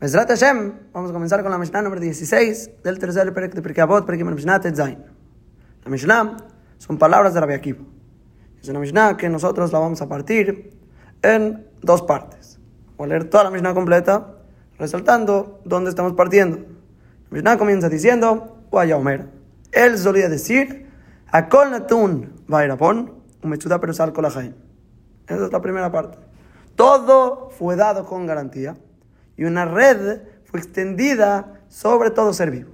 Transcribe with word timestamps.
Mesrat 0.00 0.30
Hashem, 0.30 0.72
vamos 0.94 1.10
a 1.10 1.12
comenzar 1.12 1.42
con 1.42 1.52
la 1.52 1.58
Mishnah 1.58 1.82
número 1.82 2.00
16 2.00 2.82
del 2.82 2.98
tercer 2.98 3.34
Perek 3.34 3.52
de 3.52 3.60
Pirkei 3.60 3.82
Avot, 3.82 4.08
Mishnah 4.08 4.58
Tetzain. 4.58 4.96
La 5.84 5.90
Mishnah 5.90 6.38
son 6.78 6.96
palabras 6.96 7.34
de 7.34 7.40
Rabbi 7.40 7.52
Akiva. 7.52 7.84
Es 8.62 8.68
una 8.70 8.78
Mishnah 8.78 9.18
que 9.18 9.28
nosotros 9.28 9.70
la 9.72 9.78
vamos 9.78 10.00
a 10.00 10.08
partir 10.08 10.72
en 11.20 11.66
dos 11.82 12.00
partes. 12.00 12.58
Voy 12.96 13.04
a 13.04 13.08
leer 13.10 13.24
toda 13.28 13.44
la 13.44 13.50
Mishnah 13.50 13.74
completa, 13.74 14.38
resaltando 14.78 15.60
dónde 15.66 15.90
estamos 15.90 16.14
partiendo. 16.14 16.56
La 16.56 17.34
Mishnah 17.34 17.58
comienza 17.58 17.90
diciendo, 17.90 18.56
Omer. 18.70 19.28
Él 19.70 19.98
solía 19.98 20.30
decir, 20.30 20.86
Akol 21.30 21.72
Natun 21.72 22.42
Vairapon, 22.48 23.12
Umechuda 23.42 23.78
Perusal 23.78 24.14
Kolahaim. 24.14 24.54
Esa 25.26 25.44
es 25.44 25.52
la 25.52 25.60
primera 25.60 25.92
parte. 25.92 26.16
Todo 26.74 27.50
fue 27.50 27.76
dado 27.76 28.06
con 28.06 28.24
garantía 28.24 28.76
y 29.40 29.44
una 29.44 29.64
red 29.64 30.20
fue 30.44 30.60
extendida 30.60 31.62
sobre 31.66 32.10
todo 32.10 32.34
ser 32.34 32.50
vivo. 32.50 32.72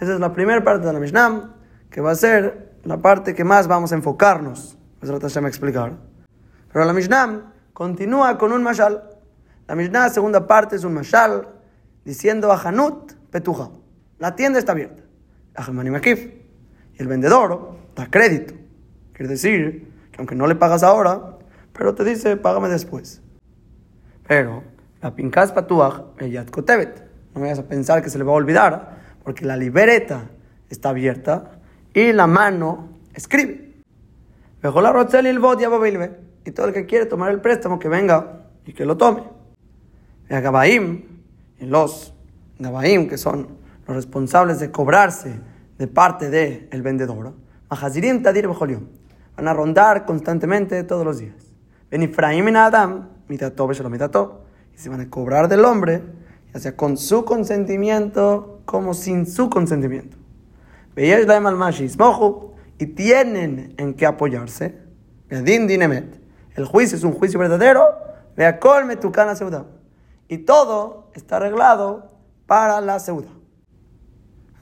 Esa 0.00 0.14
es 0.14 0.20
la 0.20 0.32
primera 0.32 0.64
parte 0.64 0.84
de 0.84 0.92
la 0.92 0.98
Mishnah, 0.98 1.54
que 1.90 2.00
va 2.00 2.10
a 2.10 2.16
ser 2.16 2.72
la 2.82 3.00
parte 3.00 3.32
que 3.32 3.44
más 3.44 3.68
vamos 3.68 3.92
a 3.92 3.94
enfocarnos. 3.94 4.76
Eso 5.00 5.12
lo 5.12 5.24
a 5.24 5.48
explicar. 5.48 5.92
Pero 6.72 6.84
la 6.84 6.92
Mishnah 6.92 7.52
continúa 7.72 8.36
con 8.36 8.50
un 8.50 8.64
mashal. 8.64 9.10
La 9.68 9.76
Mishnah, 9.76 10.08
segunda 10.08 10.48
parte, 10.48 10.74
es 10.74 10.82
un 10.82 10.94
mashal 10.94 11.46
diciendo 12.04 12.50
a 12.50 12.60
Hanut 12.60 13.12
Petuja. 13.30 13.70
La 14.18 14.34
tienda 14.34 14.58
está 14.58 14.72
abierta. 14.72 15.04
Y 16.94 17.00
el 17.00 17.06
vendedor 17.06 17.76
da 17.94 18.10
crédito. 18.10 18.54
Quiere 19.12 19.28
decir 19.28 19.88
que 20.10 20.18
aunque 20.18 20.34
no 20.34 20.48
le 20.48 20.56
pagas 20.56 20.82
ahora, 20.82 21.38
pero 21.72 21.94
te 21.94 22.02
dice, 22.02 22.36
págame 22.36 22.68
después. 22.68 23.22
Pero 24.26 24.71
la 25.02 25.14
Pinkas 25.14 25.52
Patuach, 25.52 26.16
Yad 26.20 26.48
Kotebet. 26.48 27.02
No 27.34 27.40
vayas 27.40 27.58
a 27.58 27.66
pensar 27.66 28.02
que 28.02 28.08
se 28.08 28.18
le 28.18 28.24
va 28.24 28.32
a 28.32 28.36
olvidar, 28.36 28.98
porque 29.24 29.44
la 29.44 29.56
libreta 29.56 30.30
está 30.70 30.90
abierta 30.90 31.58
y 31.92 32.12
la 32.12 32.26
mano 32.26 32.88
escribe. 33.12 33.72
Y 36.44 36.50
todo 36.50 36.66
el 36.66 36.72
que 36.72 36.86
quiere 36.86 37.06
tomar 37.06 37.32
el 37.32 37.40
préstamo, 37.40 37.78
que 37.78 37.88
venga 37.88 38.44
y 38.64 38.72
que 38.72 38.84
lo 38.84 38.96
tome. 38.96 39.24
Y 40.30 40.34
a 40.34 40.40
Gabaim, 40.40 41.02
y 41.58 41.66
los 41.66 42.14
Gabaim, 42.58 43.08
que 43.08 43.18
son 43.18 43.48
los 43.86 43.96
responsables 43.96 44.60
de 44.60 44.70
cobrarse 44.70 45.40
de 45.78 45.88
parte 45.88 46.30
del 46.30 46.68
el 46.70 46.82
vendedor, 46.82 47.34
van 47.68 49.48
a 49.48 49.52
rondar 49.52 50.04
constantemente 50.04 50.84
todos 50.84 51.04
los 51.04 51.18
días. 51.18 51.34
Ben 51.90 52.02
Efraim 52.02 52.48
y 52.48 52.54
Adam, 52.54 53.08
mitato, 53.26 53.66
lo 53.66 53.90
mitato 53.90 54.42
y 54.74 54.78
se 54.78 54.88
van 54.88 55.00
a 55.00 55.10
cobrar 55.10 55.48
del 55.48 55.64
hombre, 55.64 56.02
ya 56.52 56.60
sea 56.60 56.76
con 56.76 56.96
su 56.96 57.24
consentimiento 57.24 58.60
como 58.64 58.94
sin 58.94 59.26
su 59.26 59.48
consentimiento. 59.50 60.16
Y 62.78 62.86
tienen 62.86 63.74
en 63.76 63.94
qué 63.94 64.06
apoyarse. 64.06 64.78
El 65.28 66.66
juicio 66.66 66.96
es 66.96 67.04
un 67.04 67.12
juicio 67.12 67.38
verdadero. 67.38 67.86
Vea 68.36 68.58
colme 68.58 68.96
tu 68.96 69.12
cana 69.12 69.34
seuda. 69.34 69.66
Y 70.28 70.38
todo 70.38 71.10
está 71.14 71.36
arreglado 71.36 72.10
para 72.46 72.80
la 72.80 72.98
seuda. 72.98 73.28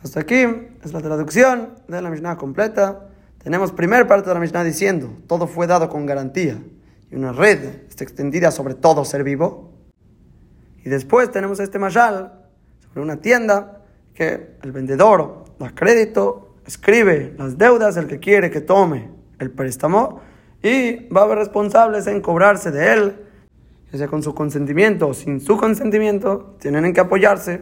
Hasta 0.03 0.21
aquí 0.21 0.47
es 0.83 0.93
la 0.93 1.01
traducción 1.01 1.77
de 1.89 2.01
la 2.01 2.11
Mishnah 2.11 2.37
completa. 2.37 3.09
Tenemos 3.43 3.73
primera 3.73 4.07
parte 4.07 4.29
de 4.29 4.35
la 4.35 4.41
Mishnah 4.41 4.65
diciendo, 4.65 5.11
todo 5.27 5.47
fue 5.47 5.67
dado 5.67 5.89
con 5.89 6.07
garantía 6.07 6.59
y 7.11 7.17
una 7.17 7.33
red 7.33 7.87
está 7.89 8.05
extendida 8.05 8.51
sobre 8.51 8.75
todo 8.75 9.05
ser 9.05 9.25
vivo. 9.25 9.70
Y 10.85 10.89
después 10.89 11.31
tenemos 11.31 11.61
este 11.61 11.79
mashal 11.79 12.33
sobre 12.89 13.03
una 13.03 13.17
tienda 13.17 13.83
que 14.15 14.57
el 14.63 14.73
vendedor 14.73 15.45
da 15.59 15.75
crédito, 15.75 16.57
escribe 16.67 17.35
las 17.39 17.59
deudas, 17.59 17.97
el 17.97 18.07
que 18.07 18.19
quiere 18.19 18.51
que 18.51 18.61
tome 18.61 19.11
el 19.39 19.51
préstamo 19.51 20.21
y 20.63 21.09
va 21.09 21.23
a 21.23 21.25
haber 21.25 21.39
responsables 21.39 22.07
en 22.07 22.21
cobrarse 22.21 22.71
de 22.71 22.93
él, 22.93 23.27
ya 23.91 23.99
sea 23.99 24.09
con 24.09 24.23
su 24.23 24.35
consentimiento 24.35 25.09
o 25.09 25.15
sin 25.15 25.41
su 25.41 25.57
consentimiento, 25.57 26.57
tienen 26.61 26.93
que 26.93 27.01
apoyarse 27.01 27.61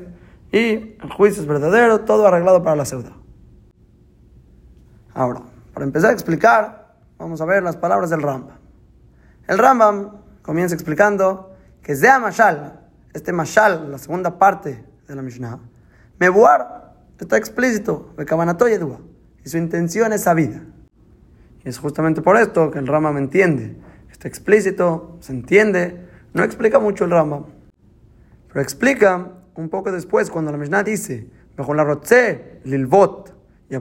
y 0.53 0.97
el 1.01 1.13
juicio 1.17 1.43
es 1.43 1.49
verdadero, 1.49 2.01
todo 2.01 2.27
arreglado 2.27 2.63
para 2.63 2.77
la 2.77 2.85
deuda. 2.85 3.13
Ahora, 5.15 5.43
para 5.73 5.85
empezar 5.85 6.11
a 6.11 6.13
explicar, 6.13 6.95
vamos 7.19 7.41
a 7.41 7.45
ver 7.45 7.63
las 7.63 7.77
palabras 7.77 8.11
del 8.11 8.23
Rambam. 8.23 8.57
El 9.47 9.59
Rambam 9.59 10.19
comienza 10.43 10.75
explicando 10.75 11.53
que 11.83 11.97
Zea 11.97 12.19
Mashal, 12.19 12.81
este 13.19 13.33
mashal, 13.33 13.91
la 13.91 13.99
segunda 13.99 14.39
parte 14.39 14.85
de 15.07 15.15
la 15.15 15.23
Mishnah, 15.23 15.59
Mebuar 16.19 16.95
está 17.21 17.37
explícito, 17.37 18.15
y 19.45 19.49
su 19.49 19.59
intención 19.59 20.13
es 20.13 20.23
sabida. 20.23 20.63
Y 21.65 21.69
es 21.69 21.79
justamente 21.79 22.23
por 22.23 22.37
esto 22.37 22.71
que 22.71 22.79
el 22.79 22.87
Rama 22.87 23.13
me 23.13 23.21
entiende. 23.21 23.77
Está 24.11 24.29
explícito, 24.29 25.19
se 25.21 25.33
entiende, 25.33 26.09
no 26.33 26.45
explica 26.45 26.79
mucho 26.79 27.05
el 27.05 27.11
Rama, 27.11 27.45
pero 28.49 28.61
explica 28.61 29.33
un 29.55 29.69
poco 29.69 29.91
después 29.91 30.31
cuando 30.31 30.53
la 30.53 30.59
Mishnah 30.59 30.85
dice, 30.85 31.29
mejor 31.57 31.77
la 31.77 31.85
rotze, 31.85 32.61
lilvot, 32.65 33.35
y 33.69 33.77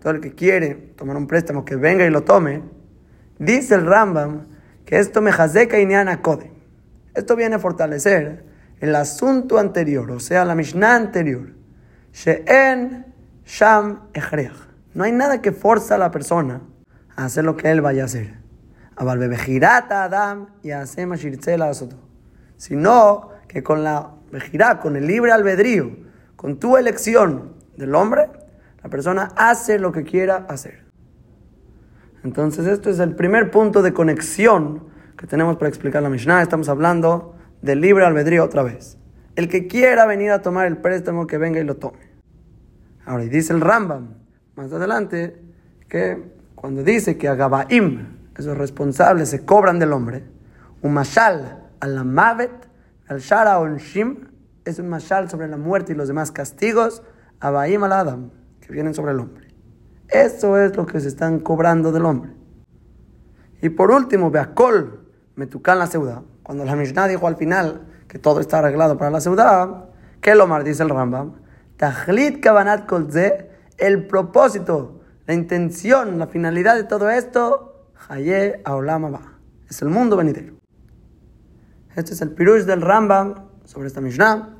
todo 0.00 0.12
el 0.12 0.20
que 0.20 0.32
quiere 0.32 0.74
tomar 0.96 1.16
un 1.16 1.26
préstamo 1.26 1.64
que 1.64 1.76
venga 1.76 2.06
y 2.06 2.10
lo 2.10 2.22
tome, 2.22 2.62
dice 3.38 3.74
el 3.74 3.84
Rambam 3.84 4.46
que 4.84 4.98
esto 4.98 5.20
me 5.20 5.32
jazeka 5.32 5.78
y 5.78 5.86
kode. 6.22 6.57
Esto 7.18 7.34
viene 7.34 7.56
a 7.56 7.58
fortalecer 7.58 8.44
el 8.78 8.94
asunto 8.94 9.58
anterior, 9.58 10.08
o 10.12 10.20
sea, 10.20 10.44
la 10.44 10.54
Mishnah 10.54 10.94
anterior. 10.94 11.48
She'en 12.12 13.06
sham 13.44 14.02
No 14.94 15.02
hay 15.02 15.10
nada 15.10 15.42
que 15.42 15.50
forza 15.50 15.96
a 15.96 15.98
la 15.98 16.12
persona 16.12 16.60
a 17.16 17.24
hacer 17.24 17.44
lo 17.44 17.56
que 17.56 17.72
él 17.72 17.80
vaya 17.80 18.02
a 18.02 18.06
hacer. 18.06 18.38
Adam 18.96 20.46
y 20.62 20.70
Sino 22.56 23.30
que 23.48 23.62
con 23.64 23.82
la 23.82 24.14
vejirá, 24.30 24.78
con 24.78 24.94
el 24.94 25.08
libre 25.08 25.32
albedrío, 25.32 25.90
con 26.36 26.60
tu 26.60 26.76
elección 26.76 27.54
del 27.76 27.96
hombre, 27.96 28.30
la 28.80 28.90
persona 28.90 29.32
hace 29.34 29.80
lo 29.80 29.90
que 29.90 30.04
quiera 30.04 30.46
hacer. 30.48 30.84
Entonces, 32.22 32.68
esto 32.68 32.90
es 32.90 33.00
el 33.00 33.16
primer 33.16 33.50
punto 33.50 33.82
de 33.82 33.92
conexión 33.92 34.96
que 35.18 35.26
tenemos 35.26 35.56
para 35.56 35.68
explicar 35.68 36.02
la 36.02 36.08
Mishnah. 36.08 36.42
Estamos 36.42 36.68
hablando 36.68 37.34
del 37.60 37.80
libre 37.80 38.06
albedrío 38.06 38.44
otra 38.44 38.62
vez. 38.62 38.96
El 39.34 39.48
que 39.48 39.66
quiera 39.66 40.06
venir 40.06 40.30
a 40.30 40.42
tomar 40.42 40.66
el 40.66 40.78
préstamo, 40.78 41.26
que 41.26 41.38
venga 41.38 41.58
y 41.58 41.64
lo 41.64 41.76
tome. 41.76 41.98
Ahora, 43.04 43.24
y 43.24 43.28
dice 43.28 43.52
el 43.52 43.60
Rambam, 43.60 44.14
más 44.54 44.72
adelante, 44.72 45.42
que 45.88 46.22
cuando 46.54 46.84
dice 46.84 47.18
que 47.18 47.26
a 47.26 47.34
Gabaim, 47.34 48.16
esos 48.36 48.56
responsables, 48.56 49.28
se 49.28 49.44
cobran 49.44 49.80
del 49.80 49.92
hombre, 49.92 50.24
un 50.82 50.92
mashal 50.92 51.64
al 51.80 52.04
mavet, 52.04 52.68
al 53.08 53.18
shara 53.18 53.58
onshim, 53.58 54.28
es 54.64 54.78
un 54.78 54.88
mashal 54.88 55.28
sobre 55.28 55.48
la 55.48 55.56
muerte 55.56 55.92
y 55.92 55.96
los 55.96 56.06
demás 56.06 56.30
castigos, 56.30 57.02
Abaim 57.40 57.82
al 57.82 57.92
Adam, 57.92 58.30
que 58.60 58.72
vienen 58.72 58.94
sobre 58.94 59.12
el 59.12 59.20
hombre. 59.20 59.48
Eso 60.08 60.58
es 60.58 60.76
lo 60.76 60.86
que 60.86 61.00
se 61.00 61.08
están 61.08 61.40
cobrando 61.40 61.90
del 61.90 62.04
hombre. 62.04 62.32
Y 63.60 63.70
por 63.70 63.90
último, 63.90 64.30
Beakol, 64.30 65.07
Metukan 65.38 65.78
la 65.78 65.86
Seuda. 65.86 66.24
Cuando 66.42 66.64
la 66.64 66.74
Mishnah 66.74 67.06
dijo 67.06 67.28
al 67.28 67.36
final 67.36 67.86
que 68.08 68.18
todo 68.18 68.40
está 68.40 68.58
arreglado 68.58 68.98
para 68.98 69.12
la 69.12 69.20
Seuda, 69.20 69.86
¿qué 70.20 70.34
lo 70.34 70.64
dice 70.64 70.82
el 70.82 70.88
Rambam? 70.88 71.34
Tajlit 71.76 72.40
Kabanat 72.40 72.86
Kolze, 72.86 73.48
el 73.76 74.08
propósito, 74.08 75.00
la 75.26 75.34
intención, 75.34 76.18
la 76.18 76.26
finalidad 76.26 76.74
de 76.74 76.82
todo 76.82 77.08
esto, 77.08 77.86
Haye 78.08 78.60
Aolamaba, 78.64 79.38
es 79.70 79.80
el 79.80 79.90
mundo 79.90 80.16
venidero. 80.16 80.54
Este 81.94 82.14
es 82.14 82.20
el 82.20 82.30
pirush 82.30 82.64
del 82.64 82.82
Rambam 82.82 83.46
sobre 83.64 83.86
esta 83.86 84.00
Mishnah. 84.00 84.56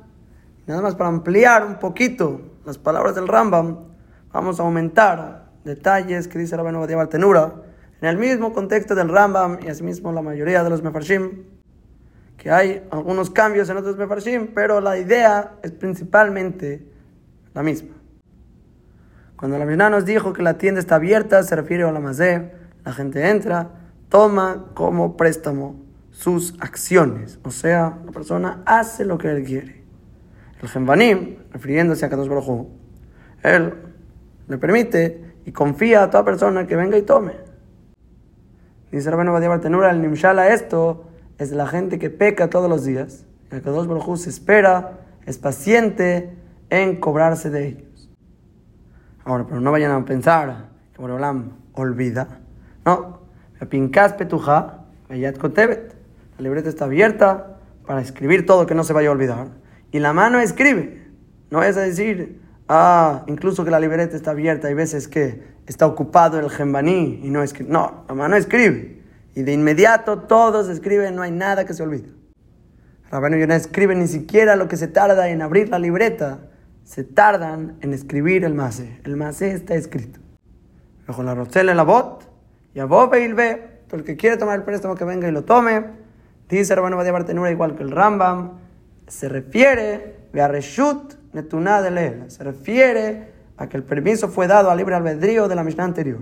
Nada 0.65 0.81
más 0.81 0.95
para 0.95 1.09
ampliar 1.09 1.65
un 1.65 1.75
poquito 1.79 2.39
las 2.65 2.77
palabras 2.77 3.15
del 3.15 3.27
Rambam, 3.27 3.79
vamos 4.31 4.61
a 4.61 4.63
aumentar 4.63 5.49
detalles 5.65 6.29
que 6.29 6.39
dice 6.39 6.55
la 6.55 6.63
Benobadia 6.63 6.95
Bartenura 6.95 7.68
en 8.01 8.07
el 8.07 8.17
mismo 8.17 8.53
contexto 8.53 8.95
del 8.95 9.09
Rambam 9.09 9.59
y 9.63 9.67
asimismo 9.67 10.11
la 10.11 10.21
mayoría 10.21 10.63
de 10.63 10.69
los 10.69 10.81
Mefarshim, 10.83 11.43
que 12.37 12.51
hay 12.51 12.87
algunos 12.91 13.29
cambios 13.29 13.69
en 13.69 13.77
otros 13.77 13.97
Mefarshim, 13.97 14.47
pero 14.53 14.79
la 14.79 14.97
idea 14.97 15.55
es 15.61 15.71
principalmente 15.71 16.85
la 17.53 17.63
misma. 17.63 17.95
Cuando 19.35 19.57
la 19.57 19.65
Mishnah 19.65 19.89
nos 19.89 20.05
dijo 20.05 20.33
que 20.33 20.43
la 20.43 20.57
tienda 20.57 20.79
está 20.79 20.95
abierta, 20.95 21.43
se 21.43 21.55
refiere 21.55 21.83
a 21.83 21.91
la 21.91 21.99
Mazé, 21.99 22.51
la 22.83 22.93
gente 22.93 23.29
entra, 23.29 23.69
toma 24.09 24.67
como 24.73 25.15
préstamo 25.15 25.81
sus 26.11 26.55
acciones, 26.59 27.39
o 27.43 27.51
sea, 27.51 27.99
la 28.05 28.11
persona 28.11 28.61
hace 28.65 29.05
lo 29.05 29.17
que 29.17 29.29
él 29.29 29.43
quiere. 29.43 29.83
El 30.61 30.67
Gembanim, 30.67 31.37
refiriéndose 31.51 32.05
a 32.05 32.09
Kadosh 32.09 32.27
Baruj 32.27 32.67
él 33.43 33.73
le 34.47 34.57
permite 34.57 35.35
y 35.45 35.51
confía 35.51 36.03
a 36.03 36.09
toda 36.09 36.25
persona 36.25 36.67
que 36.67 36.75
venga 36.75 36.97
y 36.97 37.03
tome. 37.03 37.33
Dice 38.91 39.11
Rabino 39.11 39.33
Badia 39.33 39.49
Bartenura, 39.49 39.91
el 39.91 40.01
nimshala 40.01 40.53
esto 40.53 41.05
es 41.37 41.51
la 41.51 41.67
gente 41.67 41.99
que 41.99 42.09
peca 42.09 42.49
todos 42.49 42.69
los 42.69 42.83
días 42.83 43.25
el 43.51 43.61
Kadosh 43.63 43.87
Baruj 43.87 44.17
se 44.17 44.29
espera, 44.29 44.99
es 45.25 45.37
paciente 45.37 46.35
en 46.69 46.99
cobrarse 46.99 47.49
de 47.49 47.67
ellos. 47.67 48.09
Ahora, 49.23 49.45
pero 49.47 49.59
no 49.59 49.71
vayan 49.71 49.91
a 49.91 50.05
pensar 50.05 50.69
que 50.93 51.01
Boreolam 51.01 51.51
olvida. 51.73 52.41
No. 52.85 53.19
Pinkas 53.69 54.13
Petuja, 54.13 54.85
Vayat 55.09 55.37
Kotebet. 55.37 55.95
La 56.37 56.43
libreta 56.43 56.69
está 56.69 56.85
abierta 56.85 57.57
para 57.85 58.01
escribir 58.01 58.45
todo 58.45 58.65
que 58.65 58.75
no 58.75 58.83
se 58.83 58.93
vaya 58.93 59.09
a 59.09 59.11
olvidar. 59.11 59.47
Y 59.91 59.99
la 59.99 60.13
mano 60.13 60.39
escribe. 60.39 61.07
No 61.49 61.63
es 61.63 61.75
a 61.75 61.81
decir, 61.81 62.39
ah, 62.67 63.23
incluso 63.27 63.65
que 63.65 63.71
la 63.71 63.79
libreta 63.79 64.15
está 64.15 64.31
abierta, 64.31 64.67
hay 64.67 64.75
veces 64.75 65.07
que 65.07 65.43
está 65.69 65.85
ocupado 65.85 66.39
el 66.39 66.49
gembaní 66.49 67.21
y 67.23 67.29
no 67.29 67.43
escribe. 67.43 67.71
No, 67.71 68.03
la 68.07 68.15
mano 68.15 68.35
escribe. 68.35 69.03
Y 69.35 69.43
de 69.43 69.53
inmediato 69.53 70.19
todos 70.19 70.67
escriben, 70.67 71.15
no 71.15 71.21
hay 71.21 71.31
nada 71.31 71.65
que 71.65 71.73
se 71.73 71.83
olvide. 71.83 72.09
Rabino 73.11 73.45
no 73.45 73.53
escribe 73.53 73.95
ni 73.95 74.07
siquiera 74.07 74.55
lo 74.55 74.67
que 74.67 74.77
se 74.77 74.87
tarda 74.87 75.29
en 75.29 75.41
abrir 75.41 75.69
la 75.69 75.79
libreta, 75.79 76.39
se 76.83 77.03
tardan 77.03 77.77
en 77.81 77.93
escribir 77.93 78.43
el 78.45 78.53
mase. 78.53 78.99
El 79.03 79.15
mase 79.15 79.51
está 79.51 79.75
escrito. 79.75 80.19
Bajo 81.07 81.23
la 81.23 81.35
rosela 81.35 81.71
en 81.71 81.77
la 81.77 81.83
bot, 81.83 82.27
y 82.73 82.79
a 82.79 82.85
y 82.85 83.33
ve, 83.33 83.81
el 83.91 84.03
que 84.03 84.15
quiere 84.15 84.37
tomar 84.37 84.57
el 84.57 84.63
préstamo 84.63 84.95
que 84.95 85.05
venga 85.05 85.27
y 85.27 85.31
lo 85.31 85.43
tome. 85.43 85.85
Dice 86.49 86.75
Rabino 86.75 86.97
va 86.97 87.03
a 87.03 87.25
tenura 87.25 87.51
igual 87.51 87.75
que 87.75 87.83
el 87.83 87.91
Rambam. 87.91 88.59
Se 89.07 89.29
refiere 89.29 90.29
a 90.39 90.47
Reshut 90.47 91.13
Netuná 91.33 91.81
de. 91.81 92.29
Se 92.29 92.43
refiere 92.43 93.38
a 93.59 93.67
que 93.67 93.75
el 93.75 93.83
permiso 93.83 94.29
fue 94.29 94.47
dado 94.47 94.71
al 94.71 94.77
libre 94.77 94.95
albedrío 94.95 95.49
de 95.49 95.55
la 95.55 95.63
Mishnah 95.65 95.83
anterior. 95.83 96.21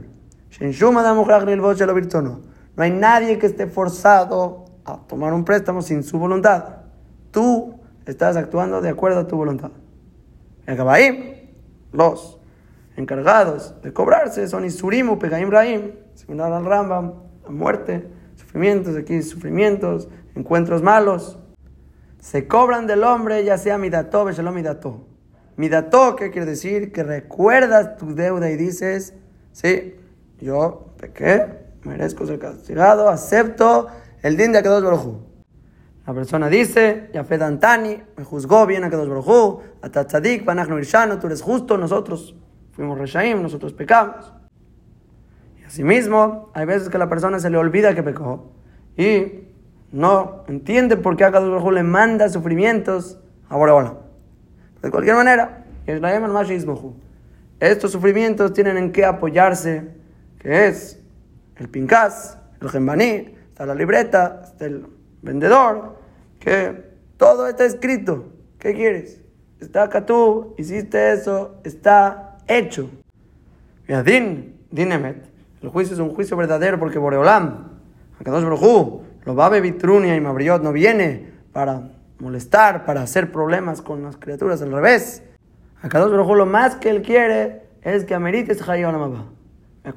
No 2.75 2.83
hay 2.83 2.91
nadie 2.91 3.37
que 3.37 3.45
esté 3.45 3.67
forzado 3.67 4.65
a 4.83 4.97
tomar 4.97 5.33
un 5.33 5.45
préstamo 5.45 5.83
sin 5.83 6.01
su 6.01 6.17
voluntad. 6.17 6.77
Tú 7.29 7.79
estás 8.07 8.37
actuando 8.37 8.81
de 8.81 8.89
acuerdo 8.89 9.19
a 9.19 9.27
tu 9.27 9.37
voluntad. 9.37 9.69
El 10.65 10.75
Gabaim, 10.75 11.35
los 11.91 12.39
encargados 12.95 13.75
de 13.83 13.93
cobrarse 13.93 14.47
son 14.47 14.65
Isurimu, 14.65 15.19
Pegaim 15.19 15.51
Rahim, 15.51 15.91
similar 16.15 16.51
al 16.51 16.65
Rambam, 16.65 17.13
la 17.43 17.51
muerte, 17.51 18.09
sufrimientos, 18.35 18.95
aquí 18.95 19.21
sufrimientos, 19.21 20.09
encuentros 20.33 20.81
malos. 20.81 21.37
Se 22.19 22.47
cobran 22.47 22.87
del 22.87 23.03
hombre, 23.03 23.43
ya 23.43 23.59
sea 23.59 23.77
midató, 23.77 24.25
beshalom 24.25 24.55
midató. 24.55 25.05
Midató, 25.57 26.15
¿qué 26.15 26.29
quiere 26.29 26.45
decir? 26.45 26.91
Que 26.91 27.03
recuerdas 27.03 27.97
tu 27.97 28.13
deuda 28.13 28.49
y 28.51 28.57
dices, 28.57 29.15
sí, 29.51 29.95
yo 30.39 30.93
pequé, 30.99 31.47
merezco 31.83 32.27
ser 32.27 32.37
castigado, 32.37 33.09
acepto 33.09 33.87
el 34.21 34.37
din 34.37 34.51
de 34.51 34.59
Akadosh 34.59 34.83
Baruj 34.83 35.15
La 36.05 36.13
persona 36.13 36.47
dice, 36.47 37.09
Yafed 37.11 37.41
Antani, 37.41 37.99
me 38.15 38.23
juzgó 38.23 38.67
bien 38.67 38.83
Akadosh 38.83 39.09
Baruj 39.09 39.61
Atatzadik, 39.81 40.45
Banachno 40.45 40.77
Irshano, 40.77 41.17
tú 41.17 41.25
eres 41.25 41.41
justo, 41.41 41.75
nosotros 41.75 42.35
fuimos 42.73 42.99
Reshaim, 42.99 43.41
nosotros 43.41 43.73
pecamos. 43.73 44.31
Y 45.59 45.63
asimismo, 45.63 46.51
hay 46.53 46.67
veces 46.67 46.89
que 46.89 46.99
la 46.99 47.09
persona 47.09 47.39
se 47.39 47.49
le 47.49 47.57
olvida 47.57 47.95
que 47.95 48.03
pecó 48.03 48.51
y 48.95 49.47
no 49.91 50.43
entiende 50.47 50.97
por 50.97 51.17
qué 51.17 51.25
Akadosh 51.25 51.49
Baruj 51.49 51.71
le 51.71 51.81
manda 51.81 52.29
sufrimientos 52.29 53.19
a 53.49 53.57
Boreola. 53.57 54.06
De 54.81 54.91
cualquier 54.91 55.15
manera, 55.15 55.65
estos 57.59 57.91
sufrimientos 57.91 58.53
tienen 58.53 58.77
en 58.77 58.91
qué 58.91 59.05
apoyarse, 59.05 59.83
que 60.39 60.67
es 60.67 60.99
el 61.55 61.69
pincás, 61.69 62.37
el 62.61 62.69
gembaní, 62.69 63.35
está 63.49 63.65
la 63.65 63.73
libreta, 63.73 64.41
está 64.43 64.65
el 64.65 64.85
vendedor, 65.21 65.97
que 66.39 66.83
todo 67.17 67.47
está 67.47 67.65
escrito. 67.65 68.25
¿Qué 68.59 68.73
quieres? 68.73 69.21
Está 69.59 69.83
acá 69.83 70.05
tú, 70.05 70.53
hiciste 70.57 71.13
eso, 71.13 71.55
está 71.63 72.37
hecho. 72.47 72.89
Din, 73.87 74.55
Dinemet, 74.69 75.23
el 75.61 75.69
juicio 75.69 75.93
es 75.93 75.99
un 75.99 76.13
juicio 76.13 76.37
verdadero 76.37 76.77
porque 76.77 76.99
Boreolam, 76.99 77.69
dos 78.23 78.45
Brojú, 78.45 79.03
lo 79.25 79.35
va 79.35 79.47
a 79.47 79.59
Vitrunia 79.59 80.15
y 80.15 80.21
Mabriot 80.21 80.61
no 80.61 80.71
viene 80.71 81.31
para 81.53 81.89
molestar, 82.19 82.85
para 82.85 83.01
hacer 83.01 83.31
problemas 83.31 83.81
con 83.81 84.03
las 84.03 84.17
criaturas, 84.17 84.61
al 84.61 84.71
revés. 84.71 85.23
dos 85.83 86.11
Brojú 86.11 86.35
lo 86.35 86.45
más 86.45 86.75
que 86.75 86.89
él 86.89 87.01
quiere 87.01 87.63
es 87.81 88.05
que 88.05 88.15
amerites 88.15 88.67
Hayonamabah. 88.67 89.25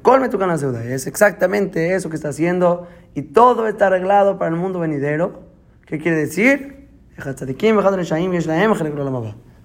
Colme 0.01 0.29
tu 0.29 0.37
deuda. 0.37 0.83
Es 0.85 1.05
exactamente 1.05 1.93
eso 1.95 2.09
que 2.09 2.15
está 2.15 2.29
haciendo 2.29 2.87
y 3.13 3.23
todo 3.23 3.67
está 3.67 3.87
arreglado 3.87 4.37
para 4.37 4.51
el 4.51 4.57
mundo 4.57 4.79
venidero. 4.79 5.43
¿Qué 5.85 5.99
quiere 5.99 6.17
decir? 6.17 6.87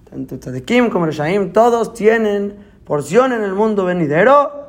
Tanto 0.09 0.37
Tzadikim 0.37 0.89
como 0.89 1.05
Reshaim, 1.05 1.53
todos 1.53 1.93
tienen 1.93 2.57
porción 2.85 3.31
en 3.31 3.43
el 3.43 3.53
mundo 3.53 3.85
venidero. 3.85 4.67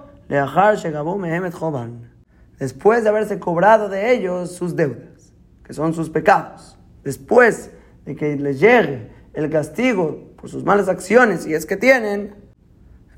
Después 2.59 3.03
de 3.03 3.09
haberse 3.09 3.39
cobrado 3.39 3.89
de 3.89 4.13
ellos 4.13 4.55
sus 4.55 4.77
deudas, 4.77 5.33
que 5.65 5.73
son 5.73 5.95
sus 5.95 6.11
pecados. 6.11 6.79
Después 7.03 7.73
de 8.09 8.17
que 8.17 8.37
les 8.37 8.59
llegue 8.59 9.11
el 9.35 9.51
castigo 9.51 10.33
por 10.39 10.49
sus 10.49 10.65
malas 10.65 10.89
acciones, 10.89 11.43
si 11.43 11.53
es 11.53 11.67
que 11.67 11.77
tienen, 11.77 12.35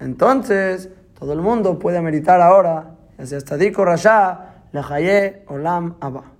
entonces 0.01 0.89
todo 1.17 1.33
el 1.33 1.41
mundo 1.41 1.79
puede 1.79 1.97
ameritar 1.97 2.41
ahora, 2.41 2.97
ya 3.17 3.25
sea 3.25 3.41
Tadico 3.41 3.85
Rasha, 3.85 4.65
Lejaye, 4.73 5.45
Olam, 5.47 5.95
Abba. 6.01 6.33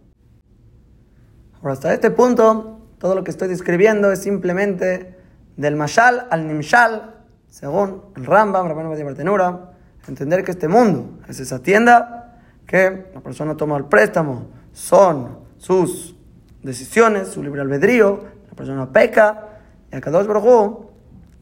Ahora, 1.61 1.75
hasta 1.75 1.95
este 1.95 2.11
punto, 2.11 2.81
todo 2.99 3.15
lo 3.15 3.23
que 3.23 3.31
estoy 3.31 3.47
describiendo 3.47 4.11
es 4.11 4.21
simplemente 4.21 5.15
del 5.57 5.77
Mashal 5.77 6.27
al 6.29 6.49
Nimshal, 6.49 7.23
según 7.47 8.03
el 8.17 8.27
Rambam, 8.27 8.67
Rabban 8.67 8.93
de 8.97 9.05
Bartenura, 9.05 9.75
entender 10.09 10.43
que 10.43 10.51
este 10.51 10.67
mundo 10.67 11.21
es 11.29 11.39
esa 11.39 11.63
tienda 11.63 12.43
que 12.67 13.11
la 13.15 13.21
persona 13.21 13.57
toma 13.57 13.77
el 13.77 13.85
préstamo, 13.85 14.49
son 14.73 15.39
sus 15.57 16.17
decisiones, 16.65 17.29
su 17.29 17.45
libre 17.45 17.61
albedrío, 17.61 18.40
la 18.51 18.57
persona 18.57 18.93
peca, 18.93 19.49
y 19.91 19.97
a 19.97 20.01
cada 20.01 20.23
dos 20.23 20.87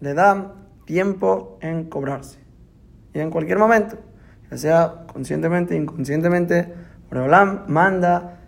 le 0.01 0.15
dan 0.15 0.53
tiempo 0.85 1.59
en 1.61 1.89
cobrarse 1.89 2.49
y 3.13 3.21
en 3.21 3.31
cualquier 3.31 3.59
momento, 3.59 3.97
ya 4.51 4.57
sea 4.57 4.95
conscientemente, 5.13 5.77
inconscientemente, 5.77 6.73
Boreolam 7.11 7.65
manda 7.67 8.41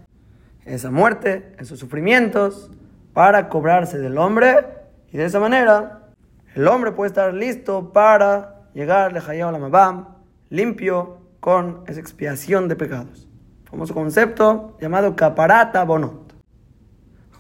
esa 0.65 0.91
muerte, 0.91 1.55
esos 1.59 1.79
sufrimientos, 1.79 2.71
para 3.13 3.49
cobrarse 3.49 3.99
del 3.99 4.19
hombre 4.19 4.67
y 5.11 5.17
de 5.17 5.25
esa 5.25 5.41
manera 5.41 6.11
el 6.55 6.69
hombre 6.69 6.93
puede 6.93 7.09
estar 7.09 7.35
listo 7.35 7.93
para 7.93 8.63
llegar 8.75 9.17
a 9.17 9.53
la 9.53 9.59
Mabam, 9.59 10.09
limpio 10.49 11.19
con 11.41 11.83
esa 11.87 12.01
expiación 12.01 12.69
de 12.69 12.77
pecados. 12.77 13.29
Famoso 13.65 13.95
concepto 13.95 14.77
llamado 14.81 15.17
caparata 15.17 15.85
bonot. 15.85 16.30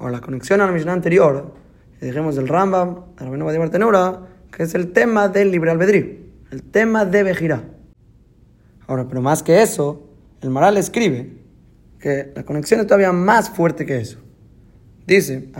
Ahora 0.00 0.12
la 0.12 0.20
conexión 0.22 0.62
a 0.62 0.66
la 0.66 0.72
misión 0.72 0.88
anterior, 0.88 1.52
y 2.00 2.06
dejemos 2.06 2.34
del 2.34 2.48
Rambam, 2.48 3.04
a 3.18 3.24
la 3.24 3.52
de 3.52 3.58
Bartenura, 3.58 4.20
que 4.50 4.62
es 4.62 4.74
el 4.74 4.92
tema 4.92 5.28
del 5.28 5.50
libre 5.50 5.70
albedrío. 5.70 6.06
El 6.50 6.62
tema 6.62 7.04
debe 7.04 7.34
girar. 7.34 7.64
Ahora, 8.86 9.06
pero 9.06 9.20
más 9.20 9.42
que 9.42 9.60
eso, 9.60 10.08
el 10.40 10.48
Maral 10.48 10.78
escribe 10.78 11.34
que 11.98 12.32
la 12.34 12.44
conexión 12.44 12.80
es 12.80 12.86
todavía 12.86 13.12
más 13.12 13.50
fuerte 13.50 13.84
que 13.84 13.98
eso. 13.98 14.18
Dice, 15.06 15.50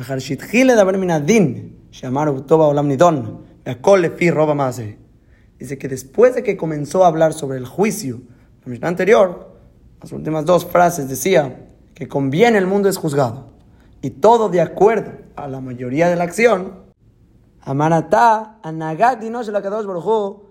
Dice 5.59 5.79
que 5.79 5.89
después 5.89 6.35
de 6.35 6.43
que 6.43 6.57
comenzó 6.57 7.05
a 7.05 7.09
hablar 7.09 7.35
sobre 7.35 7.59
el 7.59 7.67
juicio, 7.67 8.23
la 8.65 8.71
Mishnah 8.71 8.89
anterior, 8.89 9.55
las 10.01 10.13
últimas 10.13 10.47
dos 10.47 10.65
frases 10.65 11.11
decía 11.11 11.67
que 11.95 12.09
conviene 12.09 12.57
el 12.57 12.67
mundo 12.67 12.89
es 12.89 12.97
juzgado 12.97 13.51
y 14.03 14.11
todo 14.11 14.49
de 14.49 14.61
acuerdo 14.61 15.13
a 15.37 15.49
la 15.49 15.61
mayoría 15.61 16.09
de 16.09 16.17
la 16.17 16.25
acción. 16.25 16.91
Amanatá, 17.61 18.59
Anagat 18.63 19.21
Dinosh 19.21 19.49
la 19.49 19.63
Kadosh 19.63 19.87
Baruj 19.87 20.43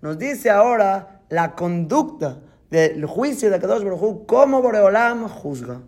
nos 0.00 0.18
dice 0.18 0.50
ahora 0.50 1.22
la 1.28 1.54
conducta 1.54 2.40
del 2.70 3.04
juicio 3.06 3.50
de 3.50 3.58
Kadosh 3.58 3.84
Baruj 3.84 4.26
cómo 4.26 4.62
Boreolam 4.62 5.28
juzga. 5.28 5.82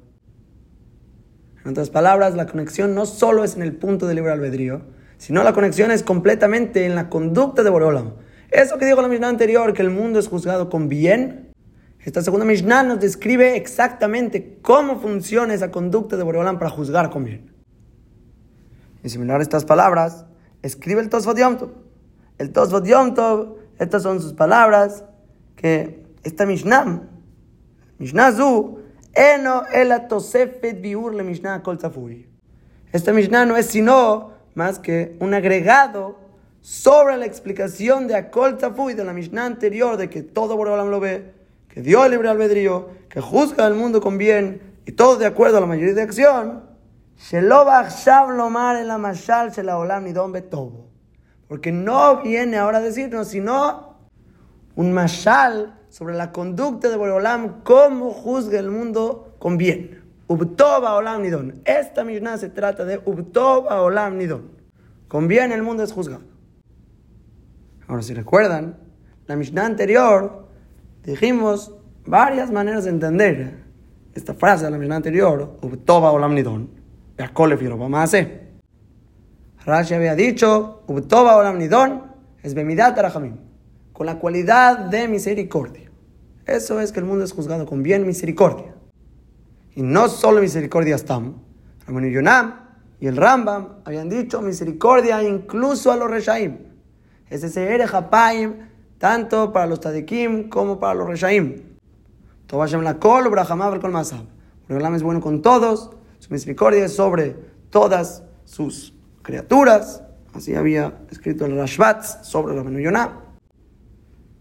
En 1.64 1.70
otras 1.70 1.90
palabras, 1.90 2.34
la 2.34 2.46
conexión 2.46 2.94
no 2.94 3.06
solo 3.06 3.44
es 3.44 3.56
en 3.56 3.62
el 3.62 3.76
punto 3.76 4.06
del 4.06 4.16
libre 4.16 4.32
albedrío, 4.32 4.82
sino 5.18 5.42
la 5.42 5.52
conexión 5.52 5.90
es 5.90 6.02
completamente 6.02 6.86
en 6.86 6.94
la 6.94 7.10
conducta 7.10 7.62
de 7.62 7.70
Boreolam. 7.70 8.14
Eso 8.50 8.78
que 8.78 8.86
dijo 8.86 9.02
la 9.02 9.08
Mishnah 9.08 9.28
anterior, 9.28 9.72
que 9.74 9.82
el 9.82 9.90
mundo 9.90 10.18
es 10.18 10.28
juzgado 10.28 10.70
con 10.70 10.88
bien, 10.88 11.47
esta 12.08 12.22
segunda 12.22 12.46
Mishnah 12.46 12.84
nos 12.84 13.00
describe 13.00 13.54
exactamente 13.56 14.58
cómo 14.62 14.98
funciona 14.98 15.52
esa 15.52 15.70
conducta 15.70 16.16
de 16.16 16.22
Boreolam 16.22 16.58
para 16.58 16.70
juzgar 16.70 17.10
con 17.10 17.24
bien. 17.24 17.52
Y 19.04 19.10
similar 19.10 19.40
a 19.40 19.42
estas 19.42 19.66
palabras, 19.66 20.24
escribe 20.62 21.02
el 21.02 21.10
Tosfot 21.10 21.36
Yom 21.38 21.58
el 22.38 22.50
Tosfot 22.50 22.86
Yom 22.86 23.12
Tov, 23.12 23.56
estas 23.78 24.02
son 24.04 24.22
sus 24.22 24.32
palabras, 24.32 25.04
que 25.54 26.02
esta 26.22 26.46
Mishnah, 26.46 27.02
Mishnah 27.98 28.32
Zu, 28.32 28.78
Eno 29.12 29.64
el 29.70 29.92
atosefet 29.92 30.80
biur 30.80 31.14
le 31.14 31.24
Mishnah 31.24 31.62
kol 31.62 31.78
Esta 32.90 33.12
Mishnah 33.12 33.44
no 33.44 33.56
es 33.58 33.66
sino 33.66 34.32
más 34.54 34.78
que 34.78 35.14
un 35.20 35.34
agregado 35.34 36.16
sobre 36.62 37.18
la 37.18 37.26
explicación 37.26 38.06
de 38.06 38.14
Akol 38.14 38.56
Tafui 38.56 38.94
de 38.94 39.04
la 39.04 39.12
Mishnah 39.12 39.44
anterior 39.44 39.98
de 39.98 40.08
que 40.08 40.22
todo 40.22 40.56
Boreolam 40.56 40.88
lo 40.88 41.00
ve, 41.00 41.37
que 41.78 41.82
dio 41.82 42.04
el 42.04 42.10
libre 42.10 42.28
albedrío, 42.28 42.88
que 43.08 43.20
juzga 43.20 43.64
al 43.64 43.76
mundo 43.76 44.00
con 44.00 44.18
bien 44.18 44.80
y 44.84 44.90
todo 44.90 45.16
de 45.16 45.26
acuerdo 45.26 45.58
a 45.58 45.60
la 45.60 45.68
mayoría 45.68 45.94
de 45.94 46.02
acción. 46.02 46.64
En 47.30 47.48
la 47.48 48.98
Mashal 48.98 49.52
Shelaolam 49.52 50.02
Nidon 50.02 50.32
Betobo. 50.32 50.90
Porque 51.46 51.70
no 51.70 52.20
viene 52.20 52.56
ahora 52.56 52.78
a 52.78 52.80
decirnos, 52.80 53.28
sino 53.28 53.94
un 54.74 54.92
Mashal 54.92 55.78
sobre 55.88 56.16
la 56.16 56.32
conducta 56.32 56.88
de 56.88 56.96
Boreolam, 56.96 57.62
cómo 57.62 58.12
juzga 58.12 58.58
el 58.58 58.72
mundo 58.72 59.36
con 59.38 59.56
bien. 59.56 60.02
Ubtoba 60.26 60.96
Olam 60.96 61.22
Nidon. 61.22 61.62
Esta 61.64 62.02
Mishnah 62.02 62.38
se 62.38 62.48
trata 62.48 62.84
de 62.84 63.00
Ubtoba 63.04 63.82
Olam 63.82 64.18
Nidon. 64.18 64.50
Con 65.06 65.28
bien 65.28 65.52
el 65.52 65.62
mundo 65.62 65.84
es 65.84 65.92
juzgado. 65.92 66.24
Ahora, 67.86 68.02
si 68.02 68.14
recuerdan, 68.14 68.78
la 69.28 69.36
Mishnah 69.36 69.64
anterior 69.64 70.47
dijimos 71.08 71.74
varias 72.04 72.50
maneras 72.50 72.84
de 72.84 72.90
entender 72.90 73.64
esta 74.14 74.34
frase 74.34 74.66
de 74.66 74.70
la 74.70 74.78
Mishnah 74.78 74.96
anterior, 74.96 75.56
Ubtoba 75.62 76.12
Olam 76.12 76.34
Nidon, 76.34 76.68
Rashi 79.64 79.94
había 79.94 80.14
dicho, 80.14 80.82
Ubtoba 80.86 81.36
Olam 81.36 81.58
Nidon 81.58 82.02
es 82.42 82.52
Bemidat 82.52 82.98
Arachamim, 82.98 83.36
con 83.92 84.06
la 84.06 84.18
cualidad 84.18 84.78
de 84.78 85.08
misericordia. 85.08 85.90
Eso 86.44 86.78
es 86.80 86.92
que 86.92 87.00
el 87.00 87.06
mundo 87.06 87.24
es 87.24 87.32
juzgado 87.32 87.64
con 87.64 87.82
bien 87.82 88.06
misericordia. 88.06 88.74
Y 89.74 89.82
no 89.82 90.08
solo 90.08 90.40
misericordia 90.40 90.98
Stam, 90.98 91.36
Ramón 91.86 92.10
Yonam 92.10 92.54
y 93.00 93.06
el 93.06 93.16
Rambam 93.16 93.80
habían 93.84 94.08
dicho 94.08 94.42
misericordia 94.42 95.22
incluso 95.22 95.90
a 95.90 95.96
los 95.96 96.10
Reshaim. 96.10 96.58
Es 97.30 97.44
ese 97.44 97.72
Ere 97.74 97.86
tanto 98.98 99.52
para 99.52 99.66
los 99.66 99.80
Tadikim 99.80 100.48
como 100.48 100.78
para 100.78 100.94
los 100.94 101.08
Reshaim. 101.08 101.62
Tobashem 102.46 102.82
la 102.82 102.98
kol, 102.98 103.28
Brahamav 103.30 103.80
kol 103.80 103.92
masab. 103.92 104.24
El 104.68 104.94
es 104.94 105.02
bueno 105.02 105.20
con 105.20 105.40
todos, 105.40 105.90
su 106.18 106.30
misericordia 106.30 106.84
es 106.84 106.94
sobre 106.94 107.36
todas 107.70 108.22
sus 108.44 108.94
criaturas. 109.22 110.02
Así 110.34 110.54
había 110.54 110.98
escrito 111.10 111.46
el 111.46 111.56
Rashbat 111.56 112.22
sobre 112.22 112.54
la 112.54 112.62
Yonah. 112.62 113.28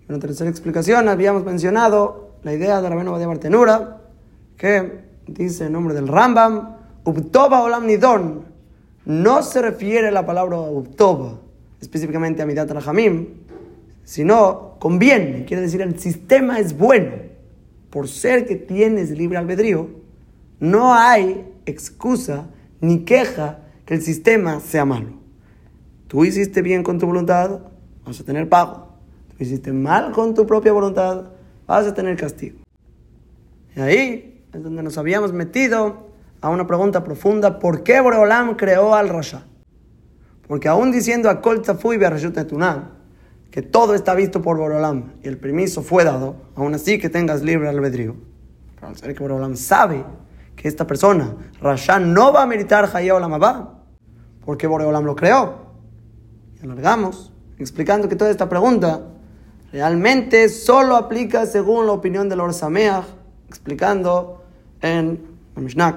En 0.08 0.16
una 0.16 0.20
tercera 0.20 0.50
explicación 0.50 1.08
habíamos 1.08 1.46
mencionado 1.46 2.36
la 2.44 2.54
idea 2.54 2.82
de 2.82 2.90
Rabenu 2.90 3.12
Badia 3.12 3.28
Bartenura, 3.28 4.02
que 4.58 5.04
dice 5.28 5.66
en 5.66 5.74
nombre 5.74 5.94
del 5.94 6.08
Rambam, 6.08 6.76
Ubtoba 7.04 7.64
Olam 7.64 7.86
Nidon, 7.86 8.46
no 9.06 9.44
se 9.44 9.62
refiere 9.62 10.12
la 10.12 10.26
palabra 10.26 10.60
Ubtoba, 10.60 11.40
específicamente 11.82 12.42
a 12.42 12.46
Midat 12.46 12.70
Rahamim, 12.70 13.47
sino 14.08 14.78
conviene, 14.80 15.44
quiere 15.44 15.64
decir 15.64 15.82
el 15.82 16.00
sistema 16.00 16.60
es 16.60 16.78
bueno. 16.78 17.12
Por 17.90 18.08
ser 18.08 18.46
que 18.46 18.56
tienes 18.56 19.12
libre 19.12 19.38
albedrío, 19.38 19.90
no 20.62 20.94
hay 20.94 21.46
excusa 21.66 22.48
ni 22.80 23.00
queja 23.00 23.60
que 23.86 23.96
el 23.96 24.02
sistema 24.02 24.62
sea 24.62 24.86
malo. 24.86 25.10
Tú 26.08 26.24
hiciste 26.24 26.62
bien 26.62 26.84
con 26.84 27.00
tu 27.00 27.06
voluntad, 27.06 27.60
vas 28.06 28.22
a 28.22 28.24
tener 28.24 28.48
pago. 28.48 28.94
Tú 29.28 29.44
hiciste 29.44 29.74
mal 29.74 30.14
con 30.14 30.34
tu 30.34 30.48
propia 30.48 30.72
voluntad, 30.72 31.26
vas 31.68 31.86
a 31.86 31.94
tener 31.94 32.16
castigo. 32.16 32.60
Y 33.76 33.82
ahí 33.82 34.42
es 34.54 34.64
donde 34.64 34.84
nos 34.84 34.98
habíamos 34.98 35.34
metido 35.34 36.08
a 36.40 36.50
una 36.50 36.66
pregunta 36.66 37.04
profunda, 37.04 37.60
¿por 37.60 37.84
qué 37.84 38.00
Boreolam 38.00 38.56
creó 38.56 38.96
al 38.96 39.10
Rasha? 39.10 39.44
Porque 40.48 40.70
aún 40.70 40.94
diciendo 40.94 41.30
a 41.30 41.42
Kol 41.42 41.62
Tafui 41.62 41.98
que 43.52 43.62
todo 43.62 43.96
está 43.96 44.14
visto 44.14 44.42
por 44.42 44.58
Borolam 44.58 45.14
y 45.24 45.28
el 45.28 45.38
permiso 45.38 45.82
fue 45.82 46.04
dado, 46.04 46.36
aún 46.56 46.76
así 46.76 47.00
que 47.00 47.10
tengas 47.10 47.42
libre 47.42 47.70
albedrío. 47.70 48.16
Pero 48.76 48.88
al 48.88 48.98
ser 48.98 49.14
que 49.16 49.22
Borolam 49.22 49.56
sabe 49.56 50.04
que 50.56 50.68
esta 50.68 50.86
persona, 50.86 51.36
Rasha, 51.62 52.00
no 52.00 52.34
va 52.34 52.44
a 52.44 52.46
meritar 52.46 52.90
Hayah 52.94 53.16
Olam 53.16 53.40
porque 54.46 54.68
Borolam 54.68 55.06
lo 55.06 55.16
creó. 55.16 55.68
Alargamos 56.62 57.34
explicando 57.60 58.10
que 58.10 58.16
toda 58.16 58.32
esta 58.32 58.50
pregunta 58.50 59.02
realmente 59.72 60.50
solo 60.50 60.96
aplica 60.96 61.46
según 61.46 61.86
la 61.86 61.94
opinión 61.94 62.30
del 62.30 62.40
Orsameach, 62.40 63.06
explicando 63.48 64.44
en 64.82 65.38
Mishnah, 65.56 65.96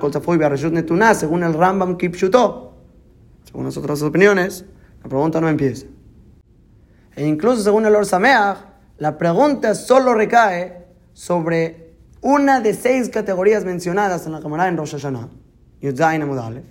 según 1.15 1.43
el 1.45 1.55
Rambam 1.55 1.97
Kipshuto 1.97 2.71
según 3.51 3.65
las 3.65 3.77
otras 3.77 4.01
opiniones, 4.03 4.65
la 5.03 5.09
pregunta 5.09 5.41
no 5.41 5.49
empieza. 5.49 5.87
E 7.17 7.27
incluso 7.27 7.63
según 7.63 7.87
el 7.87 7.95
Orsameach, 7.95 8.59
la 8.99 9.17
pregunta 9.19 9.75
solo 9.75 10.15
recae 10.15 10.87
sobre 11.13 11.95
una 12.21 12.61
de 12.61 12.75
seis 12.75 13.09
categorías 13.09 13.65
mencionadas 13.65 14.27
en 14.27 14.33
la 14.33 14.41
Cámara 14.41 14.69
en 14.69 14.77
Rosh 14.77 14.93
Hashanah, 14.93 15.29
Yudzain 15.81 16.23
Amudalev, 16.23 16.65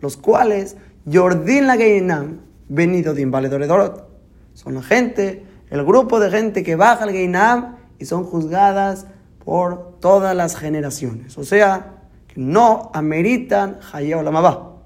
los 0.00 0.16
cuales 0.16 0.76
Yordin 1.04 1.66
la 1.66 1.76
Geinam, 1.76 2.40
venido 2.68 3.14
de 3.14 3.26
Dorot. 3.26 4.08
Son 4.54 4.74
la 4.74 4.82
gente, 4.82 5.44
el 5.70 5.84
grupo 5.84 6.20
de 6.20 6.30
gente 6.30 6.62
que 6.62 6.76
baja 6.76 7.04
al 7.04 7.10
Geinam 7.10 7.76
y 7.98 8.04
son 8.04 8.24
juzgadas 8.24 9.06
por 9.44 9.98
todas 10.00 10.34
las 10.34 10.56
generaciones. 10.56 11.36
O 11.38 11.44
sea, 11.44 11.94
que 12.26 12.40
no 12.40 12.90
ameritan 12.94 13.78
Hayah 13.92 14.18
Olamabah. 14.18 14.76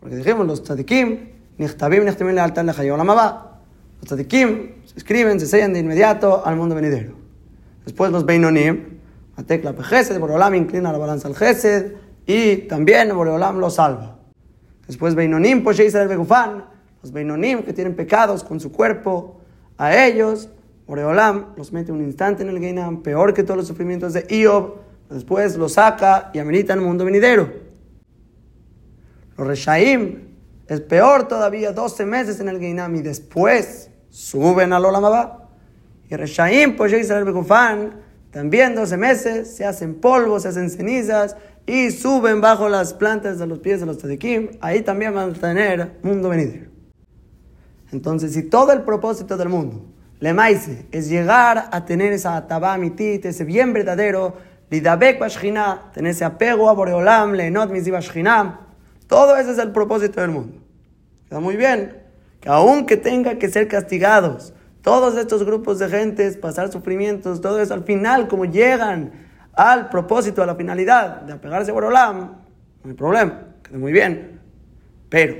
Porque 0.00 0.16
dijimos, 0.16 0.46
los 0.46 0.62
tzadikim, 0.62 1.30
nichtabim, 1.58 2.04
nichtabim 2.04 2.34
le 2.34 2.40
altar 2.40 2.64
le 2.64 2.72
Los 4.00 4.08
tzadikim 4.08 4.84
se 4.84 4.96
escriben, 4.96 5.40
se 5.40 5.46
sellan 5.46 5.72
de 5.72 5.80
inmediato 5.80 6.44
al 6.44 6.56
mundo 6.56 6.74
venidero. 6.74 7.14
Después 7.84 8.12
los 8.12 8.26
beinonim, 8.26 8.98
la 9.36 9.44
tecla 9.44 9.72
de 9.72 10.18
Boreolam 10.18 10.54
inclina 10.54 10.92
la 10.92 10.98
balanza 10.98 11.28
al 11.28 11.34
gesed 11.34 11.94
y 12.26 12.68
también 12.68 13.14
Boreolam 13.14 13.58
lo 13.58 13.70
salva. 13.70 14.18
Después 14.86 15.14
beinonim, 15.14 15.62
pues 15.62 15.78
Israel 15.80 16.08
begufan, 16.08 16.64
los 17.02 17.12
beinonim 17.12 17.62
que 17.62 17.72
tienen 17.72 17.94
pecados 17.94 18.44
con 18.44 18.60
su 18.60 18.72
cuerpo, 18.72 19.40
a 19.76 20.04
ellos 20.04 20.50
Boreolam 20.86 21.54
los 21.56 21.72
mete 21.72 21.92
un 21.92 22.02
instante 22.02 22.42
en 22.42 22.48
el 22.48 22.58
Geinam, 22.58 23.02
peor 23.02 23.34
que 23.34 23.42
todos 23.42 23.58
los 23.58 23.66
sufrimientos 23.66 24.14
de 24.14 24.26
Iob, 24.30 24.76
después 25.10 25.56
los 25.56 25.74
saca 25.74 26.30
y 26.32 26.38
amerita 26.38 26.72
el 26.72 26.80
mundo 26.80 27.04
venidero. 27.04 27.52
Los 29.36 29.46
Reshaim 29.46 30.28
es 30.66 30.80
peor 30.80 31.28
todavía, 31.28 31.72
12 31.72 32.06
meses 32.06 32.40
en 32.40 32.48
el 32.48 32.58
Geinam 32.58 32.96
y 32.96 33.02
después 33.02 33.87
suben 34.10 34.72
al 34.72 34.84
Olamabá. 34.84 35.48
Y 36.10 36.16
Reshaim, 36.16 36.76
pues 36.76 36.92
ya 36.92 37.16
el 37.16 37.24
Begufán, 37.24 38.00
también 38.30 38.74
12 38.74 38.96
meses, 38.96 39.56
se 39.56 39.64
hacen 39.64 40.00
polvo, 40.00 40.40
se 40.40 40.48
hacen 40.48 40.70
cenizas 40.70 41.36
y 41.66 41.90
suben 41.90 42.40
bajo 42.40 42.68
las 42.68 42.94
plantas 42.94 43.38
de 43.38 43.46
los 43.46 43.58
pies 43.58 43.80
de 43.80 43.86
los 43.86 43.98
Tadikim. 43.98 44.50
Ahí 44.60 44.82
también 44.82 45.14
van 45.14 45.30
a 45.30 45.32
tener 45.34 45.98
mundo 46.02 46.28
venidero. 46.28 46.70
Entonces, 47.92 48.32
si 48.32 48.42
todo 48.44 48.72
el 48.72 48.82
propósito 48.82 49.36
del 49.36 49.48
mundo, 49.48 49.84
le 50.20 50.34
maise, 50.34 50.86
es 50.90 51.08
llegar 51.08 51.68
a 51.70 51.84
tener 51.84 52.12
esa 52.12 52.46
tabamitit, 52.46 53.24
ese 53.24 53.44
bien 53.44 53.72
verdadero, 53.72 54.36
lidabek 54.70 55.18
bashchina, 55.18 55.90
tener 55.94 56.10
ese 56.10 56.24
apego 56.24 56.68
a 56.68 56.72
Boreolam, 56.72 57.32
leenot 57.32 57.70
misi 57.70 57.90
bashchina, 57.90 58.60
todo 59.06 59.36
ese 59.36 59.52
es 59.52 59.58
el 59.58 59.70
propósito 59.70 60.20
del 60.20 60.30
mundo. 60.30 60.58
Está 61.24 61.40
muy 61.40 61.56
bien. 61.56 62.07
Que 62.40 62.48
aunque 62.48 62.96
tenga 62.96 63.36
que 63.38 63.48
ser 63.48 63.68
castigados, 63.68 64.52
todos 64.82 65.16
estos 65.16 65.44
grupos 65.44 65.78
de 65.78 65.88
gentes, 65.88 66.36
pasar 66.36 66.70
sufrimientos, 66.70 67.40
todo 67.40 67.60
eso 67.60 67.74
al 67.74 67.84
final, 67.84 68.28
como 68.28 68.44
llegan 68.44 69.12
al 69.52 69.88
propósito, 69.88 70.42
a 70.42 70.46
la 70.46 70.54
finalidad 70.54 71.22
de 71.22 71.32
apegarse 71.32 71.70
a 71.70 71.74
Borolam, 71.74 72.32
no 72.84 72.90
hay 72.90 72.94
problema, 72.94 73.40
queda 73.62 73.78
muy 73.78 73.92
bien. 73.92 74.40
Pero 75.08 75.34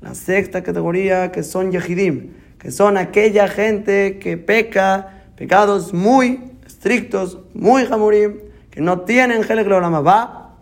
la 0.00 0.14
sexta 0.14 0.62
categoría, 0.62 1.30
que 1.30 1.42
son 1.42 1.70
Yehidim, 1.70 2.32
que 2.58 2.70
son 2.70 2.96
aquella 2.96 3.46
gente 3.48 4.18
que 4.18 4.36
peca 4.36 5.24
pecados 5.36 5.94
muy 5.94 6.52
estrictos, 6.66 7.38
muy 7.54 7.86
jamurim, 7.86 8.40
que 8.70 8.80
no 8.80 9.02
tienen 9.02 9.44
Gelek 9.44 9.68
va, 9.68 10.56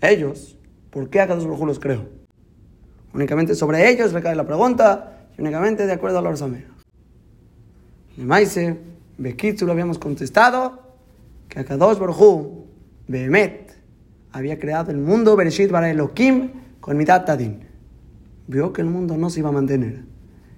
ellos 0.00 0.56
¿Por 0.92 1.08
qué 1.08 1.20
Akadosh 1.22 1.44
Baruj 1.44 1.66
los 1.66 1.80
creó? 1.80 2.21
Únicamente 3.14 3.54
sobre 3.54 3.90
ellos 3.90 4.12
recae 4.12 4.34
la 4.34 4.46
pregunta 4.46 5.26
y 5.36 5.40
únicamente 5.40 5.86
de 5.86 5.92
acuerdo 5.92 6.18
a 6.18 6.22
la 6.22 6.30
Orsamea. 6.30 6.66
En 8.16 8.26
Maise, 8.26 8.78
Bekitzu 9.18 9.66
lo 9.66 9.72
habíamos 9.72 9.98
contestado 9.98 10.82
que 11.48 11.60
Akadosh 11.60 11.98
Baruj 11.98 12.66
Behemet, 13.08 13.76
había 14.32 14.58
creado 14.58 14.90
el 14.90 14.98
mundo 14.98 15.36
Bereshit 15.36 15.70
para 15.70 15.90
Elohim 15.90 16.50
con 16.80 16.96
mitad 16.96 17.24
Tadin. 17.24 17.68
Vio 18.46 18.72
que 18.72 18.80
el 18.80 18.88
mundo 18.88 19.16
no 19.16 19.30
se 19.30 19.40
iba 19.40 19.50
a 19.50 19.52
mantener, 19.52 20.04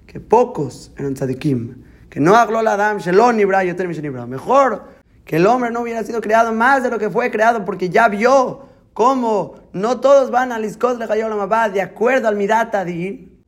que 0.07 0.21
pocos 0.21 0.93
eran 0.97 1.15
tzadikim, 1.15 1.83
que 2.09 2.21
no 2.21 2.37
habló 2.37 2.63
la 2.63 2.75
Adam, 2.75 2.99
Shelon 2.99 3.37
Nibra, 3.37 3.65
Yoter. 3.65 3.89
Mejor 4.29 4.85
que 5.25 5.37
el 5.37 5.47
hombre 5.47 5.71
no 5.71 5.81
hubiera 5.81 6.05
sido 6.05 6.21
creado 6.21 6.53
más 6.53 6.83
de 6.83 6.91
lo 6.91 6.99
que 6.99 7.11
fue 7.11 7.31
creado 7.31 7.65
porque 7.65 7.89
ya 7.89 8.09
vio 8.09 8.74
cómo 8.95 9.57
no 9.73 10.01
todos 10.01 10.31
van 10.31 10.53
al 10.53 10.65
Iskot 10.65 10.99
la 10.99 11.69
de 11.69 11.83
acuerdo 11.83 12.29
al 12.29 12.37
Midat 12.37 12.75
Adin. 12.75 13.45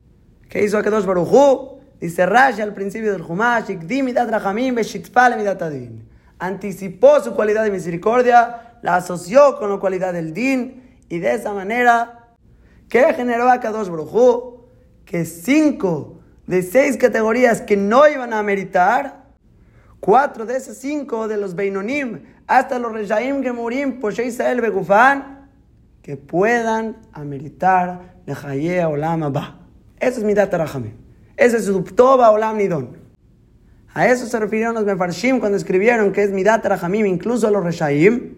¿Qué 0.49 0.63
hizo 0.63 0.77
Akadosh 0.77 1.05
Baruchu? 1.05 1.79
Dice 1.99 2.25
Rashi 2.27 2.61
al 2.61 2.73
principio 2.73 3.11
del 3.11 3.23
Humash, 3.23 3.69
Midat 3.69 4.29
Rahamim 4.29 4.75
Midat 4.75 5.61
Adin. 5.61 6.07
Anticipó 6.37 7.19
su 7.21 7.33
cualidad 7.33 7.63
de 7.63 7.71
misericordia, 7.71 8.77
la 8.83 8.97
asoció 8.97 9.57
con 9.57 9.71
la 9.71 9.77
cualidad 9.77 10.13
del 10.13 10.33
Din 10.33 10.99
y 11.09 11.17
de 11.19 11.33
esa 11.33 11.53
manera, 11.53 12.27
¿qué 12.89 13.13
generó 13.13 13.49
Akadosh 13.49 13.87
Baruchu? 13.87 14.67
Que 15.05 15.25
cinco 15.25 16.19
de 16.45 16.61
seis 16.61 16.97
categorías 16.97 17.61
que 17.61 17.77
no 17.77 18.07
iban 18.07 18.33
a 18.33 18.43
meritar, 18.43 19.23
cuatro 20.01 20.45
de 20.45 20.57
esas 20.57 20.77
cinco 20.77 21.27
de 21.27 21.37
los 21.37 21.55
Beinonim, 21.55 22.25
hasta 22.45 22.79
los 22.79 22.91
Rejaim 22.93 23.41
Gemurim, 23.41 23.99
Poshe 23.99 24.25
Israel 24.25 24.61
Begufan, 24.61 25.36
que 26.07 26.15
puedan 26.15 26.95
ameritar 27.11 28.15
Lejaye 28.25 28.85
Olam 28.85 29.23
Abba. 29.23 29.59
Eso 29.99 30.19
es 30.19 30.23
Midat 30.23 30.53
Rahamim. 30.53 30.93
Ese 31.35 31.57
es 31.57 31.65
su 31.65 31.83
Toba 31.83 32.31
Olam 32.31 32.55
Nidon. 32.55 32.95
A 33.93 34.07
eso 34.07 34.25
se 34.25 34.39
refirieron 34.39 34.73
los 34.73 34.85
Mefarshim 34.85 35.41
cuando 35.41 35.57
escribieron 35.57 36.13
que 36.13 36.23
es 36.23 36.31
Midat 36.31 36.65
Rahamim, 36.65 37.05
incluso 37.07 37.51
los 37.51 37.61
Reshaim, 37.61 38.35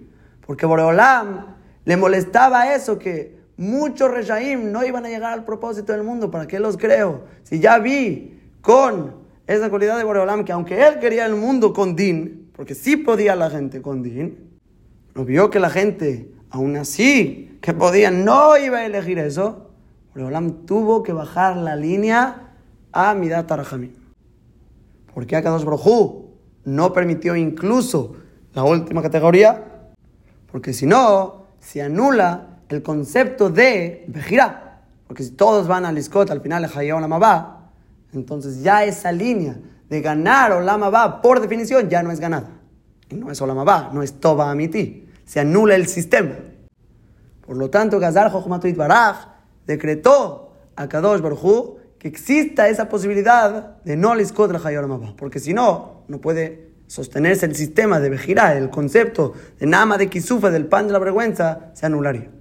porque 0.47 0.65
Boreolam 0.65 1.57
le 1.85 1.95
molestaba 1.95 2.73
eso 2.73 2.97
que 2.97 3.37
muchos 3.55 4.09
Reshaim 4.09 4.71
no 4.71 4.83
iban 4.83 5.05
a 5.05 5.09
llegar 5.09 5.33
al 5.33 5.45
propósito 5.45 5.93
del 5.93 6.01
mundo. 6.01 6.31
¿Para 6.31 6.47
qué 6.47 6.59
los 6.59 6.75
creo? 6.75 7.25
Si 7.43 7.59
ya 7.59 7.77
vi 7.77 8.41
con 8.61 9.13
esa 9.45 9.69
cualidad 9.69 9.99
de 9.99 10.05
Boreolam 10.05 10.43
que 10.43 10.53
aunque 10.53 10.87
él 10.87 10.97
quería 10.97 11.27
el 11.27 11.35
mundo 11.35 11.71
con 11.71 11.95
Din, 11.95 12.49
porque 12.55 12.73
sí 12.73 12.97
podía 12.97 13.35
la 13.35 13.51
gente 13.51 13.79
con 13.79 14.01
Din, 14.01 14.57
no 15.13 15.23
vio 15.23 15.51
que 15.51 15.59
la 15.59 15.69
gente, 15.69 16.31
aún 16.49 16.75
así, 16.77 17.57
que 17.61 17.73
podía, 17.73 18.11
no 18.11 18.57
iba 18.57 18.79
a 18.79 18.85
elegir 18.85 19.19
eso. 19.19 19.69
Boreolam 20.13 20.65
tuvo 20.65 21.03
que 21.03 21.13
bajar 21.13 21.57
la 21.57 21.75
línea 21.75 22.53
a 22.91 23.13
Midat 23.13 23.49
Rahamim. 23.49 23.91
¿Por 25.13 25.25
qué 25.27 25.35
Akadosh 25.35 25.63
Brojú 25.63 26.31
no 26.65 26.93
permitió 26.93 27.35
incluso 27.35 28.15
la 28.53 28.63
última 28.63 29.01
categoría? 29.01 29.65
Porque 30.51 30.73
si 30.73 30.85
no, 30.85 31.45
se 31.59 31.81
anula 31.81 32.59
el 32.69 32.81
concepto 32.81 33.49
de 33.49 34.05
Bejirá. 34.07 34.81
Porque 35.07 35.23
si 35.23 35.31
todos 35.31 35.67
van 35.67 35.85
al 35.85 35.97
Iskot, 35.97 36.29
al 36.31 36.41
final 36.41 36.63
de 36.63 36.69
Hayao 36.73 36.99
Lamabá, 36.99 37.71
entonces 38.13 38.63
ya 38.63 38.83
esa 38.83 39.11
línea 39.11 39.57
de 39.89 40.01
ganar 40.01 40.51
o 40.51 40.61
Lamabá, 40.61 41.21
por 41.21 41.41
definición, 41.41 41.89
ya 41.89 42.03
no 42.03 42.11
es 42.11 42.19
ganada. 42.19 42.49
Y 43.09 43.15
no 43.15 43.31
es 43.31 43.41
Olamabá, 43.41 43.89
no 43.91 44.03
es 44.03 44.19
Toba 44.19 44.51
Amiti. 44.51 45.08
Se 45.29 45.39
anula 45.39 45.75
el 45.75 45.85
sistema. 45.85 46.37
Por 47.45 47.55
lo 47.55 47.69
tanto, 47.69 47.99
Gazar 47.99 48.31
Jochmatuit 48.31 48.75
Baraj 48.75 49.27
decretó 49.67 50.53
a 50.75 50.89
Kadosh 50.89 51.21
Baruj 51.21 51.77
que 51.99 52.07
exista 52.07 52.67
esa 52.67 52.89
posibilidad 52.89 53.79
de 53.83 53.95
no 53.95 54.15
liskot 54.15 54.51
la 54.51 55.13
porque 55.15 55.37
si 55.39 55.53
no, 55.53 56.01
no 56.07 56.19
puede 56.19 56.71
sostenerse 56.87 57.45
el 57.45 57.55
sistema 57.55 57.99
de 57.99 58.09
Bejirá, 58.09 58.57
el 58.57 58.71
concepto 58.71 59.33
de 59.59 59.67
Nama 59.67 59.99
de 59.99 60.09
Kisufa, 60.09 60.49
del 60.49 60.65
pan 60.65 60.87
de 60.87 60.93
la 60.93 60.99
vergüenza, 60.99 61.69
se 61.75 61.85
anularía. 61.85 62.31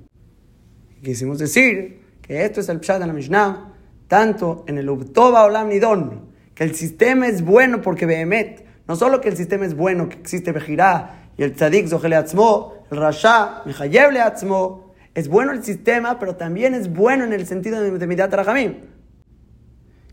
quisimos 1.05 1.39
decir 1.39 2.01
que 2.23 2.47
esto 2.47 2.63
es 2.63 2.71
el 2.71 2.81
Pshat 2.81 3.01
de 3.01 3.07
la 3.07 3.13
Mishnah, 3.13 3.75
tanto 4.07 4.65
en 4.67 4.79
el 4.79 4.89
Ubtoba 4.89 5.45
Olam 5.45 5.69
Nidon, 5.69 6.31
que 6.55 6.65
el 6.65 6.75
sistema 6.75 7.29
es 7.29 7.45
bueno 7.45 7.83
porque 7.83 8.07
Behemet, 8.07 8.65
no 8.87 8.97
solo 8.97 9.21
que 9.21 9.29
el 9.29 9.37
sistema 9.37 9.67
es 9.67 9.75
bueno, 9.77 10.09
que 10.09 10.17
existe 10.17 10.53
Bejirá, 10.53 11.28
y 11.39 11.45
el 11.45 11.55
Tzadik 11.55 11.87
Zohele 11.87 12.17
Atzmo, 12.17 12.75
el 12.91 12.99
Rasha, 12.99 13.63
Mechayeble 13.65 14.21
Atzmo, 14.21 14.93
es 15.15 15.29
bueno 15.29 15.53
el 15.53 15.65
sistema, 15.65 16.19
pero 16.19 16.37
también 16.37 16.75
es 16.75 16.93
bueno 16.93 17.25
en 17.25 17.33
el 17.33 17.47
sentido 17.47 17.81
de, 17.81 17.91
de 17.91 18.07
Midat 18.07 18.35
Rahamim. 18.35 18.75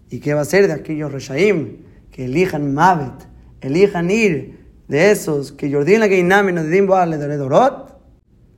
¿Y 0.10 0.20
qué 0.20 0.34
va 0.34 0.42
a 0.42 0.46
ser 0.46 0.68
de 0.68 0.74
aquellos 0.74 1.12
Reshaim 1.12 1.84
que 2.12 2.26
elijan 2.26 2.74
Mavet, 2.74 3.28
elijan 3.60 4.10
ir 4.10 4.66
de 4.88 5.12
esos 5.12 5.52
que 5.52 5.70
Yordin 5.70 6.00
la 6.00 6.08
Geinam 6.08 6.48
y 6.50 6.54
de 6.54 7.38
Dorot? 7.38 8.00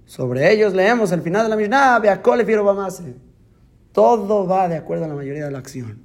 Sobre 0.06 0.52
ellos 0.52 0.74
leemos 0.74 1.12
al 1.12 1.22
final 1.22 1.44
de 1.44 1.50
la 1.50 1.56
Mishnah, 1.56 2.00
Beakole 2.00 2.44
Bamase. 2.44 3.15
Todo 3.91 4.46
va 4.46 4.68
de 4.68 4.76
acuerdo 4.76 5.06
a 5.06 5.08
la 5.08 5.15
mayoría 5.15 5.46
de 5.46 5.52
la 5.52 5.58
acción. 5.58 6.04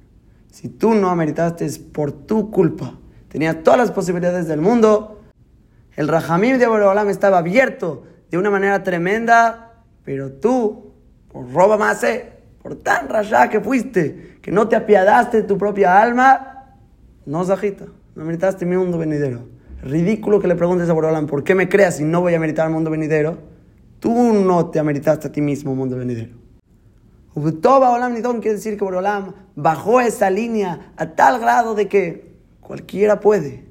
Si 0.49 0.69
tú 0.69 0.93
no 0.93 1.09
ameritaste 1.09 1.67
por 1.91 2.11
tu 2.11 2.51
culpa. 2.51 2.99
Tenías 3.27 3.63
todas 3.63 3.79
las 3.79 3.91
posibilidades 3.91 4.47
del 4.47 4.61
mundo. 4.61 5.22
El 5.95 6.07
Rahamim 6.07 6.57
de 6.57 6.67
Borolam 6.67 7.09
estaba 7.09 7.37
abierto 7.37 8.03
de 8.31 8.37
una 8.37 8.49
manera 8.49 8.83
tremenda, 8.83 9.83
pero 10.03 10.31
tú, 10.31 10.93
por 11.31 11.51
roba 11.51 11.77
más, 11.77 12.03
por 12.61 12.75
tan 12.75 13.09
rayá 13.09 13.49
que 13.49 13.61
fuiste, 13.61 14.39
que 14.41 14.51
no 14.51 14.67
te 14.67 14.75
apiadaste 14.75 15.37
de 15.37 15.43
tu 15.43 15.57
propia 15.57 16.01
alma, 16.01 16.77
no 17.25 17.45
zajita, 17.45 17.85
no 18.15 18.25
meritaste 18.25 18.65
mi 18.65 18.75
mundo 18.75 18.97
venidero. 18.97 19.47
ridículo 19.83 20.39
que 20.39 20.47
le 20.47 20.55
preguntes 20.55 20.89
a 20.89 20.93
Borolam, 20.93 21.27
¿por 21.27 21.43
qué 21.43 21.53
me 21.55 21.69
creas 21.69 21.97
si 21.97 22.05
no 22.05 22.21
voy 22.21 22.33
a 22.33 22.39
meritar 22.39 22.65
el 22.67 22.73
mundo 22.73 22.89
venidero? 22.89 23.37
Tú 23.99 24.33
no 24.33 24.69
te 24.69 24.79
ameritaste 24.79 25.27
a 25.27 25.31
ti 25.31 25.41
mismo 25.41 25.75
mundo 25.75 25.97
venidero. 25.97 26.35
Ubtoba 27.35 27.91
Olam 27.91 28.13
Nidón 28.13 28.41
quiere 28.41 28.57
decir 28.57 28.77
que 28.77 28.83
Borolam 28.83 29.33
bajó 29.55 30.01
esa 30.01 30.29
línea 30.29 30.93
a 30.97 31.11
tal 31.11 31.39
grado 31.39 31.75
de 31.75 31.87
que 31.87 32.37
cualquiera 32.61 33.19
puede. 33.19 33.65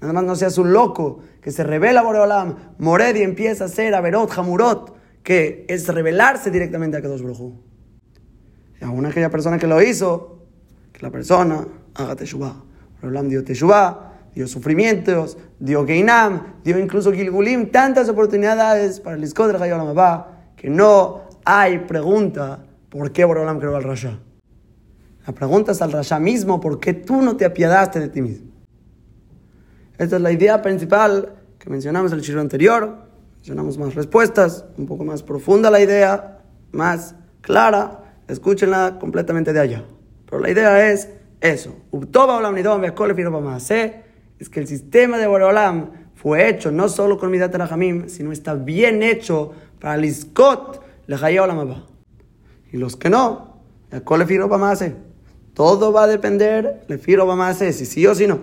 Nada 0.00 0.12
más 0.12 0.24
no 0.24 0.36
seas 0.36 0.58
un 0.58 0.72
loco 0.72 1.20
que 1.46 1.52
se 1.52 1.62
revela 1.62 2.02
Borolam, 2.02 2.56
Mored 2.78 3.14
y 3.14 3.22
empieza 3.22 3.66
a 3.66 3.68
ser 3.68 3.94
Averot, 3.94 4.36
Hamurot, 4.36 4.96
que 5.22 5.64
es 5.68 5.86
revelarse 5.86 6.50
directamente 6.50 6.96
a 6.96 7.00
Kadosh 7.00 7.22
Baruj 7.22 7.52
y 8.80 8.84
aún 8.84 9.06
aquella 9.06 9.30
persona 9.30 9.56
que 9.56 9.68
lo 9.68 9.80
hizo, 9.80 10.42
que 10.92 11.02
la 11.02 11.12
persona 11.12 11.64
haga 11.94 12.16
teshuvah. 12.16 12.64
Borolam 13.00 13.28
dio 13.28 13.44
teshuvah, 13.44 14.12
dio 14.34 14.48
sufrimientos, 14.48 15.38
dio 15.60 15.86
geinam, 15.86 16.54
dio 16.64 16.80
incluso 16.80 17.12
gilgulim, 17.12 17.70
tantas 17.70 18.08
oportunidades 18.08 18.98
para 18.98 19.14
el 19.14 19.22
Iskod 19.22 19.52
del 19.52 19.62
Hayol 19.62 19.94
que 20.56 20.68
no 20.68 21.28
hay 21.44 21.78
pregunta 21.78 22.64
por 22.90 23.12
qué 23.12 23.24
Borolam 23.24 23.60
creó 23.60 23.76
al 23.76 23.84
Rasha. 23.84 24.18
La 25.24 25.32
pregunta 25.32 25.70
es 25.70 25.80
al 25.80 25.92
Rasha 25.92 26.18
mismo, 26.18 26.58
¿por 26.58 26.80
qué 26.80 26.92
tú 26.92 27.22
no 27.22 27.36
te 27.36 27.44
apiadaste 27.44 28.00
de 28.00 28.08
ti 28.08 28.20
mismo? 28.20 28.50
Esta 29.98 30.16
es 30.16 30.22
la 30.22 30.32
idea 30.32 30.60
principal 30.60 31.35
que 31.66 31.72
mencionamos 31.72 32.12
en 32.12 32.18
el 32.18 32.24
chiro 32.24 32.40
anterior. 32.40 32.96
Mencionamos 33.38 33.76
más 33.76 33.96
respuestas, 33.96 34.64
un 34.78 34.86
poco 34.86 35.04
más 35.04 35.24
profunda 35.24 35.68
la 35.68 35.80
idea, 35.80 36.38
más 36.70 37.16
clara 37.40 38.04
escúchenla 38.28 38.98
completamente 39.00 39.52
de 39.52 39.58
allá. 39.58 39.84
Pero 40.26 40.40
la 40.40 40.50
idea 40.50 40.92
es 40.92 41.08
eso. 41.40 41.74
Es 44.38 44.48
que 44.48 44.60
el 44.60 44.68
sistema 44.68 45.18
de 45.18 45.26
Boreolam 45.26 45.90
fue 46.14 46.48
hecho 46.48 46.70
no 46.70 46.88
solo 46.88 47.18
con 47.18 47.32
Midat 47.32 47.54
Rahamim, 47.56 48.08
sino 48.08 48.30
está 48.30 48.54
bien 48.54 49.02
hecho 49.02 49.52
para 49.80 49.96
el 49.96 50.04
Iskot 50.04 50.84
Y 52.72 52.76
los 52.76 52.96
que 52.96 53.10
no, 53.10 53.56
todo 55.54 55.92
va 55.92 56.04
a 56.04 56.06
depender 56.06 56.84
de 56.86 57.72
si 57.72 57.86
sí 57.86 58.06
o 58.06 58.14
si 58.14 58.28
no. 58.28 58.38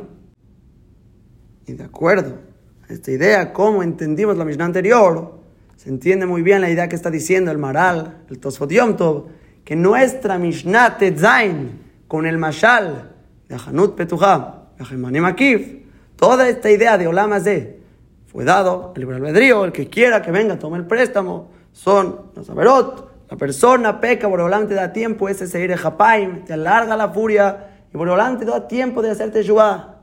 Y 1.65 1.73
de 1.73 1.85
acuerdo 1.85 2.52
esta 2.89 3.11
idea, 3.11 3.53
como 3.53 3.83
entendimos 3.83 4.37
la 4.37 4.45
Mishnah 4.45 4.65
anterior, 4.65 5.39
se 5.75 5.89
entiende 5.89 6.25
muy 6.25 6.41
bien 6.41 6.61
la 6.61 6.69
idea 6.69 6.87
que 6.87 6.95
está 6.95 7.09
diciendo 7.09 7.51
el 7.51 7.57
Maral, 7.57 8.23
el 8.29 8.39
Tosfot 8.39 8.69
Yom 8.71 8.95
Tov, 8.95 9.27
que 9.63 9.75
nuestra 9.75 10.37
Mishnah 10.37 10.97
Tetzain, 10.97 11.81
con 12.07 12.25
el 12.25 12.37
Mashal 12.37 13.11
de 13.47 13.55
Hanut 13.55 13.95
Petujá, 13.95 14.65
de 14.77 15.19
Akif, 15.25 15.67
toda 16.15 16.47
esta 16.47 16.69
idea 16.69 16.97
de 16.97 17.07
Olam 17.07 17.31
de 17.41 17.81
fue 18.27 18.45
dado 18.45 18.93
el 18.95 19.01
libre 19.01 19.17
albedrío, 19.17 19.63
el 19.63 19.71
que 19.71 19.89
quiera 19.89 20.21
que 20.21 20.31
venga, 20.31 20.57
tome 20.57 20.77
el 20.77 20.85
préstamo, 20.85 21.51
son 21.71 22.31
los 22.35 22.49
Averot, 22.49 23.13
la 23.29 23.37
persona 23.37 23.99
peca, 23.99 24.27
Boreolán 24.27 24.67
te 24.67 24.73
da 24.73 24.91
tiempo, 24.91 25.29
ese 25.29 25.47
seguir 25.47 25.71
el 25.71 25.77
Japaim, 25.77 26.43
te 26.45 26.53
alarga 26.53 26.95
la 26.95 27.09
furia, 27.09 27.85
y 27.93 27.97
Boreolán 27.97 28.39
te 28.39 28.45
da 28.45 28.67
tiempo 28.67 29.01
de 29.01 29.11
hacerte 29.11 29.43
Shubá, 29.43 30.01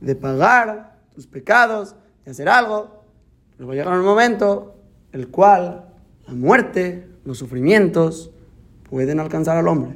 de 0.00 0.14
pagar 0.14 0.96
tus 1.14 1.26
pecados, 1.26 1.94
de 2.24 2.30
hacer 2.30 2.48
algo. 2.48 3.02
Luego 3.58 3.74
llegar 3.74 3.98
un 3.98 4.04
momento 4.04 4.74
el 5.12 5.28
cual 5.28 5.84
la 6.26 6.34
muerte, 6.34 7.08
los 7.24 7.38
sufrimientos, 7.38 8.30
pueden 8.88 9.20
alcanzar 9.20 9.56
al 9.56 9.68
hombre. 9.68 9.94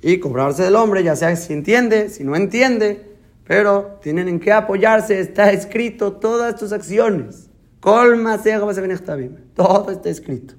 Y 0.00 0.18
cobrarse 0.18 0.62
del 0.62 0.76
hombre, 0.76 1.02
ya 1.02 1.16
sea 1.16 1.34
si 1.36 1.52
entiende, 1.52 2.08
si 2.08 2.24
no 2.24 2.36
entiende, 2.36 3.16
pero 3.44 3.98
tienen 4.02 4.28
en 4.28 4.38
qué 4.38 4.52
apoyarse, 4.52 5.20
está 5.20 5.50
escrito 5.52 6.12
todas 6.14 6.56
tus 6.56 6.72
acciones. 6.72 7.48
Colma 7.80 8.38
todo 9.54 9.90
está 9.90 10.10
escrito. 10.10 10.54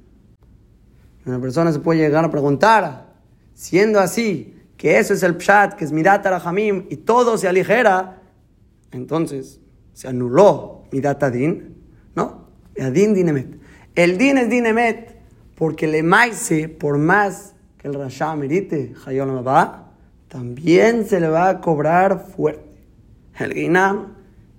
Una 1.26 1.40
persona 1.40 1.72
se 1.72 1.80
puede 1.80 2.00
llegar 2.00 2.26
a 2.26 2.32
preguntar, 2.32 3.14
siendo 3.54 4.00
así, 4.00 4.56
que 4.78 4.98
eso 4.98 5.14
es 5.14 5.22
el 5.24 5.36
pshat, 5.36 5.74
que 5.74 5.86
es 5.86 5.92
mirat 5.92 6.26
Hamim, 6.26 6.86
y 6.90 6.98
todo 6.98 7.38
se 7.38 7.48
aligera, 7.48 8.22
entonces, 8.92 9.60
se 9.94 10.08
anuló 10.08 10.79
mi 10.92 11.00
data 11.00 11.30
din, 11.30 11.76
¿no? 12.16 12.48
Din 12.76 13.14
dinemet. 13.14 13.48
El 13.96 14.18
din 14.18 14.38
es 14.38 14.50
dinemet 14.50 15.16
porque 15.56 15.88
le 15.88 16.04
maise, 16.04 16.70
por 16.70 16.98
más 16.98 17.54
que 17.78 17.88
el 17.88 17.94
rasha 17.94 18.36
merite, 18.36 18.94
va, 19.46 19.92
también 20.30 21.06
se 21.06 21.20
le 21.20 21.28
va 21.28 21.50
a 21.50 21.62
cobrar 21.62 22.28
fuerte. 22.36 22.70
El 23.38 23.54
ginam, 23.54 24.16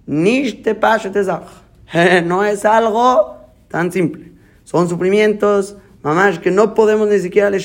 nish 0.07 0.63
te 0.63 0.75
No 2.25 2.45
es 2.45 2.65
algo 2.65 3.37
tan 3.69 3.93
simple. 3.93 4.33
Son 4.65 4.89
sufrimientos, 4.89 5.77
mamás, 6.03 6.39
que 6.39 6.51
no 6.51 6.75
podemos 6.75 7.09
ni 7.09 7.19
siquiera 7.19 7.51
le 7.51 7.61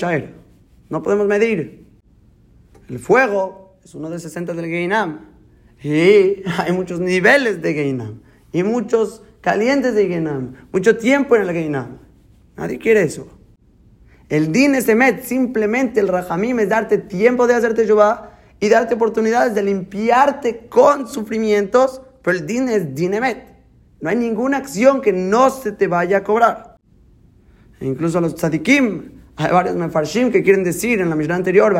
No 0.89 1.03
podemos 1.03 1.27
medir. 1.27 1.85
El 2.89 2.99
fuego 2.99 3.77
es 3.83 3.95
uno 3.95 4.09
de 4.09 4.19
60 4.19 4.53
del 4.53 4.65
Geinam. 4.65 5.19
Y 5.83 6.43
hay 6.57 6.71
muchos 6.71 6.99
niveles 6.99 7.61
de 7.61 7.73
Geinam. 7.73 8.21
Y 8.55 8.63
muchos 8.63 9.21
calientes 9.41 9.95
de 9.95 10.07
Geinam. 10.07 10.53
Mucho 10.71 10.95
tiempo 10.95 11.35
en 11.35 11.41
el 11.41 11.51
Geinam. 11.51 11.97
Nadie 12.55 12.79
quiere 12.79 13.03
eso. 13.03 13.27
El 14.29 14.53
din 14.53 14.75
es 14.75 14.87
emet, 14.87 15.23
simplemente 15.23 15.99
el 15.99 16.07
rajamim 16.07 16.59
es 16.59 16.69
darte 16.69 16.99
tiempo 16.99 17.47
de 17.47 17.53
hacerte 17.53 17.85
yuba 17.85 18.39
y 18.61 18.69
darte 18.69 18.93
oportunidades 18.93 19.55
de 19.55 19.63
limpiarte 19.63 20.67
con 20.69 21.09
sufrimientos, 21.09 22.01
pero 22.21 22.37
el 22.37 22.47
din 22.47 22.69
es 22.69 22.95
din 22.95 23.15
emet. 23.15 23.43
No 23.99 24.09
hay 24.09 24.15
ninguna 24.15 24.55
acción 24.55 25.01
que 25.01 25.11
no 25.11 25.49
se 25.49 25.73
te 25.73 25.87
vaya 25.87 26.19
a 26.19 26.23
cobrar. 26.23 26.77
E 27.81 27.85
incluso 27.85 28.21
los 28.21 28.35
tzadikim, 28.35 29.19
hay 29.35 29.51
varios 29.51 29.75
mefarshim 29.75 30.31
que 30.31 30.43
quieren 30.43 30.63
decir 30.63 31.01
en 31.01 31.09
la 31.09 31.17
Mishnah 31.17 31.35
anterior, 31.35 31.75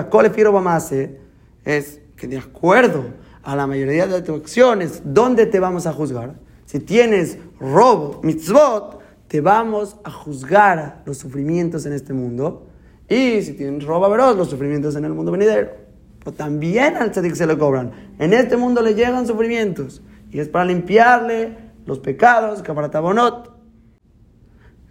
es 1.64 2.02
que 2.18 2.28
de 2.28 2.38
acuerdo 2.38 3.06
a 3.44 3.56
la 3.56 3.66
mayoría 3.66 4.08
de 4.08 4.22
tus 4.22 4.42
acciones, 4.42 5.02
¿dónde 5.06 5.46
te 5.46 5.62
vamos 5.62 5.88
a 5.88 5.94
juzgar? 5.94 6.44
Si 6.66 6.80
tienes 6.80 7.38
robo, 7.60 8.20
mitzvot, 8.24 9.00
te 9.28 9.42
vamos 9.42 9.98
a 10.04 10.12
juzgar 10.12 11.04
los 11.06 11.18
sufrimientos 11.18 11.86
en 11.86 11.94
este 11.94 12.14
mundo. 12.14 12.68
Y 13.08 13.42
si 13.42 13.54
tienes 13.54 13.84
robo 13.84 14.10
veros, 14.10 14.36
los 14.36 14.50
sufrimientos 14.50 14.96
en 14.96 15.06
el 15.06 15.14
mundo 15.14 15.32
venidero. 15.32 15.72
Pero 16.20 16.32
también 16.34 16.96
al 16.98 17.12
tzadik 17.12 17.36
se 17.36 17.46
le 17.46 17.58
cobran. 17.58 17.92
En 18.18 18.34
este 18.34 18.58
mundo 18.58 18.82
le 18.82 18.96
llegan 18.96 19.28
sufrimientos. 19.28 20.02
Y 20.32 20.40
es 20.40 20.50
para 20.50 20.66
limpiarle 20.66 21.56
los 21.86 22.00
pecados, 22.00 22.64
tabonot. 22.64 23.54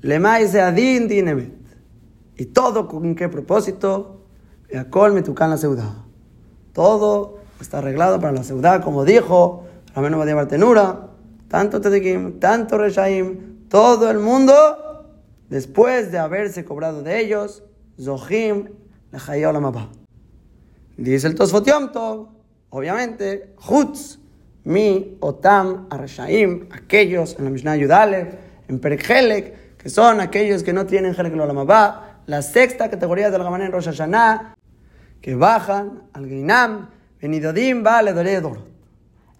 Le 0.00 0.18
maise 0.18 0.60
adin 0.60 1.08
dinemet. 1.08 1.54
¿Y 2.37 2.46
todo 2.46 2.87
con 2.87 3.14
qué 3.14 3.28
propósito? 3.28 4.20
colme 4.90 5.22
tu 5.22 5.34
la 5.38 5.56
ciudad. 5.56 5.92
Todo 6.72 7.38
está 7.60 7.78
arreglado 7.78 8.20
para 8.20 8.32
la 8.32 8.42
ciudad, 8.42 8.82
como 8.82 9.04
dijo 9.04 9.64
Rameno 9.94 10.18
Badia 10.18 10.34
Bartenura. 10.34 11.13
Tanto 11.55 11.81
Tedekim, 11.81 12.40
tanto 12.40 12.77
Reshaim, 12.77 13.69
todo 13.69 14.11
el 14.11 14.19
mundo, 14.19 15.07
después 15.49 16.11
de 16.11 16.19
haberse 16.19 16.64
cobrado 16.64 17.05
de 17.05 17.21
ellos, 17.21 17.62
Zohim 17.97 18.71
la 19.12 19.88
Dice 20.97 21.29
el 21.29 21.37
Tosfot 21.37 21.64
obviamente, 22.71 23.55
Hutz, 23.69 24.19
mi, 24.64 25.17
Otam, 25.21 25.87
Areshaim, 25.90 26.67
aquellos 26.73 27.37
en 27.38 27.45
la 27.45 27.51
Mishnah 27.51 27.77
Yudalev, 27.77 28.35
en 28.67 28.81
Perekhelek, 28.81 29.77
que 29.77 29.88
son 29.88 30.19
aquellos 30.19 30.64
que 30.64 30.73
no 30.73 30.87
tienen 30.87 31.14
Helek 31.14 31.35
la 32.27 32.43
sexta 32.43 32.90
categoría 32.90 33.31
del 33.31 33.45
Gamané 33.45 33.67
en 33.67 33.71
Rosh 33.71 33.85
Hashanah, 33.85 34.57
que 35.21 35.37
bajan 35.37 36.03
al 36.14 36.27
Geinam, 36.27 36.90
Benidodim, 37.23 37.85
Vale, 37.85 38.12
Dorot. 38.12 38.75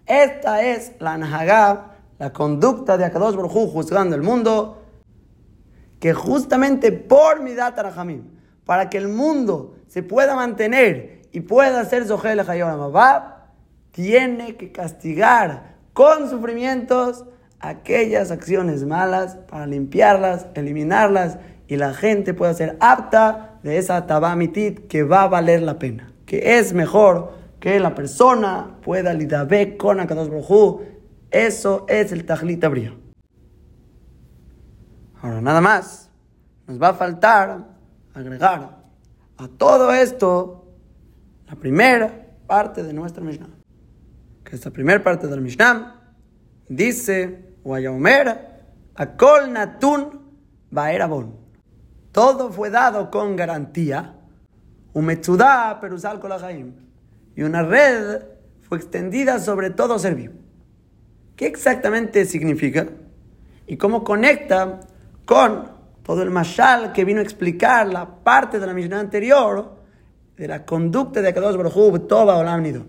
Esta 0.05 0.63
es 0.63 0.93
la 0.99 1.17
Nahagá, 1.17 1.94
la 2.19 2.31
conducta 2.31 2.97
de 2.97 3.05
Akadosh 3.05 3.35
Baruj 3.35 3.71
juzgando 3.71 4.15
el 4.15 4.21
mundo, 4.21 4.81
que 5.99 6.13
justamente 6.13 6.91
por 6.91 7.41
mi 7.41 7.53
data 7.53 7.83
para 8.65 8.89
que 8.89 8.97
el 8.97 9.07
mundo 9.07 9.75
se 9.87 10.03
pueda 10.03 10.35
mantener 10.35 11.21
y 11.31 11.41
pueda 11.41 11.83
ser 11.85 12.05
Zohel 12.05 12.41
tiene 13.91 14.55
que 14.55 14.71
castigar 14.71 15.75
con 15.93 16.29
sufrimientos 16.29 17.25
aquellas 17.59 18.31
acciones 18.31 18.83
malas 18.85 19.37
para 19.49 19.65
limpiarlas, 19.65 20.47
eliminarlas 20.53 21.37
y 21.67 21.77
la 21.77 21.93
gente 21.93 22.33
pueda 22.33 22.53
ser 22.53 22.77
apta 22.79 23.57
de 23.63 23.77
esa 23.77 24.05
tabamitit 24.05 24.87
que 24.87 25.03
va 25.03 25.23
a 25.23 25.27
valer 25.27 25.61
la 25.61 25.79
pena. 25.79 26.11
Que 26.25 26.57
es 26.59 26.73
mejor 26.73 27.33
que 27.59 27.79
la 27.79 27.95
persona 27.95 28.77
pueda 28.83 29.13
lidabe 29.13 29.77
con 29.77 29.99
Akadosh 29.99 30.29
Baruj 30.29 30.81
Eso 31.31 31.85
es 31.89 32.11
el 32.11 32.25
tajlit 32.25 32.63
abría. 32.63 32.93
Ahora, 35.21 35.41
nada 35.41 35.61
más. 35.61 36.09
Nos 36.67 36.81
va 36.81 36.89
a 36.89 36.93
faltar 36.95 37.67
agregar 38.13 38.83
a 39.37 39.47
todo 39.47 39.91
esto 39.93 40.65
la 41.47 41.55
primera 41.55 42.27
parte 42.47 42.81
de 42.83 42.93
nuestra 42.93 43.23
Mishnah. 43.23 43.49
Que 44.43 44.55
esta 44.55 44.71
primera 44.71 45.03
parte 45.03 45.27
de 45.27 45.35
la 45.35 45.41
Mishnah 45.41 46.15
dice, 46.67 47.55
Guayaomer, 47.63 48.63
Akol 48.95 49.51
Natun 49.51 50.21
Baerabon. 50.71 51.35
Todo 52.11 52.51
fue 52.51 52.69
dado 52.69 53.11
con 53.11 53.35
garantía. 53.35 54.15
Un 54.93 55.05
mechudá, 55.05 55.79
perusal 55.81 56.19
jaim. 56.39 56.73
Y 57.35 57.43
una 57.43 57.61
red 57.63 58.21
fue 58.61 58.77
extendida 58.77 59.39
sobre 59.39 59.69
todo 59.69 59.99
ser. 59.99 60.44
¿Qué 61.35 61.47
exactamente 61.47 62.25
significa? 62.25 62.87
Y 63.67 63.77
cómo 63.77 64.03
conecta 64.03 64.79
con 65.25 65.69
todo 66.03 66.21
el 66.21 66.29
mashal 66.29 66.93
que 66.93 67.03
vino 67.03 67.19
a 67.19 67.23
explicar 67.23 67.87
la 67.87 68.23
parte 68.23 68.59
de 68.59 68.67
la 68.67 68.73
misión 68.73 68.93
anterior 68.93 69.75
de 70.37 70.47
la 70.47 70.65
conducta 70.65 71.21
de 71.21 71.29
Akadosh 71.29 71.57
Baruj 71.57 72.07
Toba 72.07 72.37
Olam 72.37 72.61
Nido. 72.61 72.85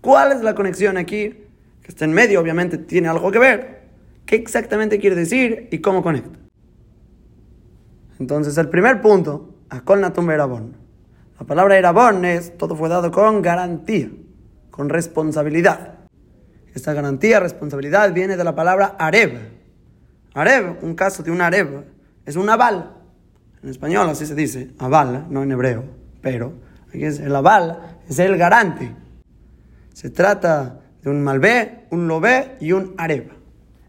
¿Cuál 0.00 0.32
es 0.32 0.42
la 0.42 0.54
conexión 0.54 0.96
aquí? 0.96 1.34
Que 1.82 1.88
está 1.88 2.04
en 2.04 2.12
medio, 2.12 2.40
obviamente, 2.40 2.78
tiene 2.78 3.08
algo 3.08 3.30
que 3.30 3.38
ver. 3.38 3.80
¿Qué 4.26 4.36
exactamente 4.36 4.98
quiere 4.98 5.16
decir 5.16 5.68
y 5.70 5.78
cómo 5.78 6.02
conecta? 6.02 6.38
Entonces, 8.18 8.56
el 8.58 8.68
primer 8.68 9.00
punto, 9.00 9.54
Akol 9.70 10.00
Natum 10.00 10.30
Erabon. 10.30 10.76
La 11.38 11.46
palabra 11.46 11.78
Erabon 11.78 12.24
es, 12.24 12.56
todo 12.58 12.76
fue 12.76 12.88
dado 12.88 13.10
con 13.10 13.40
garantía, 13.40 14.10
con 14.70 14.88
responsabilidad. 14.88 15.99
Esta 16.74 16.92
garantía, 16.92 17.40
responsabilidad, 17.40 18.12
viene 18.12 18.36
de 18.36 18.44
la 18.44 18.54
palabra 18.54 18.96
Areb. 18.98 19.38
Areb, 20.34 20.82
un 20.82 20.94
caso 20.94 21.22
de 21.22 21.30
un 21.30 21.40
Areb, 21.40 21.84
es 22.24 22.36
un 22.36 22.48
aval. 22.48 22.96
En 23.62 23.68
español 23.68 24.08
así 24.08 24.26
se 24.26 24.34
dice, 24.34 24.70
aval, 24.78 25.26
no 25.30 25.42
en 25.42 25.52
hebreo, 25.52 25.84
pero 26.22 26.54
es 26.92 27.18
el 27.20 27.34
aval, 27.34 27.98
es 28.08 28.18
el 28.18 28.36
garante. 28.36 28.94
Se 29.92 30.10
trata 30.10 30.80
de 31.02 31.10
un 31.10 31.22
malvé, 31.22 31.86
un 31.90 32.08
lobé 32.08 32.56
y 32.60 32.72
un 32.72 32.94
areb. 32.96 33.30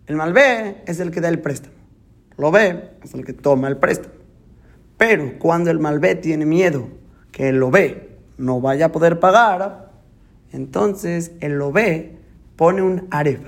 El 0.08 0.15
malvé 0.15 0.84
es 0.86 1.00
el 1.00 1.12
que 1.12 1.22
da 1.22 1.30
el 1.30 1.39
préstamo. 1.39 1.76
Lobé 2.38 2.98
es 3.04 3.13
el 3.13 3.24
que 3.24 3.34
toma 3.34 3.67
el 3.67 3.78
préstamo. 3.78 4.15
Pero 4.98 5.39
cuando 5.39 5.72
el 5.72 5.80
Malvé 5.80 6.13
tiene 6.13 6.46
miedo 6.46 6.88
que 7.32 7.50
el 7.50 7.58
Lobé 7.58 8.17
no 8.38 8.62
vaya 8.62 8.86
a 8.86 8.91
poder 8.91 9.20
pagar, 9.20 9.91
entonces 10.52 11.32
el 11.39 11.54
Lobé 11.54 12.20
pone 12.62 12.84
un 12.84 13.08
Areb. 13.10 13.41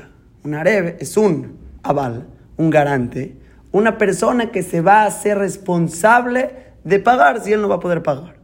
Un 0.44 0.56
Areb 0.56 0.98
es 1.00 1.18
un 1.18 1.60
aval, 1.84 2.26
un 2.58 2.72
garante, 2.72 3.38
una 3.72 4.00
persona 4.00 4.50
que 4.52 4.64
se 4.64 4.82
va 4.82 5.04
a 5.04 5.06
hacer 5.06 5.38
responsable 5.38 6.74
de 6.84 6.98
pagar 6.98 7.40
si 7.40 7.54
él 7.54 7.62
no 7.62 7.70
va 7.70 7.76
a 7.76 7.80
poder 7.80 8.02
pagar. 8.02 8.38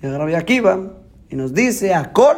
Y 0.00 0.06
aquí 0.06 0.34
Akiva 0.36 0.98
y 1.28 1.34
nos 1.34 1.52
dice 1.52 1.94
a 1.94 2.12
Col 2.12 2.36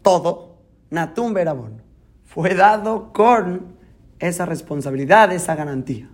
todo, 0.00 0.62
Natum 0.88 1.34
Berabón. 1.34 1.82
Fue 2.24 2.54
dado 2.54 3.12
con 3.12 3.76
esa 4.18 4.46
responsabilidad, 4.46 5.30
esa 5.30 5.54
garantía. 5.56 6.08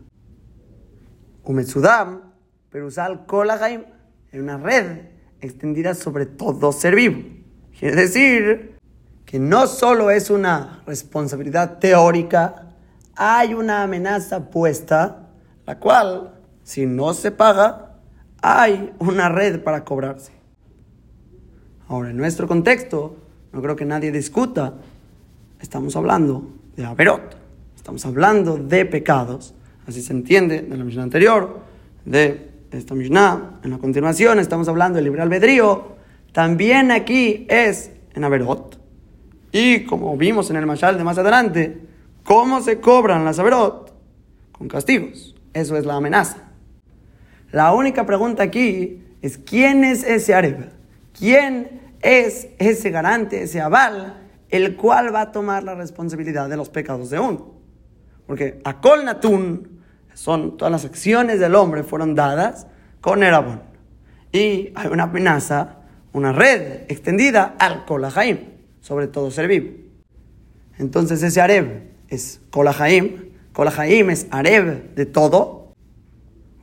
Umetsudam, 1.44 2.32
pero 2.68 2.88
usar 2.88 3.26
Kolagaim 3.26 3.84
en 4.32 4.42
una 4.42 4.56
red 4.56 5.02
extendida 5.40 5.94
sobre 5.94 6.26
todo 6.26 6.72
ser 6.72 6.96
vivo. 6.96 7.22
Quiere 7.78 7.94
decir 7.94 8.77
que 9.28 9.38
no 9.38 9.66
solo 9.66 10.10
es 10.10 10.30
una 10.30 10.80
responsabilidad 10.86 11.78
teórica, 11.80 12.68
hay 13.14 13.52
una 13.52 13.82
amenaza 13.82 14.48
puesta, 14.48 15.28
la 15.66 15.78
cual, 15.78 16.32
si 16.62 16.86
no 16.86 17.12
se 17.12 17.30
paga, 17.30 17.96
hay 18.40 18.90
una 18.98 19.28
red 19.28 19.62
para 19.62 19.84
cobrarse. 19.84 20.32
Ahora, 21.88 22.08
en 22.08 22.16
nuestro 22.16 22.48
contexto, 22.48 23.16
no 23.52 23.60
creo 23.60 23.76
que 23.76 23.84
nadie 23.84 24.10
discuta, 24.10 24.72
estamos 25.60 25.94
hablando 25.94 26.48
de 26.74 26.86
Averot, 26.86 27.36
estamos 27.76 28.06
hablando 28.06 28.56
de 28.56 28.86
pecados 28.86 29.54
Así 29.86 30.00
se 30.02 30.12
entiende 30.12 30.60
de 30.60 30.76
la 30.76 30.84
Mishnah 30.84 31.02
anterior, 31.02 31.60
de 32.04 32.50
esta 32.70 32.94
Mishnah. 32.94 33.60
En 33.64 33.70
la 33.70 33.78
continuación 33.78 34.38
estamos 34.38 34.68
hablando 34.68 34.96
del 34.96 35.04
libre 35.04 35.22
albedrío. 35.22 35.96
También 36.32 36.90
aquí 36.90 37.46
es 37.48 37.90
en 38.14 38.24
Averot. 38.24 38.87
Y 39.52 39.84
como 39.84 40.16
vimos 40.16 40.50
en 40.50 40.56
el 40.56 40.66
Mashal 40.66 40.98
de 40.98 41.04
más 41.04 41.18
adelante, 41.18 41.80
¿cómo 42.24 42.60
se 42.60 42.80
cobran 42.80 43.24
las 43.24 43.38
Averot? 43.38 43.94
Con 44.52 44.68
castigos. 44.68 45.34
Eso 45.54 45.76
es 45.76 45.86
la 45.86 45.94
amenaza. 45.94 46.48
La 47.50 47.72
única 47.72 48.04
pregunta 48.04 48.42
aquí 48.42 49.02
es 49.22 49.38
¿quién 49.38 49.84
es 49.84 50.04
ese 50.04 50.34
Areb? 50.34 50.70
¿Quién 51.18 51.80
es 52.00 52.48
ese 52.58 52.90
garante, 52.90 53.42
ese 53.42 53.60
aval, 53.60 54.28
el 54.50 54.76
cual 54.76 55.14
va 55.14 55.22
a 55.22 55.32
tomar 55.32 55.64
la 55.64 55.74
responsabilidad 55.74 56.48
de 56.48 56.56
los 56.56 56.68
pecados 56.68 57.10
de 57.10 57.18
uno? 57.18 57.54
Porque 58.26 58.60
a 58.64 58.76
Natun, 59.02 59.80
son 60.12 60.56
todas 60.56 60.70
las 60.70 60.84
acciones 60.84 61.40
del 61.40 61.54
hombre 61.54 61.84
fueron 61.84 62.14
dadas 62.14 62.66
con 63.00 63.22
Erabón. 63.22 63.62
Y 64.32 64.72
hay 64.74 64.88
una 64.90 65.04
amenaza, 65.04 65.76
una 66.12 66.32
red 66.32 66.82
extendida 66.88 67.54
al 67.58 67.84
Kolahaim, 67.86 68.57
sobre 68.88 69.06
todo 69.06 69.30
ser 69.30 69.48
vivo. 69.48 69.68
Entonces 70.78 71.22
ese 71.22 71.42
Areb 71.42 71.90
es 72.08 72.40
Kolahaim, 72.50 73.32
Kolahaim 73.52 74.08
es 74.08 74.26
Areb 74.30 74.94
de 74.94 75.04
todo. 75.04 75.74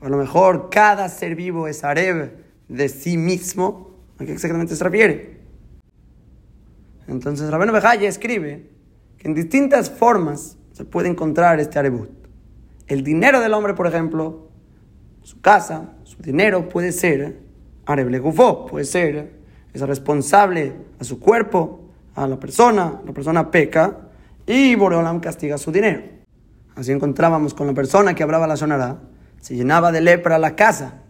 A 0.01 0.09
lo 0.09 0.17
mejor 0.17 0.71
cada 0.71 1.07
ser 1.09 1.35
vivo 1.35 1.67
es 1.67 1.83
Areb 1.83 2.31
de 2.67 2.89
sí 2.89 3.17
mismo. 3.17 3.91
¿A 4.17 4.25
qué 4.25 4.31
exactamente 4.31 4.75
se 4.75 4.83
refiere? 4.83 5.37
Entonces 7.07 7.51
Rabeno 7.51 7.71
Bejaye 7.71 8.07
escribe 8.07 8.71
que 9.19 9.27
en 9.27 9.35
distintas 9.35 9.91
formas 9.91 10.57
se 10.71 10.83
puede 10.83 11.09
encontrar 11.09 11.59
este 11.59 11.77
Arebut. 11.77 12.09
El 12.87 13.03
dinero 13.03 13.39
del 13.39 13.53
hombre, 13.53 13.75
por 13.75 13.85
ejemplo, 13.85 14.49
su 15.21 15.41
casa, 15.41 15.93
su 16.05 16.23
dinero 16.23 16.69
puede 16.69 16.91
ser 16.91 17.39
Areble 17.85 18.17
Gufo, 18.17 18.65
puede 18.65 18.85
ser, 18.85 19.33
es 19.75 19.81
responsable 19.81 20.73
a 20.99 21.03
su 21.03 21.19
cuerpo, 21.19 21.84
a 22.15 22.27
la 22.27 22.39
persona, 22.39 23.01
la 23.05 23.11
persona 23.11 23.51
peca 23.51 23.97
y 24.47 24.75
Boreolam 24.75 25.19
castiga 25.19 25.57
su 25.57 25.71
dinero. 25.71 26.01
Así 26.75 26.91
encontrábamos 26.91 27.53
con 27.53 27.67
la 27.67 27.73
persona 27.73 28.13
que 28.15 28.23
hablaba 28.23 28.47
la 28.47 28.57
sonará, 28.57 28.99
se 29.41 29.55
llenaba 29.55 29.91
de 29.91 30.01
lepra 30.01 30.37
la 30.37 30.55
casa, 30.55 31.01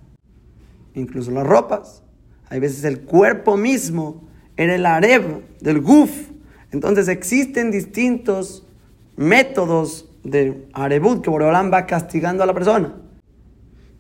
incluso 0.94 1.32
las 1.32 1.46
ropas. 1.46 2.04
Hay 2.50 2.60
veces 2.60 2.84
el 2.84 3.02
cuerpo 3.02 3.58
mismo 3.58 4.28
era 4.58 4.76
el 4.76 4.86
areb 4.86 5.44
del 5.60 5.82
guf. 5.82 6.30
Entonces 6.72 7.08
existen 7.08 7.72
distintos 7.72 8.68
métodos 9.16 10.10
de 10.24 10.68
arebut 10.74 11.24
que 11.24 11.30
Boreolam 11.30 11.72
va 11.72 11.86
castigando 11.86 12.44
a 12.44 12.46
la 12.46 12.54
persona. 12.54 12.96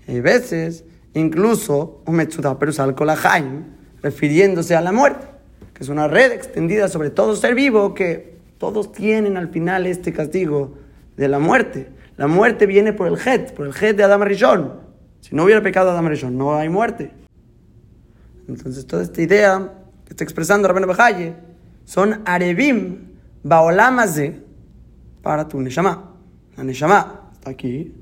Hay 0.07 0.21
veces 0.21 0.83
incluso 1.13 2.01
un 2.05 2.15
Metzuda 2.15 2.59
Perusal 2.59 2.95
refiriéndose 4.01 4.75
a 4.75 4.81
la 4.81 4.91
muerte, 4.91 5.25
que 5.75 5.83
es 5.83 5.89
una 5.89 6.07
red 6.07 6.31
extendida 6.31 6.87
sobre 6.87 7.09
todo 7.09 7.35
ser 7.35 7.53
vivo, 7.53 7.93
que 7.93 8.37
todos 8.57 8.93
tienen 8.93 9.35
al 9.35 9.49
final 9.49 9.85
este 9.85 10.13
castigo 10.13 10.77
de 11.17 11.27
la 11.27 11.37
muerte. 11.37 11.89
La 12.15 12.27
muerte 12.27 12.65
viene 12.65 12.93
por 12.93 13.07
el 13.07 13.15
Het, 13.15 13.51
por 13.53 13.67
el 13.67 13.73
Het 13.73 13.97
de 13.97 14.03
Adam 14.03 14.21
Rishon. 14.23 14.73
Si 15.19 15.35
no 15.35 15.43
hubiera 15.43 15.61
pecado 15.61 15.91
Adam 15.91 16.07
Rishon, 16.07 16.37
no 16.37 16.55
hay 16.55 16.69
muerte. 16.69 17.11
Entonces, 18.47 18.87
toda 18.87 19.03
esta 19.03 19.21
idea 19.21 19.73
que 20.05 20.13
está 20.13 20.23
expresando 20.23 20.67
Rabbeinu 20.67 20.87
Bejaye 20.87 21.33
son 21.83 22.21
Arebim 22.25 23.09
Baolamaze 23.43 24.41
para 25.21 25.47
tu 25.47 25.59
Neshama. 25.59 26.13
La 26.55 26.63
Neshama 26.63 27.31
está 27.33 27.49
aquí. 27.49 27.93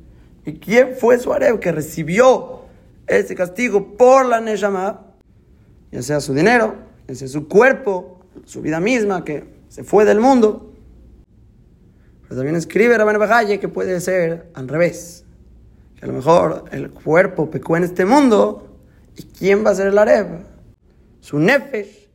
¿Y 0.45 0.53
quién 0.53 0.95
fue 0.99 1.17
su 1.17 1.33
Areb 1.33 1.59
que 1.59 1.71
recibió 1.71 2.65
ese 3.07 3.33
castigo 3.33 3.97
por 3.97 4.27
la 4.27 4.41
Neshama? 4.41 5.07
Ya 5.91 6.03
sea 6.03 6.19
su 6.19 6.33
dinero, 6.33 6.75
sea 7.15 7.27
su 7.27 7.47
cuerpo, 7.47 8.19
su 8.45 8.61
vida 8.61 8.79
misma 8.79 9.23
que 9.23 9.45
se 9.69 9.83
fue 9.83 10.05
del 10.05 10.19
mundo. 10.19 10.73
Pero 12.23 12.35
también 12.35 12.55
escribe 12.55 12.97
Rabbeinu 12.97 13.19
Bejaye 13.19 13.59
que 13.59 13.67
puede 13.67 13.99
ser 13.99 14.49
al 14.53 14.67
revés. 14.67 15.25
Que 15.95 16.05
a 16.05 16.07
lo 16.07 16.13
mejor 16.13 16.65
el 16.71 16.91
cuerpo 16.91 17.49
pecó 17.49 17.77
en 17.77 17.83
este 17.83 18.05
mundo. 18.05 18.69
¿Y 19.15 19.23
quién 19.23 19.65
va 19.65 19.71
a 19.71 19.75
ser 19.75 19.87
el 19.87 19.97
Areb? 19.97 20.27
Su 21.19 21.39
nefesh, 21.39 22.09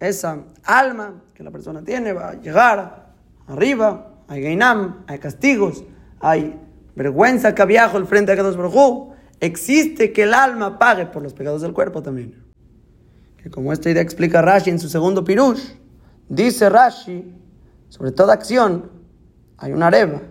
esa 0.00 0.44
alma 0.62 1.22
que 1.34 1.42
la 1.42 1.50
persona 1.50 1.82
tiene, 1.82 2.12
va 2.12 2.30
a 2.30 2.34
llegar 2.40 3.12
arriba. 3.46 4.14
Hay 4.28 4.40
gainam, 4.40 5.04
hay 5.06 5.18
castigos, 5.18 5.84
hay 6.20 6.58
vergüenza 6.94 7.54
que 7.54 7.64
viajo 7.64 7.96
al 7.96 8.06
frente 8.06 8.32
de 8.32 8.36
Kadosh 8.36 9.14
Existe 9.40 10.12
que 10.12 10.22
el 10.22 10.32
alma 10.32 10.78
pague 10.78 11.06
por 11.06 11.22
los 11.22 11.34
pecados 11.34 11.60
del 11.62 11.72
cuerpo 11.72 12.02
también. 12.02 12.43
Que 13.44 13.50
como 13.50 13.74
esta 13.74 13.90
idea 13.90 14.00
explica 14.00 14.40
Rashi 14.40 14.70
en 14.70 14.78
su 14.78 14.88
segundo 14.88 15.22
pirush, 15.22 15.60
dice 16.30 16.70
Rashi, 16.70 17.30
sobre 17.90 18.10
toda 18.10 18.32
acción, 18.32 18.90
hay 19.58 19.72
una 19.72 19.88
areva. 19.88 20.22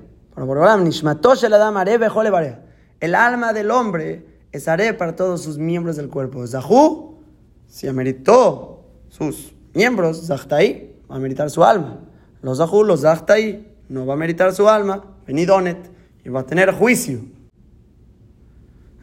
El 2.99 3.13
alma 3.13 3.53
del 3.53 3.69
hombre 3.69 4.25
es 4.51 4.67
areva 4.67 4.97
para 4.97 5.15
todos 5.15 5.43
sus 5.43 5.59
miembros 5.59 5.95
del 5.95 6.09
cuerpo. 6.09 6.47
Zahu, 6.47 7.19
si 7.67 7.87
ameritó 7.87 8.83
sus 9.09 9.53
miembros, 9.75 10.25
Zahtai, 10.25 10.95
va 11.11 11.17
a 11.17 11.19
meritar 11.19 11.51
su 11.51 11.63
alma. 11.63 11.99
Los 12.41 12.57
Zahu, 12.57 12.83
los 12.83 13.01
Zahtai, 13.01 13.75
no 13.89 14.07
va 14.07 14.15
a 14.15 14.17
meritar 14.17 14.55
su 14.55 14.67
alma, 14.67 15.03
venidonet, 15.27 15.77
y 16.25 16.29
va 16.29 16.39
a 16.39 16.45
tener 16.47 16.71
juicio. 16.71 17.19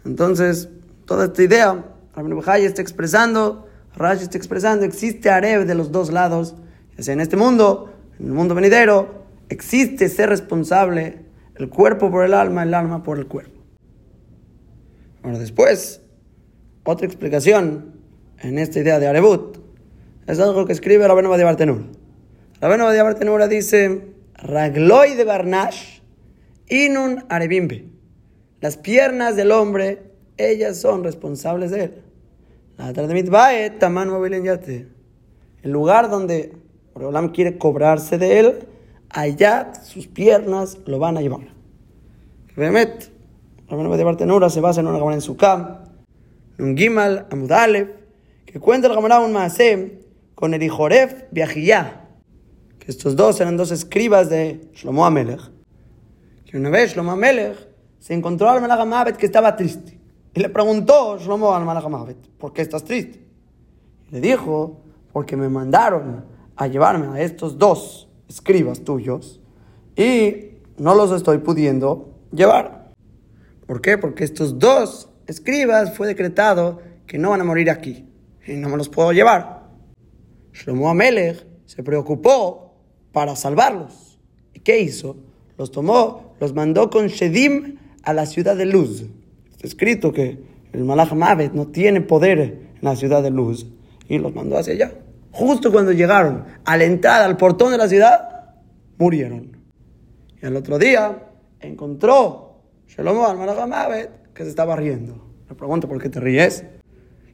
Entonces, 0.04 0.68
toda 1.04 1.26
esta 1.26 1.44
idea, 1.44 1.84
Rabbi 2.16 2.64
está 2.64 2.82
expresando, 2.82 3.69
Rashi 3.96 4.24
está 4.24 4.38
expresando, 4.38 4.84
existe 4.84 5.30
Areb 5.30 5.66
de 5.66 5.74
los 5.74 5.92
dos 5.92 6.10
lados, 6.10 6.54
ya 6.96 7.02
sea 7.02 7.14
en 7.14 7.20
este 7.20 7.36
mundo, 7.36 7.92
en 8.18 8.26
el 8.26 8.32
mundo 8.32 8.54
venidero, 8.54 9.24
existe 9.48 10.08
ser 10.08 10.28
responsable, 10.28 11.20
el 11.56 11.68
cuerpo 11.68 12.10
por 12.10 12.24
el 12.24 12.34
alma, 12.34 12.62
el 12.62 12.74
alma 12.74 13.02
por 13.02 13.18
el 13.18 13.26
cuerpo. 13.26 13.60
Ahora 15.22 15.38
después, 15.38 16.00
otra 16.84 17.06
explicación 17.06 17.92
en 18.38 18.58
esta 18.58 18.78
idea 18.78 18.98
de 18.98 19.06
Arebut, 19.08 19.58
es 20.26 20.38
algo 20.38 20.64
que 20.64 20.72
escribe 20.72 21.06
Rabeno 21.06 21.36
de 21.36 21.44
Bartenura. 21.44 21.84
Rabeno 22.60 22.88
de 22.90 23.02
Bartenura 23.02 23.48
dice, 23.48 24.14
Ragloy 24.34 25.14
de 25.14 25.24
Barnash, 25.24 26.00
Inun 26.68 27.24
Arebimbe. 27.28 27.86
Las 28.60 28.76
piernas 28.76 29.36
del 29.36 29.50
hombre, 29.52 30.02
ellas 30.36 30.78
son 30.78 31.02
responsables 31.02 31.70
de 31.70 31.84
él. 31.84 32.02
El 35.62 35.70
lugar 35.70 36.08
donde 36.08 36.56
Olam 36.94 37.28
quiere 37.30 37.58
cobrarse 37.58 38.16
de 38.16 38.38
él, 38.38 38.66
allá 39.10 39.72
sus 39.84 40.06
piernas 40.06 40.78
lo 40.86 40.98
van 40.98 41.18
a 41.18 41.20
llevar. 41.20 41.48
Remet, 42.56 43.12
Rabino 43.68 43.96
de 43.96 44.04
Bartenura 44.04 44.48
se 44.48 44.60
basa 44.60 44.80
en 44.80 44.86
una 44.86 44.98
cámara 44.98 45.14
en 45.14 45.20
su 45.20 45.36
cam, 45.36 45.84
un 46.58 46.76
Gimal, 46.76 47.26
Amudalev, 47.30 47.94
que 48.46 48.58
cuenta 48.58 48.88
el 48.88 48.94
Gamará 48.94 49.20
un 49.20 49.32
Maasem 49.32 50.00
con 50.34 50.54
el 50.54 50.68
Joref 50.68 51.24
Viajillá, 51.30 52.08
que 52.78 52.90
estos 52.90 53.14
dos 53.14 53.40
eran 53.40 53.56
dos 53.56 53.70
escribas 53.70 54.30
de 54.30 54.70
Shlomo 54.74 55.04
Amelech, 55.04 55.40
que 56.46 56.56
una 56.56 56.70
vez 56.70 56.94
Shlomo 56.94 57.12
Amelech 57.12 57.68
se 57.98 58.14
encontró 58.14 58.48
al 58.48 58.60
Malach 58.62 59.16
que 59.16 59.26
estaba 59.26 59.54
triste. 59.54 59.99
Y 60.34 60.40
le 60.40 60.48
preguntó 60.48 61.18
Shlomo 61.18 61.54
al 61.54 61.64
Malach 61.64 61.84
¿por 62.38 62.52
qué 62.52 62.62
estás 62.62 62.84
triste? 62.84 63.24
Le 64.10 64.20
dijo, 64.20 64.80
porque 65.12 65.36
me 65.36 65.48
mandaron 65.48 66.24
a 66.56 66.66
llevarme 66.66 67.06
a 67.18 67.22
estos 67.22 67.58
dos 67.58 68.08
escribas 68.28 68.80
tuyos 68.80 69.40
y 69.96 70.58
no 70.78 70.94
los 70.94 71.12
estoy 71.12 71.38
pudiendo 71.38 72.14
llevar. 72.32 72.92
¿Por 73.66 73.80
qué? 73.80 73.98
Porque 73.98 74.24
estos 74.24 74.58
dos 74.58 75.08
escribas 75.26 75.96
fue 75.96 76.06
decretado 76.06 76.80
que 77.06 77.18
no 77.18 77.30
van 77.30 77.40
a 77.40 77.44
morir 77.44 77.70
aquí 77.70 78.08
y 78.46 78.54
no 78.54 78.68
me 78.68 78.76
los 78.76 78.88
puedo 78.88 79.12
llevar. 79.12 79.68
Shlomo 80.52 80.90
Amelech 80.90 81.46
se 81.66 81.82
preocupó 81.82 82.74
para 83.12 83.36
salvarlos. 83.36 84.18
¿Y 84.54 84.60
qué 84.60 84.80
hizo? 84.80 85.16
Los 85.56 85.70
tomó, 85.70 86.34
los 86.40 86.54
mandó 86.54 86.90
con 86.90 87.08
Shedim 87.08 87.78
a 88.02 88.12
la 88.12 88.26
ciudad 88.26 88.56
de 88.56 88.66
Luz. 88.66 89.04
Escrito 89.62 90.12
que 90.12 90.38
el 90.72 90.84
Malach 90.84 91.12
Mavet 91.12 91.52
no 91.52 91.68
tiene 91.68 92.00
poder 92.00 92.38
en 92.38 92.78
la 92.80 92.96
ciudad 92.96 93.22
de 93.22 93.30
Luz 93.30 93.66
y 94.08 94.18
los 94.18 94.34
mandó 94.34 94.56
hacia 94.56 94.72
allá. 94.74 94.92
Justo 95.32 95.70
cuando 95.70 95.92
llegaron 95.92 96.44
a 96.64 96.76
la 96.76 96.84
entrada, 96.84 97.24
al 97.24 97.36
portón 97.36 97.72
de 97.72 97.78
la 97.78 97.88
ciudad, 97.88 98.54
murieron. 98.98 99.56
Y 100.42 100.46
al 100.46 100.56
otro 100.56 100.78
día 100.78 101.28
encontró 101.60 102.62
Shlomo 102.88 103.26
al 103.26 103.36
Malach 103.36 103.66
Mavet 103.68 104.32
que 104.32 104.44
se 104.44 104.50
estaba 104.50 104.76
riendo. 104.76 105.30
Le 105.48 105.54
pregunto, 105.54 105.88
¿por 105.88 106.00
qué 106.00 106.08
te 106.08 106.20
ríes? 106.20 106.64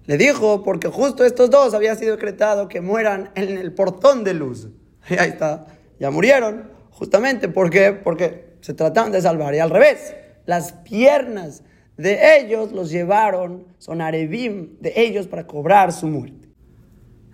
Le 0.06 0.16
dijo, 0.16 0.62
porque 0.62 0.88
justo 0.88 1.24
estos 1.24 1.50
dos 1.50 1.74
había 1.74 1.94
sido 1.96 2.12
decretado 2.12 2.68
que 2.68 2.80
mueran 2.80 3.30
en 3.34 3.58
el 3.58 3.72
portón 3.72 4.24
de 4.24 4.34
luz. 4.34 4.68
Y 5.08 5.14
ahí 5.14 5.30
está, 5.30 5.66
ya 6.00 6.10
murieron, 6.10 6.68
justamente 6.90 7.48
porque, 7.48 7.92
porque 7.92 8.56
se 8.60 8.74
trataban 8.74 9.12
de 9.12 9.22
salvar. 9.22 9.54
Y 9.54 9.60
al 9.60 9.70
revés, 9.70 10.16
las 10.46 10.72
piernas 10.72 11.62
de 11.96 12.38
ellos 12.38 12.72
los 12.72 12.90
llevaron, 12.90 13.64
son 13.78 14.00
arebim 14.00 14.78
de 14.80 14.92
ellos 14.96 15.26
para 15.26 15.46
cobrar 15.46 15.92
su 15.92 16.06
muerte. 16.06 16.48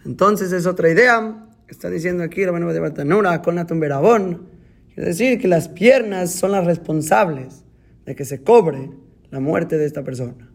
Entonces 0.05 0.53
es 0.53 0.67
otra 0.67 0.91
idea, 0.91 1.47
está 1.69 1.91
diciendo 1.91 2.23
aquí 2.23 2.45
la 2.45 2.53
de 2.53 2.81
Bartanura 2.81 3.43
con 3.43 3.55
la 3.55 3.67
tumberabón, 3.67 4.49
quiere 4.95 5.11
decir 5.11 5.41
que 5.41 5.49
las 5.49 5.69
piernas 5.69 6.33
son 6.33 6.53
las 6.53 6.65
responsables 6.65 7.65
de 8.05 8.15
que 8.15 8.25
se 8.25 8.43
cobre 8.43 8.91
la 9.31 9.41
muerte 9.41 9.79
de 9.79 9.87
esta 9.87 10.03
persona. 10.03 10.51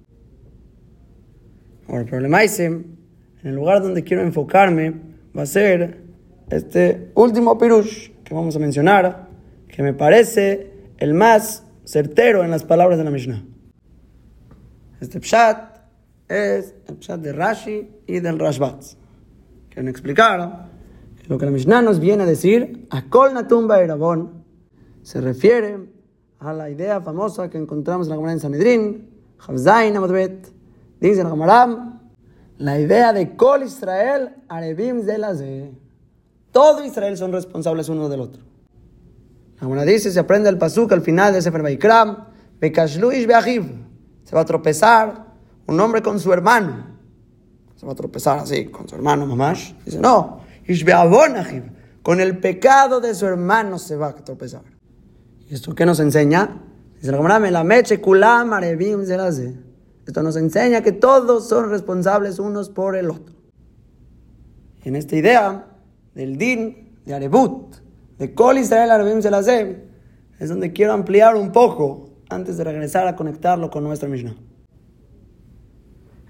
Ahora, 1.88 2.02
el 2.02 2.10
problema 2.10 2.44
es, 2.44 2.60
en 2.60 2.98
el 3.44 3.56
lugar 3.56 3.82
donde 3.82 4.04
quiero 4.04 4.22
enfocarme 4.22 4.94
va 5.36 5.44
a 5.44 5.46
ser 5.46 6.02
este 6.50 7.12
último 7.16 7.58
pirush 7.58 8.12
que 8.24 8.34
vamos 8.34 8.56
a 8.56 8.60
mencionar, 8.60 9.30
que 9.68 9.82
me 9.84 9.94
parece 9.94 10.72
el 10.98 11.14
más 11.14 11.66
certero 11.86 12.44
en 12.44 12.52
las 12.52 12.64
palabras 12.64 12.98
de 12.98 13.06
la 13.06 13.12
Mishnah. 13.12 13.44
Este 15.00 15.20
pshat 15.20 15.78
es 16.28 16.74
el 16.88 16.96
pshat 16.96 17.22
de 17.22 17.32
Rashi 17.32 17.90
y 18.08 18.20
del 18.20 18.40
Rashbat. 18.40 18.84
Quieren 19.70 19.88
explicar 19.88 20.70
que 21.22 21.28
lo 21.28 21.38
que 21.38 21.46
la 21.46 21.52
Mishnah 21.52 21.84
nos 21.84 22.00
viene 22.00 22.24
a 22.24 22.26
decir, 22.26 22.88
a 22.90 23.08
Kol 23.10 23.34
Natumba 23.34 23.80
Erabón, 23.80 24.44
se 25.04 25.22
refiere 25.22 25.78
a 26.40 26.52
la 26.52 26.70
idea 26.70 27.00
famosa 27.02 27.50
que 27.50 27.58
encontramos 27.58 28.08
en 28.08 28.12
la 28.12 28.16
Gemara 28.16 28.34
en 28.34 28.40
Sanedrin, 28.40 29.10
Chavzain 29.46 29.96
Amadbet, 29.96 30.52
dice 31.00 31.24
la 31.24 31.30
Gemara, 31.30 32.00
la 32.58 32.80
idea 32.80 33.14
de 33.14 33.36
Kol 33.36 33.64
Israel 33.64 34.36
Arebim 34.50 35.04
Zelazeh. 35.04 35.72
Todo 36.52 36.84
Israel 36.84 37.16
son 37.18 37.32
responsables 37.32 37.88
uno 37.90 38.10
del 38.10 38.22
otro. 38.22 38.42
La 39.56 39.68
Gemara 39.68 39.84
dice, 39.86 40.12
se 40.12 40.20
aprende 40.20 40.50
el 40.50 40.58
pasuk 40.58 40.92
al 40.92 41.02
final 41.02 41.34
de 41.34 41.42
Sefer 41.44 41.62
Vaikram, 41.62 42.26
Bekashluish 42.60 43.28
Beachiv. 43.28 43.87
Se 44.28 44.36
va 44.36 44.42
a 44.42 44.46
tropezar 44.46 45.26
un 45.66 45.80
hombre 45.80 46.04
con 46.04 46.20
su 46.20 46.32
hermano 46.34 46.98
se 47.78 47.86
va 47.86 47.92
a 47.92 47.96
tropezar 47.96 48.40
así 48.40 48.66
con 48.66 48.90
su 48.90 48.96
hermano 48.96 49.26
mamash. 49.28 49.74
Dice, 49.86 50.00
no, 50.00 50.42
con 52.02 52.20
el 52.20 52.40
pecado 52.40 53.00
de 53.00 53.14
su 53.14 53.26
hermano 53.26 53.78
se 53.78 53.96
va 53.96 54.08
a 54.08 54.16
tropezar. 54.16 54.64
¿Y 55.48 55.54
esto 55.54 55.76
qué 55.76 55.86
nos 55.86 56.00
enseña? 56.00 56.60
Dice 57.00 57.12
la 57.12 57.64
meche 57.64 58.02
Esto 60.06 60.24
nos 60.24 60.36
enseña 60.36 60.82
que 60.82 60.92
todos 60.92 61.48
son 61.48 61.70
responsables 61.70 62.40
unos 62.40 62.70
por 62.70 62.96
el 62.96 63.12
otro. 63.12 63.36
En 64.84 64.96
esta 64.96 65.16
idea 65.16 65.68
del 66.16 66.38
din, 66.38 66.96
de 67.06 67.14
Arebut, 67.14 67.76
de 68.18 68.34
Kol 68.34 68.58
Israel 68.58 68.90
Arabim 68.90 69.20
es 70.40 70.50
donde 70.50 70.74
quiero 70.74 70.94
ampliar 70.94 71.36
un 71.36 71.52
poco 71.52 72.07
antes 72.30 72.58
de 72.58 72.64
regresar 72.64 73.08
a 73.08 73.16
conectarlo 73.16 73.70
con 73.70 73.84
nuestra 73.84 74.10
Mishnah. 74.10 74.36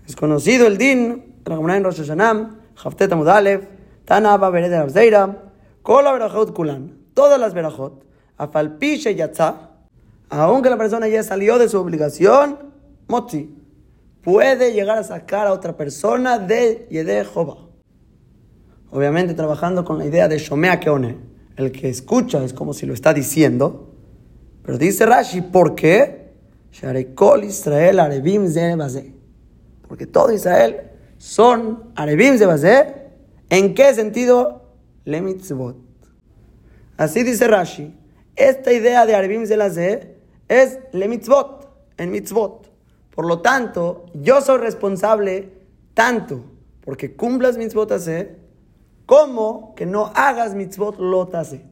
Es 0.07 0.15
conocido 0.15 0.67
el 0.67 0.77
din 0.77 1.41
en 1.45 1.83
Rosh 1.83 1.97
Hashanah, 1.97 2.60
Haftet 2.83 3.12
Amud 3.12 3.27
Aleph, 3.27 3.67
Tana 4.05 4.33
Abba 4.33 4.49
Bered 4.49 4.73
Abzeira, 4.73 5.51
Kol 5.81 6.03
Berachot 6.03 6.53
Kulan, 6.53 6.97
todas 7.13 7.39
las 7.39 7.53
Berachot, 7.53 8.05
Afalpishe 8.38 9.15
Yatza, 9.15 9.71
aunque 10.29 10.69
la 10.69 10.77
persona 10.77 11.07
ya 11.07 11.23
salió 11.23 11.57
de 11.57 11.69
su 11.69 11.79
obligación, 11.79 12.57
Moti, 13.07 13.55
puede 14.21 14.73
llegar 14.73 14.97
a 14.97 15.03
sacar 15.03 15.47
a 15.47 15.53
otra 15.53 15.77
persona 15.77 16.38
de 16.38 16.88
Yede 16.89 17.23
Jova. 17.23 17.57
Obviamente 18.91 19.33
trabajando 19.33 19.86
con 19.86 19.97
la 19.97 20.05
idea 20.05 20.27
de 20.27 20.38
Shomea 20.38 20.79
Keone. 20.79 21.17
El 21.55 21.71
que 21.71 21.89
escucha 21.89 22.43
es 22.43 22.53
como 22.53 22.73
si 22.73 22.86
lo 22.86 22.93
está 22.93 23.13
diciendo. 23.13 23.87
Pero 24.67 24.77
dice 24.77 25.06
Rashi, 25.06 25.39
¿por 25.39 25.75
qué? 25.75 26.34
Sharekol 26.73 27.45
Israel 27.45 28.01
Arebim 28.01 28.53
Porque 29.88 30.06
todo 30.06 30.34
Israel 30.34 30.91
son 31.17 31.93
Arebim 31.95 32.38
Zebazé. 32.38 33.08
¿En 33.49 33.73
qué 33.73 33.93
sentido? 33.93 34.65
Le 35.06 35.21
mitzvot. 35.21 35.77
Así 36.97 37.23
dice 37.23 37.47
Rashi. 37.47 37.97
Esta 38.36 38.73
idea 38.73 39.06
de 39.06 39.15
Arebim 39.15 39.45
Zelazé 39.45 40.17
es 40.49 40.80
le 40.91 41.08
mitzvot, 41.08 41.69
en 41.95 42.12
mitzvot. 42.12 42.69
Por 43.15 43.25
lo 43.25 43.39
tanto, 43.39 44.08
yo 44.15 44.41
soy 44.41 44.58
responsable 44.58 45.49
tanto 45.93 46.43
porque 46.84 47.15
cumplas 47.15 47.58
mitzvot 47.58 47.89
hace 47.93 48.36
como 49.06 49.75
que 49.75 49.86
no 49.86 50.12
hagas 50.13 50.56
mitzvot 50.56 50.99
lot 50.99 51.34
hace. 51.36 51.63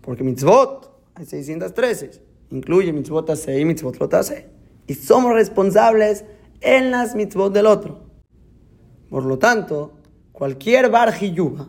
Porque 0.00 0.22
mitzvot 0.22 0.88
hay 1.18 1.26
613, 1.26 2.10
incluye 2.50 2.92
mitzvot 2.92 3.28
y 3.48 3.64
mitzvot 3.64 3.98
lot 3.98 4.14
hace. 4.14 4.46
Y 4.86 4.94
somos 4.94 5.34
responsables 5.34 6.24
en 6.60 6.92
las 6.92 7.16
mitzvot 7.16 7.52
del 7.52 7.66
otro. 7.66 8.00
Por 9.10 9.24
lo 9.24 9.38
tanto, 9.38 9.94
cualquier 10.32 10.90
bar 10.90 11.18
yuba, 11.18 11.68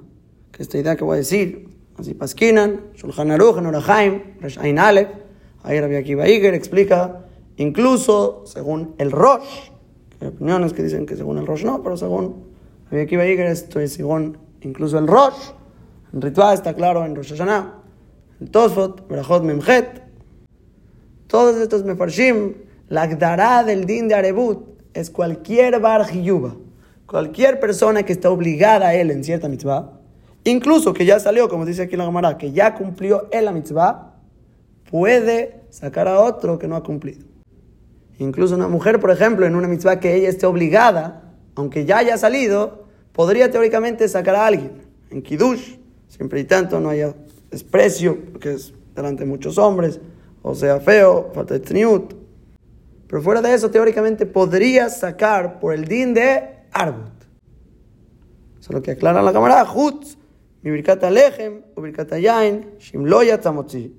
que 0.52 0.62
esta 0.62 0.78
idea 0.78 0.96
que 0.96 1.04
voy 1.04 1.16
a 1.16 1.18
decir, 1.18 1.68
así 1.98 2.14
Paskinan, 2.14 2.92
Shulchan 2.94 3.32
Aruch, 3.32 3.58
Norahaim, 3.58 4.40
Reshain 4.40 4.78
Aleph, 4.78 5.10
ahí 5.64 5.80
Rabbi 5.82 5.96
Akiva 5.96 6.28
Iger 6.28 6.54
explica, 6.54 7.26
incluso 7.58 8.44
según 8.46 8.94
el 9.00 9.12
Rosh, 9.12 9.72
que 10.12 10.26
hay 10.26 10.32
opiniones 10.32 10.74
que 10.74 10.84
dicen 10.84 11.06
que 11.06 11.16
según 11.16 11.40
el 11.40 11.48
Rosh 11.48 11.66
no, 11.66 11.82
pero 11.82 11.98
según 11.98 12.46
Rabbi 12.92 13.02
Akiva 13.04 13.26
Iger 13.26 13.48
esto 13.48 13.80
es 13.80 13.94
según 13.94 14.38
incluso 14.62 15.00
el 15.00 15.08
Rosh, 15.08 15.54
el 16.14 16.22
ritual 16.22 16.54
está 16.54 16.76
claro 16.76 17.04
en 17.04 17.16
Rosh 17.16 17.32
Hashanah, 17.32 17.79
Tosfot, 18.52 19.08
Berachot 19.08 19.43
Memchet, 19.43 20.04
todos 21.28 21.58
estos 21.58 21.84
mefarshim, 21.84 22.54
la 22.88 23.04
Agdará 23.04 23.63
del 23.63 23.86
din 23.86 24.08
de 24.08 24.15
Arebut 24.15 24.65
es 24.93 25.10
cualquier 25.10 25.80
bar 25.80 26.12
yuba 26.12 26.56
cualquier 27.10 27.60
persona 27.60 28.04
que 28.04 28.13
está 28.13 28.30
obligada 28.30 28.89
a 28.89 28.95
él 28.95 29.10
en 29.10 29.23
cierta 29.23 29.49
mitzvah, 29.49 29.99
incluso 30.43 30.93
que 30.93 31.06
ya 31.06 31.19
salió, 31.19 31.49
como 31.49 31.65
dice 31.65 31.82
aquí 31.82 31.95
la 31.95 32.06
Gemara, 32.06 32.38
que 32.38 32.52
ya 32.52 32.75
cumplió 32.75 33.28
él 33.32 33.45
la 33.45 33.52
mitzvah, 33.52 34.13
puede 34.89 35.62
sacar 35.71 36.08
a 36.08 36.21
otro 36.21 36.60
que 36.60 36.67
no 36.67 36.75
ha 36.75 36.84
cumplido. 36.84 37.25
Incluso 38.19 38.56
una 38.56 38.67
mujer, 38.67 38.99
por 38.99 39.10
ejemplo, 39.10 39.45
en 39.45 39.56
una 39.56 39.67
mitzvah 39.67 39.99
que 39.99 40.15
ella 40.15 40.30
esté 40.30 40.45
obligada, 40.45 41.23
aunque 41.56 41.86
ya 41.86 41.97
haya 41.97 42.17
salido, 42.17 42.86
podría 43.12 43.49
teóricamente 43.49 44.08
sacar 44.08 44.36
a 44.36 44.45
alguien. 44.45 44.71
En 45.10 45.23
Kiddush, 45.23 45.78
siempre 46.08 46.41
y 46.41 46.43
tanto 46.43 46.80
no 46.80 46.89
haya 46.89 47.15
desprecio, 47.50 48.18
porque 48.32 48.54
es 48.54 48.74
delante 48.96 49.24
de 49.24 49.30
muchos 49.30 49.58
hombres, 49.58 50.00
o 50.42 50.56
sea 50.56 50.80
feo, 50.80 51.32
falta 51.34 51.54
de 51.54 51.60
triniut. 51.60 52.14
Pero 53.08 53.22
fuera 53.22 53.42
de 53.42 53.54
eso, 53.54 53.72
teóricamente 53.72 54.26
podría 54.26 54.90
sacar 54.90 55.60
por 55.60 55.74
el 55.74 55.86
din 55.86 56.14
de 56.14 56.60
Arbut. 56.72 57.20
Eso 58.60 58.70
es 58.70 58.72
lo 58.72 58.82
que 58.82 58.92
aclara 58.92 59.22
la 59.22 59.34
cámara. 59.34 59.66
Jutz, 59.66 60.18
mi 60.62 60.70
birkata 60.70 61.10
lechem, 61.10 61.62
o 61.76 61.82
birkata 61.82 62.20
yain, 62.20 62.72
shimloya 62.78 63.40
tzamotzi. 63.40 63.96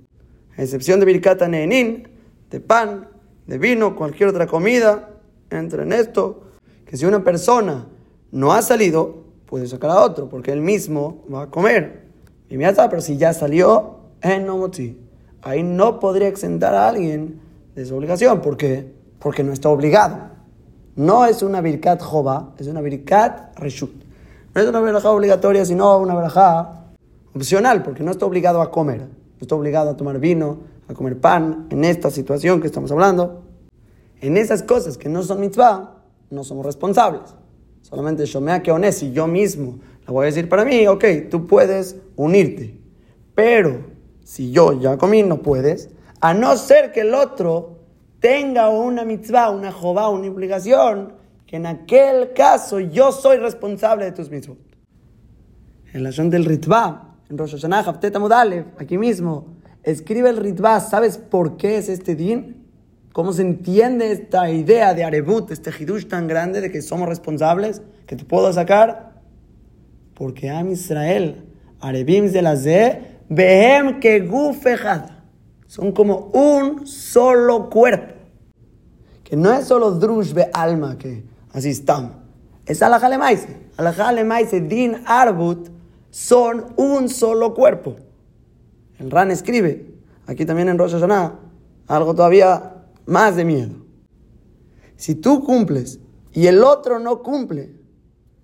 A 0.56 0.62
excepción 0.62 1.00
de 1.00 1.06
birkata 1.06 1.48
neenin, 1.48 2.08
de 2.50 2.60
pan, 2.60 3.08
de 3.46 3.58
vino, 3.58 3.96
cualquier 3.96 4.28
otra 4.28 4.46
comida, 4.46 5.10
entra 5.50 5.82
en 5.82 5.92
esto, 5.92 6.44
que 6.86 6.96
si 6.96 7.04
una 7.04 7.24
persona 7.24 7.88
no 8.30 8.52
ha 8.52 8.62
salido, 8.62 9.24
puede 9.46 9.66
sacar 9.66 9.90
a 9.90 10.00
otro, 10.02 10.28
porque 10.28 10.52
él 10.52 10.60
mismo 10.60 11.24
va 11.32 11.42
a 11.42 11.50
comer. 11.50 12.09
Y 12.50 12.56
me 12.56 12.70
pero 12.72 13.00
si 13.00 13.16
ya 13.16 13.32
salió, 13.32 14.00
en 14.20 14.44
no 14.44 14.68
Ahí 15.42 15.62
no 15.62 16.00
podría 16.00 16.28
exentar 16.28 16.74
a 16.74 16.88
alguien 16.88 17.40
de 17.74 17.86
su 17.86 17.96
obligación. 17.96 18.42
¿Por 18.42 18.56
qué? 18.56 18.92
Porque 19.20 19.44
no 19.44 19.52
está 19.52 19.68
obligado. 19.68 20.18
No 20.96 21.24
es 21.24 21.42
una 21.42 21.60
birkat 21.60 22.02
jova, 22.02 22.52
es 22.58 22.66
una 22.66 22.80
birkat 22.80 23.56
reshut. 23.58 23.92
No 24.52 24.60
es 24.60 24.68
una 24.68 24.80
verajá 24.80 25.10
obligatoria, 25.10 25.64
sino 25.64 25.96
una 25.98 26.14
verajá 26.14 26.86
opcional, 27.34 27.84
porque 27.84 28.02
no 28.02 28.10
está 28.10 28.26
obligado 28.26 28.60
a 28.60 28.70
comer. 28.70 29.02
No 29.02 29.08
está 29.40 29.54
obligado 29.54 29.90
a 29.90 29.96
tomar 29.96 30.18
vino, 30.18 30.58
a 30.88 30.92
comer 30.92 31.18
pan, 31.20 31.68
en 31.70 31.84
esta 31.84 32.10
situación 32.10 32.60
que 32.60 32.66
estamos 32.66 32.90
hablando. 32.90 33.42
En 34.20 34.36
esas 34.36 34.64
cosas 34.64 34.98
que 34.98 35.08
no 35.08 35.22
son 35.22 35.40
mitzvah, 35.40 35.94
no 36.30 36.42
somos 36.42 36.66
responsables. 36.66 37.34
Solamente 37.80 38.26
yo 38.26 38.40
me 38.40 38.60
que 38.60 38.92
si 38.92 39.12
yo 39.12 39.26
mismo 39.26 39.78
la 40.10 40.14
voy 40.14 40.24
a 40.24 40.26
decir 40.26 40.48
para 40.48 40.64
mí, 40.64 40.88
ok, 40.88 41.04
tú 41.30 41.46
puedes 41.46 41.96
unirte. 42.16 42.80
Pero 43.32 43.84
si 44.24 44.50
yo 44.50 44.72
ya 44.72 44.98
comí, 44.98 45.22
no 45.22 45.40
puedes, 45.40 45.90
a 46.20 46.34
no 46.34 46.56
ser 46.56 46.90
que 46.90 47.02
el 47.02 47.14
otro 47.14 47.78
tenga 48.18 48.70
una 48.70 49.04
mitzvah, 49.04 49.50
una 49.50 49.70
jová, 49.70 50.08
una 50.08 50.28
obligación, 50.28 51.12
que 51.46 51.56
en 51.56 51.66
aquel 51.66 52.32
caso 52.32 52.80
yo 52.80 53.12
soy 53.12 53.36
responsable 53.36 54.04
de 54.04 54.10
tus 54.10 54.30
mitzvot. 54.30 54.58
En 55.92 56.02
la 56.02 56.10
del 56.10 56.44
ritva, 56.44 57.14
en 57.28 57.38
Rosh 57.38 57.52
Hashanah, 57.52 57.80
Haftet 57.80 58.16
aquí 58.80 58.98
mismo, 58.98 59.46
escribe 59.84 60.28
el 60.30 60.38
ritva, 60.38 60.80
¿sabes 60.80 61.18
por 61.18 61.56
qué 61.56 61.78
es 61.78 61.88
este 61.88 62.16
din? 62.16 62.66
¿Cómo 63.12 63.32
se 63.32 63.42
entiende 63.42 64.10
esta 64.10 64.50
idea 64.50 64.92
de 64.92 65.04
Arebut, 65.04 65.52
este 65.52 65.70
hidush 65.70 66.06
tan 66.06 66.26
grande 66.26 66.60
de 66.60 66.72
que 66.72 66.82
somos 66.82 67.08
responsables, 67.08 67.82
que 68.06 68.16
te 68.16 68.24
puedo 68.24 68.52
sacar? 68.52 69.09
Porque 70.20 70.50
Am 70.50 70.70
Israel, 70.70 71.46
Arebim 71.80 72.30
de 72.30 72.42
la 72.42 72.54
Behem 73.30 74.00
que 74.00 74.20
gufejad 74.20 75.08
son 75.66 75.92
como 75.92 76.30
un 76.34 76.86
solo 76.86 77.70
cuerpo. 77.70 78.16
Que 79.24 79.34
no 79.34 79.50
es 79.50 79.66
solo 79.66 79.92
drush 79.92 80.34
be 80.34 80.50
alma, 80.52 80.98
que 80.98 81.24
así 81.54 81.70
estamos. 81.70 82.12
Es 82.66 82.82
alajale 82.82 83.16
maise. 83.16 83.48
Alajale 83.78 84.22
maise 84.22 84.60
din 84.60 84.96
arbut 85.06 85.70
son 86.10 86.66
un 86.76 87.08
solo 87.08 87.54
cuerpo. 87.54 87.96
El 88.98 89.10
Ran 89.10 89.30
escribe, 89.30 89.86
aquí 90.26 90.44
también 90.44 90.68
en 90.68 90.76
Rosh 90.76 90.92
Hashanah, 90.92 91.40
algo 91.86 92.14
todavía 92.14 92.74
más 93.06 93.36
de 93.36 93.46
miedo. 93.46 93.76
Si 94.96 95.14
tú 95.14 95.42
cumples 95.42 95.98
y 96.34 96.46
el 96.46 96.62
otro 96.62 96.98
no 96.98 97.22
cumple, 97.22 97.74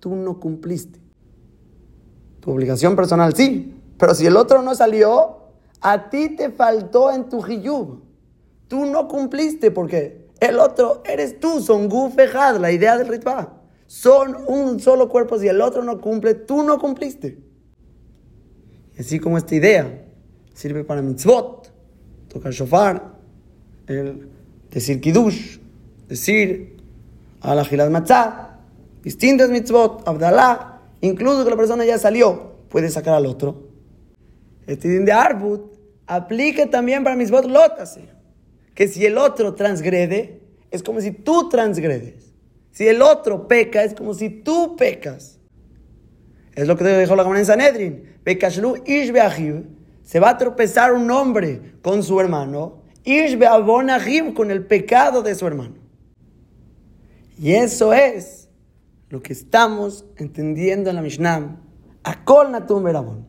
tú 0.00 0.16
no 0.16 0.40
cumpliste. 0.40 1.04
Personal 2.96 3.34
sí, 3.34 3.74
pero 3.98 4.14
si 4.14 4.26
el 4.26 4.36
otro 4.36 4.62
no 4.62 4.74
salió, 4.74 5.38
a 5.80 6.08
ti 6.08 6.30
te 6.36 6.50
faltó 6.50 7.10
en 7.12 7.28
tu 7.28 7.44
hiyub. 7.44 8.02
Tú 8.68 8.86
no 8.86 9.08
cumpliste 9.08 9.70
porque 9.70 10.28
el 10.40 10.58
otro 10.58 11.02
eres 11.04 11.40
tú, 11.40 11.60
son 11.60 11.88
gufejad, 11.88 12.58
la 12.58 12.70
idea 12.70 12.96
del 12.96 13.08
ritual. 13.08 13.48
Son 13.86 14.36
un 14.46 14.80
solo 14.80 15.08
cuerpo, 15.08 15.38
si 15.38 15.48
el 15.48 15.60
otro 15.60 15.82
no 15.82 16.00
cumple, 16.00 16.34
tú 16.34 16.62
no 16.62 16.78
cumpliste. 16.78 17.38
Y 18.96 19.00
así 19.00 19.18
como 19.18 19.38
esta 19.38 19.54
idea 19.54 20.04
sirve 20.54 20.84
para 20.84 21.02
mitzvot, 21.02 21.72
tocar 22.28 22.52
shofar, 22.52 23.14
el 23.86 24.28
decir 24.70 25.00
kiddush, 25.00 25.58
decir 26.08 26.76
alajilad 27.40 27.90
matzah, 27.90 28.58
distintas 29.02 29.50
mitzvot, 29.50 30.06
abdalá, 30.08 30.75
incluso 31.00 31.44
que 31.44 31.50
la 31.50 31.56
persona 31.56 31.84
ya 31.84 31.98
salió, 31.98 32.56
puede 32.68 32.90
sacar 32.90 33.14
al 33.14 33.26
otro. 33.26 33.68
Este 34.66 34.88
din 34.88 35.04
de 35.04 35.12
arbut 35.12 35.76
aplica 36.06 36.68
también 36.68 37.04
para 37.04 37.16
mitzvot 37.16 37.46
lotase, 37.46 38.08
que 38.74 38.88
si 38.88 39.04
el 39.06 39.18
otro 39.18 39.54
transgrede, 39.54 40.40
es 40.70 40.82
como 40.82 41.00
si 41.00 41.12
tú 41.12 41.48
transgredes. 41.48 42.34
Si 42.72 42.86
el 42.86 43.00
otro 43.00 43.48
peca, 43.48 43.84
es 43.84 43.94
como 43.94 44.12
si 44.12 44.28
tú 44.28 44.76
pecas. 44.76 45.38
Es 46.54 46.66
lo 46.68 46.76
que 46.76 46.84
dijo 46.98 47.16
la 47.16 47.22
Gemara 47.22 47.44
Sanedrin. 47.44 48.16
Se 50.02 50.20
va 50.20 50.30
a 50.30 50.38
tropezar 50.38 50.92
un 50.92 51.10
hombre 51.10 51.74
con 51.80 52.02
su 52.02 52.20
hermano. 52.20 52.82
con 54.34 54.50
el 54.50 54.66
pecado 54.66 55.22
de 55.22 55.34
su 55.34 55.46
hermano. 55.46 55.76
Y 57.38 57.52
eso 57.52 57.92
es 57.92 58.45
lo 59.08 59.22
que 59.22 59.32
estamos 59.32 60.04
entendiendo 60.16 60.90
en 60.90 60.96
la 60.96 61.02
Mishnah. 61.02 61.60
Akol 62.02 62.50
Natum 62.50 62.82
Berabon. 62.82 63.26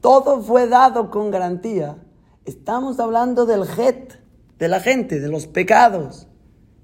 Todo 0.00 0.42
fue 0.42 0.68
dado 0.68 1.10
con 1.10 1.30
garantía. 1.30 1.96
Estamos 2.44 2.98
hablando 2.98 3.46
del 3.46 3.62
het, 3.62 4.14
de 4.58 4.68
la 4.68 4.80
gente, 4.80 5.20
de 5.20 5.28
los 5.28 5.46
pecados. 5.46 6.26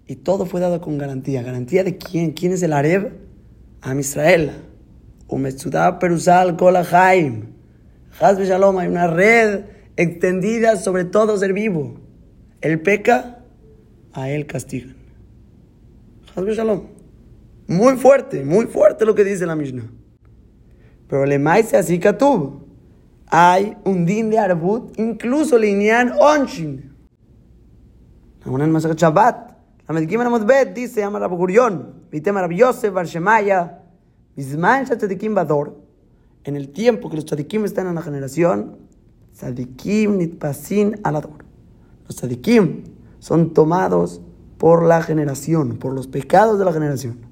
Y 0.06 0.16
todo 0.16 0.46
fue 0.46 0.60
dado 0.60 0.80
con 0.80 0.98
garantía. 0.98 1.42
¿Garantía 1.42 1.84
de 1.84 1.98
quién? 1.98 2.32
¿Quién 2.32 2.52
es 2.52 2.62
el 2.62 2.72
Areb? 2.72 3.12
Am 3.80 3.98
Israel. 3.98 4.52
Umetzudá 5.26 5.98
Perusal 5.98 6.56
Kolahaim. 6.56 7.54
Hazbe 8.20 8.46
Shalom, 8.46 8.78
hay 8.78 8.88
una 8.88 9.06
red 9.06 9.64
extendida 9.96 10.76
sobre 10.76 11.04
todo 11.04 11.36
ser 11.36 11.52
vivo. 11.52 12.00
Él 12.60 12.80
peca, 12.80 13.44
a 14.12 14.30
él 14.30 14.46
castigan. 14.46 14.96
Hazbe 16.34 16.54
Shalom. 16.54 16.97
Muy 17.68 17.96
fuerte, 17.98 18.44
muy 18.44 18.64
fuerte 18.66 19.04
lo 19.04 19.14
que 19.14 19.24
dice 19.24 19.44
la 19.44 19.54
Mishnah. 19.54 19.84
Pero 21.06 21.26
le 21.26 21.38
maise 21.38 21.76
así 21.76 22.00
tuvo. 22.00 22.64
Hay 23.26 23.76
un 23.84 24.06
din 24.06 24.30
de 24.30 24.38
arbut, 24.38 24.98
incluso 24.98 25.58
linean 25.58 26.14
onshin. 26.18 26.96
En 28.46 28.72
Masachat 28.72 28.98
Shabbat. 28.98 29.58
La 29.86 29.94
Medgiman 29.94 30.26
Amotbet 30.26 30.74
dice, 30.74 31.02
ama 31.02 31.18
Rabu 31.18 31.36
Gurion, 31.36 32.04
Vitema 32.10 32.40
Rabbi 32.40 32.56
Yosef, 32.56 32.92
Barshemaya, 32.92 33.82
en 36.44 36.56
el 36.56 36.68
tiempo 36.70 37.10
que 37.10 37.16
los 37.16 37.24
tzadikim 37.26 37.64
están 37.64 37.86
en 37.86 37.94
la 37.94 38.02
generación, 38.02 38.78
tzadikim 39.34 40.16
nitpasin 40.16 41.00
alador. 41.04 41.44
Los 42.06 42.16
tzadikim 42.16 42.84
son 43.18 43.52
tomados 43.52 44.22
por 44.56 44.84
la 44.84 45.02
generación, 45.02 45.78
por 45.78 45.92
los 45.92 46.06
pecados 46.06 46.58
de 46.58 46.64
la 46.64 46.72
generación. 46.72 47.27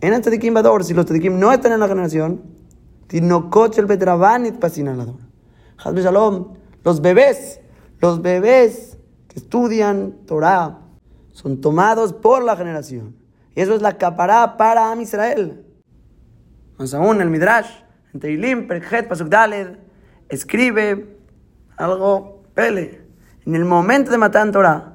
En 0.00 0.14
el 0.14 0.22
tzadikim 0.22 0.54
bador, 0.54 0.84
si 0.84 0.94
los 0.94 1.04
tzadikim 1.04 1.38
no 1.38 1.52
están 1.52 1.72
en 1.72 1.80
la 1.80 1.88
generación, 1.88 2.42
tinokot 3.08 3.76
el 3.78 3.86
betraban 3.86 4.44
nitpasin 4.44 4.88
alador. 4.88 5.20
Hazbe 5.76 6.02
shalom, 6.02 6.54
los 6.84 7.02
bebés, 7.02 7.60
los 8.00 8.22
bebés 8.22 8.96
que 9.28 9.40
estudian 9.40 10.12
Torah, 10.26 10.78
son 11.32 11.60
tomados 11.60 12.12
por 12.12 12.42
la 12.42 12.56
generación. 12.56 13.14
Y 13.54 13.60
eso 13.60 13.74
es 13.74 13.82
la 13.82 13.98
capará 13.98 14.56
para 14.56 14.90
Am 14.90 15.00
Israel. 15.00 15.64
Más 16.78 16.94
aún, 16.94 17.20
el 17.20 17.28
Midrash, 17.28 17.70
en 18.14 18.20
Teilim, 18.20 18.66
Perkhet, 18.66 19.06
Pasuk 19.06 19.28
Daled, 19.28 19.76
escribe 20.28 21.18
algo 21.76 22.42
pele. 22.54 23.02
En 23.44 23.54
el 23.54 23.64
momento 23.64 24.10
de 24.10 24.18
matar 24.18 24.50
Torah, 24.50 24.94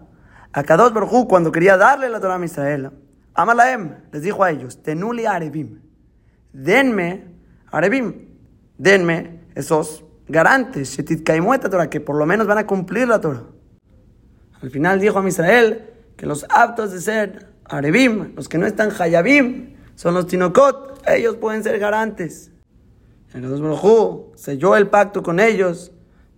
a 0.51 0.63
Kadosh 0.63 0.93
Baruj 0.93 1.27
cuando 1.27 1.51
quería 1.51 1.77
darle 1.77 2.09
la 2.09 2.19
Torah 2.19 2.37
a 2.37 2.45
Israel, 2.45 2.91
Amalaem 3.35 3.95
les 4.11 4.21
dijo 4.21 4.43
a 4.43 4.51
ellos, 4.51 4.81
Tenuli 4.81 5.25
Arebim, 5.25 5.81
denme 6.53 7.25
Arebim, 7.71 8.29
denme 8.77 9.41
esos 9.53 10.03
garantes, 10.27 10.97
Torah, 11.69 11.89
que 11.89 11.99
por 11.99 12.15
lo 12.15 12.25
menos 12.25 12.47
van 12.47 12.57
a 12.57 12.65
cumplir 12.65 13.07
la 13.07 13.21
Torah. 13.21 13.43
Al 14.61 14.71
final 14.71 14.99
dijo 14.99 15.19
a 15.19 15.27
Israel 15.27 15.93
que 16.17 16.25
los 16.25 16.45
aptos 16.49 16.91
de 16.91 17.01
ser 17.01 17.53
Arebim, 17.65 18.33
los 18.35 18.49
que 18.49 18.57
no 18.57 18.65
están 18.65 18.89
Hayabim, 18.97 19.75
son 19.95 20.13
los 20.13 20.27
Tinokot, 20.27 21.03
ellos 21.07 21.35
pueden 21.35 21.63
ser 21.63 21.77
garantes. 21.77 22.51
El 23.33 23.41
Baruj 23.41 24.33
selló 24.35 24.77
el 24.77 24.87
pacto 24.87 25.21
con 25.21 25.41
ellos. 25.41 25.91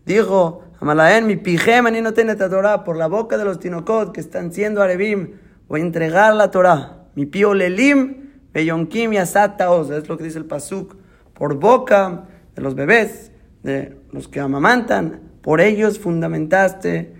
Dijo, 0.05 0.63
Amalaen, 0.79 1.27
mi 1.27 1.35
pijema 1.35 1.91
ni 1.91 2.01
no 2.01 2.13
tiene 2.13 2.35
Torah 2.35 2.83
por 2.83 2.97
la 2.97 3.07
boca 3.07 3.37
de 3.37 3.45
los 3.45 3.59
tinokot 3.59 4.11
que 4.11 4.19
están 4.19 4.51
siendo 4.51 4.81
arebim. 4.81 5.33
Voy 5.67 5.81
a 5.81 5.83
entregar 5.83 6.33
la 6.35 6.51
Torah. 6.51 7.07
Mi 7.15 7.25
pío 7.25 7.53
lelim, 7.53 8.31
beyonkim 8.53 9.13
y 9.13 9.17
asataos. 9.17 9.89
Es 9.89 10.07
lo 10.07 10.17
que 10.17 10.23
dice 10.23 10.37
el 10.37 10.45
pasuk. 10.45 10.95
Por 11.33 11.59
boca 11.59 12.25
de 12.55 12.61
los 12.61 12.75
bebés, 12.75 13.31
de 13.63 13.97
los 14.11 14.27
que 14.27 14.39
amamantan, 14.39 15.21
por 15.41 15.61
ellos 15.61 15.99
fundamentaste 15.99 17.13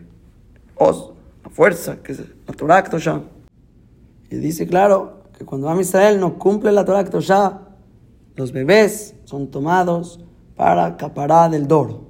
os, 0.75 1.13
la 1.43 1.49
fuerza, 1.49 1.97
que 2.03 2.13
es 2.13 2.19
la 2.47 2.53
Torah 2.53 2.83
Y 4.29 4.35
dice 4.37 4.67
claro, 4.67 5.23
que 5.37 5.45
cuando 5.45 5.69
Am 5.69 5.79
Israel 5.79 6.19
no 6.19 6.37
cumple 6.37 6.71
la 6.71 6.85
Torah 6.85 7.03
ya 7.19 7.61
los 8.35 8.51
bebés 8.51 9.15
son 9.25 9.49
tomados 9.49 10.23
para 10.55 10.85
acaparar 10.85 11.51
del 11.51 11.67
doro. 11.67 12.07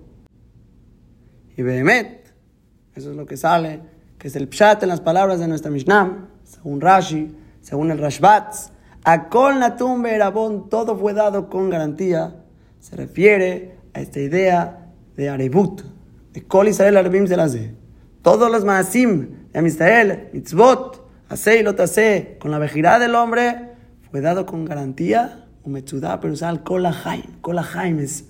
Y 1.55 1.61
Behemet, 1.61 2.33
eso 2.95 3.11
es 3.11 3.17
lo 3.17 3.25
que 3.25 3.37
sale, 3.37 3.81
que 4.17 4.27
es 4.27 4.35
el 4.35 4.47
pshat 4.47 4.83
en 4.83 4.89
las 4.89 5.01
palabras 5.01 5.39
de 5.39 5.47
nuestra 5.47 5.71
Mishnah, 5.71 6.27
según 6.43 6.81
Rashi, 6.81 7.35
según 7.61 7.91
el 7.91 7.97
Rashbatz, 7.97 8.71
a 9.03 9.29
Kol 9.29 9.59
Natum 9.59 10.01
Berabón, 10.01 10.69
todo 10.69 10.97
fue 10.97 11.13
dado 11.13 11.49
con 11.49 11.69
garantía, 11.69 12.35
se 12.79 12.95
refiere 12.95 13.75
a 13.93 14.01
esta 14.01 14.19
idea 14.19 14.89
de 15.15 15.29
Arebut, 15.29 15.81
de 16.33 16.43
Kol 16.43 16.67
Israel 16.67 16.97
Arabim 16.97 17.25
de 17.25 17.73
Todos 18.21 18.51
los 18.51 18.65
Maasim 18.65 19.49
de 19.51 19.59
Am 19.59 19.65
Israel, 19.65 20.29
Mitzvot, 20.33 21.07
Asei 21.29 21.61
lo 21.61 21.75
con 22.39 22.51
la 22.51 22.57
vejidad 22.57 22.99
del 22.99 23.15
hombre, 23.15 23.71
fue 24.09 24.21
dado 24.21 24.45
con 24.45 24.65
garantía, 24.65 25.43
Umetsudá, 25.63 26.21
pero 26.21 26.33
usar 26.33 26.63
Kola 26.63 26.95
Haim. 27.03 27.41
Kola 27.41 27.67
Haim 27.73 27.99
es 27.99 28.25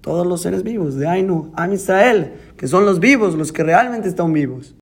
todos 0.00 0.26
los 0.26 0.42
seres 0.42 0.64
vivos 0.64 0.96
de 0.96 1.06
Ainu, 1.06 1.52
Am 1.54 1.72
Israel, 1.72 2.32
que 2.56 2.66
son 2.66 2.84
los 2.84 2.98
vivos, 2.98 3.34
los 3.34 3.52
que 3.52 3.62
realmente 3.62 4.08
están 4.08 4.32
vivos. 4.32 4.74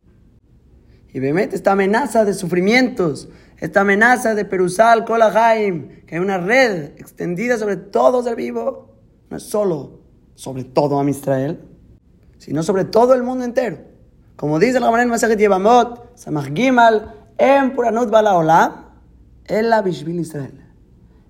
Y 1.13 1.21
Bemet, 1.21 1.53
esta 1.55 1.73
amenaza 1.73 2.25
de 2.25 2.35
sufrimientos, 2.35 3.29
esta 3.59 3.81
amenaza 3.81 4.35
de 4.35 4.45
Perusal, 4.45 5.05
Kola 5.05 5.33
Haim, 5.35 6.05
que 6.07 6.15
hay 6.15 6.21
una 6.21 6.39
red 6.39 6.93
extendida 6.99 7.59
sobre 7.59 7.77
todo 7.77 8.23
ser 8.23 8.37
vivo, 8.37 8.95
no 9.29 9.37
es 9.37 9.43
solo 9.43 10.01
sobre 10.35 10.65
todo 10.65 10.99
Am 10.99 11.09
Israel, 11.09 11.61
sino 12.39 12.63
sobre 12.63 12.85
todo 12.85 13.15
el 13.15 13.23
mundo 13.23 13.45
entero. 13.45 13.79
Como 14.37 14.59
dice 14.59 14.81
manera 14.81 15.03
en 15.03 15.11
Masajet 15.11 15.39
Yevamot, 15.39 16.17
Samach 16.17 16.55
Gimal, 16.55 17.15
en 17.37 17.75
Puranot 17.75 18.09
Balaolam, 18.09 18.87
en 19.47 19.69
la 19.69 19.83
Bishvil 19.83 20.21
Israel. 20.21 20.65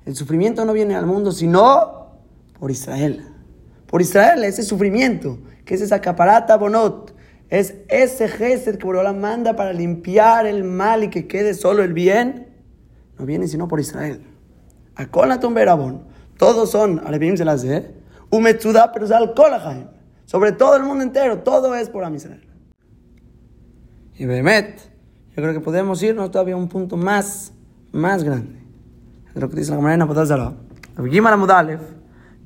El 0.05 0.15
sufrimiento 0.15 0.65
no 0.65 0.73
viene 0.73 0.95
al 0.95 1.07
mundo 1.07 1.33
sino 1.33 2.19
por 2.59 2.71
Israel. 2.71 3.25
Por 3.87 4.01
Israel, 4.03 4.45
ese 4.45 4.63
sufrimiento, 4.63 5.39
que 5.65 5.75
es 5.75 5.81
esa 5.81 6.01
caparata 6.01 6.57
bonot, 6.57 7.15
es 7.51 7.75
ese 7.89 8.29
gesed 8.29 8.79
que 8.79 8.87
Boreolam 8.87 9.21
manda 9.21 9.57
para 9.57 9.73
limpiar 9.73 10.47
el 10.47 10.65
mal 10.65 11.05
y 11.05 11.11
que 11.11 11.27
quede 11.27 11.55
solo 11.55 11.83
el 11.83 11.93
bien, 11.93 12.47
no 13.19 13.27
viene 13.27 13.49
sino 13.49 13.67
por 13.67 13.81
Israel. 13.81 14.23
Akolatum 14.95 15.53
Berabon, 15.53 16.05
todos 16.37 16.71
son 16.71 16.97
de 16.97 18.01
Umetzuda, 18.31 18.93
pero 18.93 19.07
sal 19.07 19.35
Kolahaim. 19.35 19.89
Sobre 20.25 20.53
todo 20.53 20.77
el 20.77 20.85
mundo 20.85 21.03
entero, 21.03 21.41
todo 21.41 21.75
es 21.75 21.91
por 21.91 22.11
Israel. 22.15 22.47
Y 24.15 24.27
Behemet, 24.27 24.79
yo 25.31 25.43
creo 25.43 25.53
que 25.53 25.61
podemos 25.61 26.01
irnos 26.03 26.31
todavía 26.31 26.55
a 26.55 26.57
un 26.59 26.69
punto 26.69 26.97
más, 26.97 27.53
más 27.91 28.23
grande. 28.23 28.61
Lo 29.35 29.49
que 29.49 29.57
dice 29.57 29.71
la 29.71 29.77
Gemara 29.77 29.95
en 29.95 30.03
Abodazara. 30.03 30.55
Abigimar 30.97 31.33
Amudalef 31.33 31.81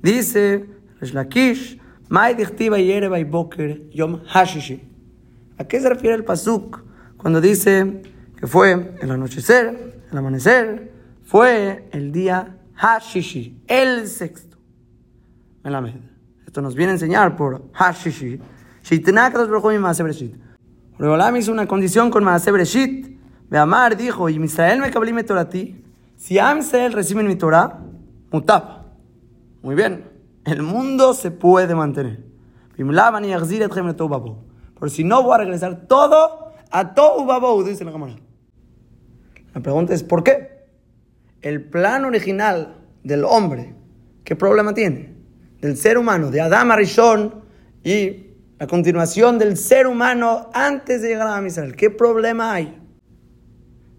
dice 0.01 0.65
Lakish, 1.01 1.81
Mai 2.09 2.35
Dichtiva 2.35 2.79
Yereba 2.79 3.19
y 3.19 3.25
Boker 3.25 3.91
Yom 3.91 4.21
Hashishi. 4.27 4.94
¿A 5.59 5.65
qué 5.65 5.81
se 5.81 5.89
refiere 5.89 6.17
el 6.17 6.25
Pasuk 6.25 6.83
cuando 7.17 7.41
dice 7.41 8.03
que 8.37 8.47
fue 8.47 8.97
el 9.01 9.11
anochecer, 9.11 10.03
el 10.11 10.19
amanecer, 10.19 10.93
fue 11.25 11.89
el 11.93 12.13
día 12.13 12.59
Hashishi, 12.75 13.63
el 13.67 14.09
sexto? 14.09 14.59
Melamed. 15.63 15.95
Esto 16.47 16.61
nos 16.61 16.75
viene 16.75 16.91
a 16.91 16.95
enseñar 16.95 17.37
por 17.37 17.71
Hashishi. 17.73 18.41
Reolam 20.99 21.37
hizo 21.37 21.53
una 21.53 21.67
condición 21.67 22.11
con 22.11 22.25
Maase 22.25 22.53
Bereshit. 22.53 23.19
Beamar 23.49 23.97
dijo, 23.97 24.29
y 24.29 24.43
Israel 24.43 24.81
me 24.81 25.39
a 25.39 25.49
ti. 25.49 25.85
Si 26.17 26.39
Am 26.39 26.59
Israel 26.59 26.93
reciben 26.93 27.27
mi 27.27 27.37
Torah, 27.37 27.81
mutab. 28.31 28.85
Muy 29.63 29.75
bien. 29.75 30.05
El 30.45 30.63
mundo 30.63 31.15
se 31.15 31.31
puede 31.31 31.75
mantener. 31.75 32.23
Por 34.79 34.91
si 34.91 35.05
no 35.05 35.23
voy 35.23 35.35
a 35.35 35.39
regresar 35.39 35.87
todo 35.87 36.53
a 36.71 36.95
todo 36.95 37.25
Babou, 37.25 37.63
dice 37.63 37.85
la 37.85 37.93
cámara. 37.93 38.17
La 39.55 39.61
pregunta 39.61 39.95
es, 39.95 40.03
¿por 40.03 40.25
qué? 40.25 40.65
El 41.41 41.63
plan 41.63 42.05
original 42.05 42.79
del 43.05 43.25
hombre, 43.25 43.75
¿qué 44.25 44.35
problema 44.35 44.75
tiene? 44.75 45.15
Del 45.61 45.77
ser 45.77 45.99
humano, 45.99 46.31
de 46.31 46.41
Adam 46.41 46.73
Arishon 46.73 47.45
y 47.85 48.25
la 48.59 48.67
continuación 48.67 49.39
del 49.39 49.57
ser 49.57 49.87
humano 49.87 50.51
antes 50.53 51.03
de 51.03 51.09
llegar 51.09 51.29
a 51.29 51.47
Israel. 51.47 51.77
¿Qué 51.77 51.91
problema 51.91 52.55
hay? 52.55 52.81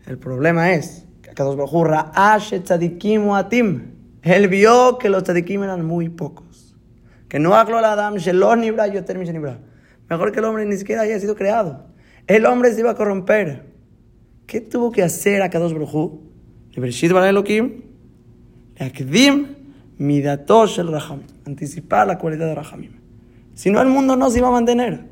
El 0.05 0.17
problema 0.17 0.73
es 0.73 1.05
que 1.21 1.31
acá 1.31 1.43
dos 1.43 1.57
atim. 3.35 3.91
Él 4.21 4.47
vio 4.47 4.97
que 4.97 5.09
los 5.09 5.23
tzadikim 5.23 5.63
eran 5.63 5.85
muy 5.85 6.09
pocos. 6.09 6.75
Que 7.29 7.39
no 7.39 7.55
habló 7.55 7.79
la 7.79 7.93
Adam, 7.93 8.15
Shelon 8.15 8.61
Nibra, 8.61 8.87
Yoter 8.87 9.17
Nibra. 9.17 9.59
Mejor 10.09 10.31
que 10.31 10.39
el 10.39 10.45
hombre 10.45 10.65
ni 10.65 10.77
siquiera 10.77 11.01
haya 11.01 11.19
sido 11.19 11.35
creado. 11.35 11.85
El 12.27 12.45
hombre 12.45 12.73
se 12.73 12.79
iba 12.81 12.91
a 12.91 12.95
corromper. 12.95 13.65
¿Qué 14.45 14.61
tuvo 14.61 14.91
que 14.91 15.03
hacer 15.03 15.41
a 15.41 15.49
Kadosh 15.49 15.73
Akdim 18.77 19.47
Midatosh 19.97 20.79
el 20.79 20.91
Raham. 20.91 21.21
Anticipar 21.45 22.07
la 22.07 22.17
cualidad 22.17 22.47
de 22.47 22.55
Rahamim. 22.55 22.91
Si 23.53 23.69
no, 23.69 23.81
el 23.81 23.87
mundo 23.87 24.15
no 24.15 24.29
se 24.29 24.39
iba 24.39 24.49
a 24.49 24.51
mantener. 24.51 25.05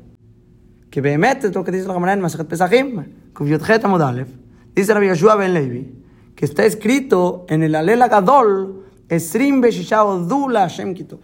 Que 0.90 1.00
Behemet 1.00 1.44
es 1.44 1.54
lo 1.54 1.64
que 1.64 1.72
dice 1.72 1.88
la 1.88 1.94
Gemara 1.94 2.12
en 2.12 2.20
Masachet 2.20 2.46
Pesachim, 2.46 3.04
Kuvyotchet 3.32 3.84
Amodalev. 3.84 4.28
Dice 4.74 4.92
Rabbi 4.92 5.06
Yeshua 5.06 5.36
Ben 5.36 5.54
Levi, 5.54 5.90
que 6.36 6.44
está 6.44 6.64
escrito 6.64 7.46
en 7.48 7.62
el 7.62 7.74
Alela 7.74 8.08
Gadol, 8.08 8.84
Esrim 9.08 9.60
Beshisha 9.60 10.04
Odula 10.04 10.60
Hashem 10.60 10.94
Kitov. 10.94 11.20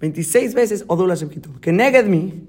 26 0.00 0.54
veces 0.54 0.84
Odula 0.86 1.14
Hashem 1.14 1.28
Kitov. 1.28 1.60
Que 1.60 1.72
neged 1.72 2.06
mi, 2.06 2.48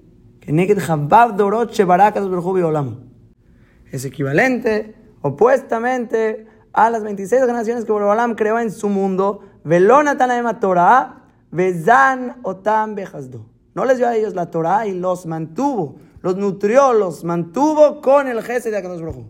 Es 3.92 4.06
equivalente, 4.06 4.96
opuestamente, 5.22 6.48
a 6.74 6.90
las 6.90 7.04
26 7.04 7.42
generaciones 7.42 7.86
que 7.86 7.92
Borobalam 7.92 8.36
creó 8.36 8.60
en 8.60 8.72
su 8.72 8.90
mundo. 8.90 9.42
No 13.76 13.86
les 13.86 13.98
dio 13.98 14.08
a 14.08 14.16
ellos 14.16 14.36
la 14.36 14.52
Torah 14.52 14.88
y 14.88 14.94
los 14.94 15.26
mantuvo, 15.26 15.96
los 16.22 16.36
nutrió, 16.36 16.94
los 16.94 17.24
mantuvo 17.24 18.02
con 18.02 18.28
el 18.28 18.42
jefe 18.42 18.70
de 18.70 18.78
Akadosh 18.78 19.02
Baruj 19.02 19.26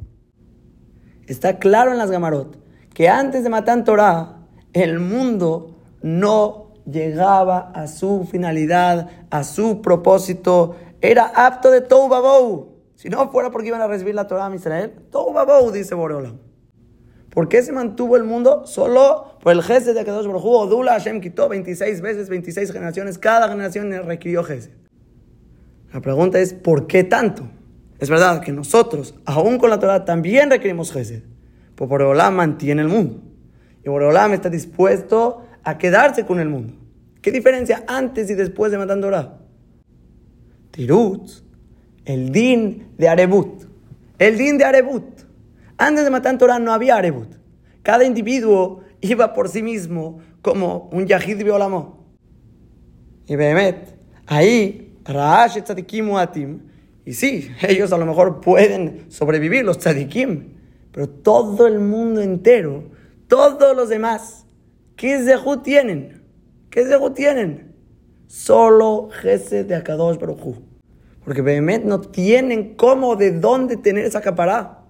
Está 1.28 1.60
claro 1.60 1.92
en 1.92 1.98
las 1.98 2.12
Gamarot 2.12 2.58
que 2.94 3.10
antes 3.10 3.44
de 3.44 3.50
matar 3.50 3.84
Torah, 3.84 4.48
el 4.74 5.00
mundo 5.00 5.78
no 6.02 6.74
llegaba 6.86 7.72
a 7.74 7.88
su 7.88 8.28
finalidad, 8.30 9.10
a 9.30 9.44
su 9.44 9.82
propósito, 9.82 10.76
era 11.04 11.26
apto 11.36 11.70
de 11.70 11.82
Tou 11.82 12.08
Babou. 12.08 12.82
Si 12.96 13.10
no 13.10 13.30
fuera 13.30 13.52
porque 13.52 13.68
iban 13.68 13.82
a 13.82 13.88
recibir 13.88 14.16
la 14.16 14.26
Torah 14.26 14.48
a 14.48 14.56
Israel, 14.56 14.94
Tou 15.12 15.34
Babou, 15.34 15.70
dice 15.70 15.94
Boreola. 15.94 16.34
¿Por 17.30 17.50
qué 17.50 17.62
se 17.62 17.74
mantuvo 17.74 18.16
el 18.16 18.24
mundo? 18.24 18.66
Solo 18.66 19.38
por 19.42 19.52
el 19.52 19.62
Gesed 19.62 19.96
de 19.96 20.00
Akadosh 20.00 20.28
Baruj. 20.28 20.46
Odula 20.46 20.94
Hashem 20.94 21.20
quitó 21.20 21.50
26 21.50 22.00
veces, 22.00 22.30
26 22.30 22.72
generaciones. 22.72 23.18
Cada 23.18 23.50
generación 23.50 23.92
requirió 24.06 24.44
Gesed. 24.44 24.72
La 25.92 26.00
pregunta 26.00 26.40
es, 26.40 26.54
¿por 26.54 26.88
qué 26.88 27.04
tanto? 27.04 27.50
Es 28.00 28.10
verdad 28.10 28.40
que 28.42 28.54
nosotros, 28.54 29.16
aún 29.26 29.58
con 29.58 29.70
la 29.70 29.80
Torah, 29.80 30.06
también 30.06 30.50
requerimos 30.50 30.94
Gesed. 30.94 31.24
Pues 31.76 31.90
Boreolam 31.90 32.36
mantiene 32.36 32.82
el 32.82 32.88
mundo. 32.88 33.22
Y 33.84 33.90
Boreolam 33.90 34.32
está 34.34 34.50
dispuesto 34.50 35.44
a 35.64 35.78
quedarse 35.78 36.26
con 36.26 36.40
el 36.40 36.48
mundo. 36.48 36.76
¿Qué 37.22 37.32
diferencia 37.32 37.84
antes 37.88 38.30
y 38.30 38.36
después 38.36 38.72
de 38.72 38.78
Matan 38.78 39.02
Torah? 39.02 39.43
Tirut, 40.74 41.30
el 42.04 42.32
din 42.32 42.88
de 42.98 43.08
Arebut. 43.08 43.64
El 44.20 44.38
din 44.38 44.58
de 44.58 44.66
Arebut. 44.66 45.06
Antes 45.78 46.04
de 46.04 46.10
Matan 46.10 46.38
Torah 46.38 46.60
no 46.60 46.74
había 46.74 46.98
Arebut. 46.98 47.30
Cada 47.84 48.04
individuo 48.04 48.82
iba 49.02 49.34
por 49.34 49.48
sí 49.48 49.62
mismo 49.62 50.20
como 50.42 50.90
un 50.92 51.06
Yahid 51.06 51.44
Biolamó. 51.44 52.06
Y 53.28 53.36
Behemet, 53.36 53.96
ahí, 54.26 54.98
Raash 55.06 55.62
Tzadikim 55.62 56.16
Atim, 56.16 56.60
y 57.06 57.14
sí, 57.14 57.50
ellos 57.62 57.94
a 57.94 57.98
lo 57.98 58.06
mejor 58.06 58.42
pueden 58.42 59.06
sobrevivir, 59.10 59.64
los 59.64 59.78
Tzadikim, 59.78 60.54
pero 60.92 61.08
todo 61.08 61.68
el 61.68 61.80
mundo 61.80 62.22
entero 62.22 62.92
todos 63.34 63.76
los 63.76 63.90
demás, 63.90 64.46
¿qué 64.96 65.18
zehut 65.18 65.64
tienen? 65.64 66.22
¿Qué 66.70 66.86
zehut 66.86 67.16
tienen? 67.16 67.73
Solo 68.34 69.10
Gesed 69.22 69.68
de 69.68 69.76
Akadosh 69.76 70.18
Baruj 70.18 70.56
Porque 71.24 71.44
Behemet 71.44 71.86
no 71.86 72.02
tienen 72.02 72.74
cómo, 72.74 73.16
de 73.16 73.30
dónde 73.30 73.78
tener 73.78 74.06
esa 74.06 74.22
capará. 74.22 74.86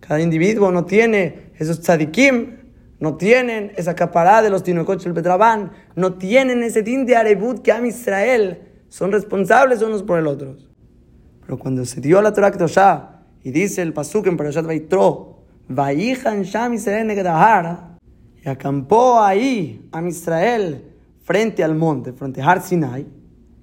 Cada 0.00 0.20
individuo 0.20 0.70
no 0.70 0.84
tiene 0.84 1.52
esos 1.58 1.80
tzadikim, 1.80 2.58
no 3.00 3.16
tienen 3.16 3.72
esa 3.76 3.94
capará 3.94 4.42
de 4.42 4.50
los 4.50 4.62
tinocoches 4.62 5.04
del 5.04 5.14
Petrabán, 5.14 5.72
no 5.94 6.18
tienen 6.18 6.62
ese 6.62 6.82
din 6.82 7.06
de 7.06 7.16
Arebut 7.16 7.62
que 7.62 7.72
Am 7.72 7.86
Israel 7.86 8.60
son 8.90 9.10
responsables 9.10 9.80
unos 9.80 10.02
por 10.02 10.18
el 10.18 10.26
otro. 10.26 10.56
Pero 11.46 11.58
cuando 11.58 11.82
se 11.86 12.02
dio 12.02 12.20
la 12.20 12.34
Torah 12.34 12.52
Kedoshah 12.52 13.22
y 13.42 13.52
dice 13.52 13.80
el 13.80 13.94
Pasuk 13.94 14.26
en 14.26 14.36
Parashat 14.36 14.66
Vaitro, 14.66 15.44
Vayihan 15.66 16.42
Sham 16.42 16.74
Israel 16.74 17.06
Negedahar, 17.06 17.96
y 18.44 18.46
acampó 18.50 19.18
ahí 19.18 19.88
a 19.92 20.06
Israel 20.06 20.92
frente 21.26 21.64
al 21.64 21.74
monte, 21.74 22.12
frente 22.12 22.40
a 22.40 22.46
Har 22.46 22.62
Sinai. 22.62 23.04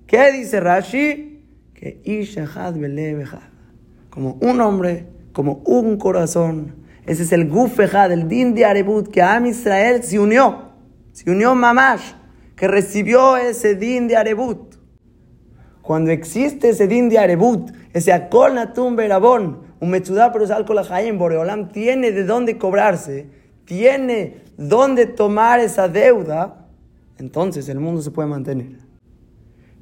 ¿Qué 0.05 0.33
dice 0.33 0.59
Rashi? 0.59 1.41
Que 1.73 2.01
Ishahad 2.03 2.75
como 4.09 4.37
un 4.41 4.59
hombre, 4.59 5.07
como 5.31 5.63
un 5.65 5.97
corazón. 5.97 6.75
Ese 7.05 7.23
es 7.23 7.31
el 7.31 7.49
Gufejad, 7.49 8.11
el 8.11 8.27
Din 8.27 8.53
de 8.53 8.65
Arebut, 8.65 9.07
que 9.07 9.21
a 9.21 9.39
Israel 9.47 10.03
se 10.03 10.19
unió, 10.19 10.71
se 11.13 11.31
unió 11.31 11.55
Mamash, 11.55 12.11
que 12.57 12.67
recibió 12.67 13.37
ese 13.37 13.75
Din 13.75 14.09
de 14.09 14.17
Arebut. 14.17 14.75
Cuando 15.81 16.11
existe 16.11 16.69
ese 16.69 16.87
Din 16.87 17.07
de 17.07 17.17
Arebut, 17.17 17.71
ese 17.93 18.11
Akol 18.11 18.55
Natum 18.55 18.97
Berabón, 18.97 19.61
un 19.79 19.91
pero 19.91 20.43
es 20.43 20.91
en 20.91 21.17
Boreolam 21.17 21.71
tiene 21.71 22.11
de 22.11 22.25
dónde 22.25 22.57
cobrarse, 22.57 23.27
tiene 23.63 24.43
dónde 24.57 25.05
tomar 25.05 25.61
esa 25.61 25.87
deuda, 25.87 26.62
entonces 27.17 27.69
el 27.69 27.79
mundo 27.79 28.01
se 28.01 28.11
puede 28.11 28.27
mantener. 28.27 28.77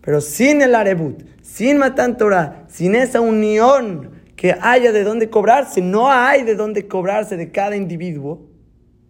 Pero 0.02 0.20
sin 0.20 0.62
el 0.62 0.76
Arebut, 0.76 1.24
sin 1.42 1.78
Matan 1.78 2.18
Torah, 2.18 2.66
sin 2.68 2.96
esa 2.96 3.22
unión 3.22 4.12
que 4.36 4.56
haya 4.60 4.92
de 4.92 5.04
dónde 5.04 5.30
cobrarse, 5.30 5.82
no 5.82 6.10
hay 6.12 6.44
de 6.44 6.56
dónde 6.56 6.88
cobrarse 6.88 7.38
de 7.38 7.52
cada 7.52 7.76
individuo. 7.76 8.48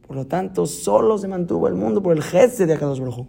Por 0.06 0.18
lo 0.18 0.28
tanto, 0.28 0.66
solo 0.66 1.18
se 1.18 1.30
mantuvo 1.30 1.70
el 1.70 1.76
mundo 1.76 2.04
por 2.04 2.16
el 2.16 2.22
Gesed 2.22 2.68
de 2.68 2.74
Akadosh 2.74 3.00
Baruj 3.00 3.28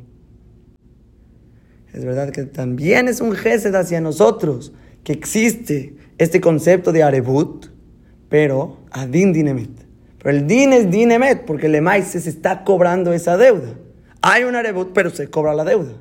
Es 1.92 2.04
verdad 2.04 2.30
que 2.30 2.42
también 2.42 3.06
es 3.06 3.20
un 3.20 3.32
Gesed 3.32 3.72
hacia 3.76 4.00
nosotros, 4.00 4.72
que 5.04 5.12
existe 5.12 5.96
este 6.18 6.40
concepto 6.40 6.90
de 6.90 7.04
Arebut, 7.04 7.66
pero 8.28 8.78
a 8.90 9.06
Din 9.06 9.32
Dinemet. 9.32 9.70
Pero 10.18 10.36
el 10.36 10.48
Din 10.48 10.72
es 10.72 10.90
Dinemet, 10.90 11.44
porque 11.44 11.66
el 11.66 11.76
Emais 11.76 12.06
se 12.06 12.18
está 12.28 12.64
cobrando 12.64 13.12
esa 13.12 13.36
deuda. 13.36 13.74
Hay 14.22 14.44
un 14.44 14.54
Arebut, 14.54 14.92
pero 14.94 15.10
se 15.10 15.28
cobra 15.28 15.52
la 15.52 15.64
deuda. 15.64 15.94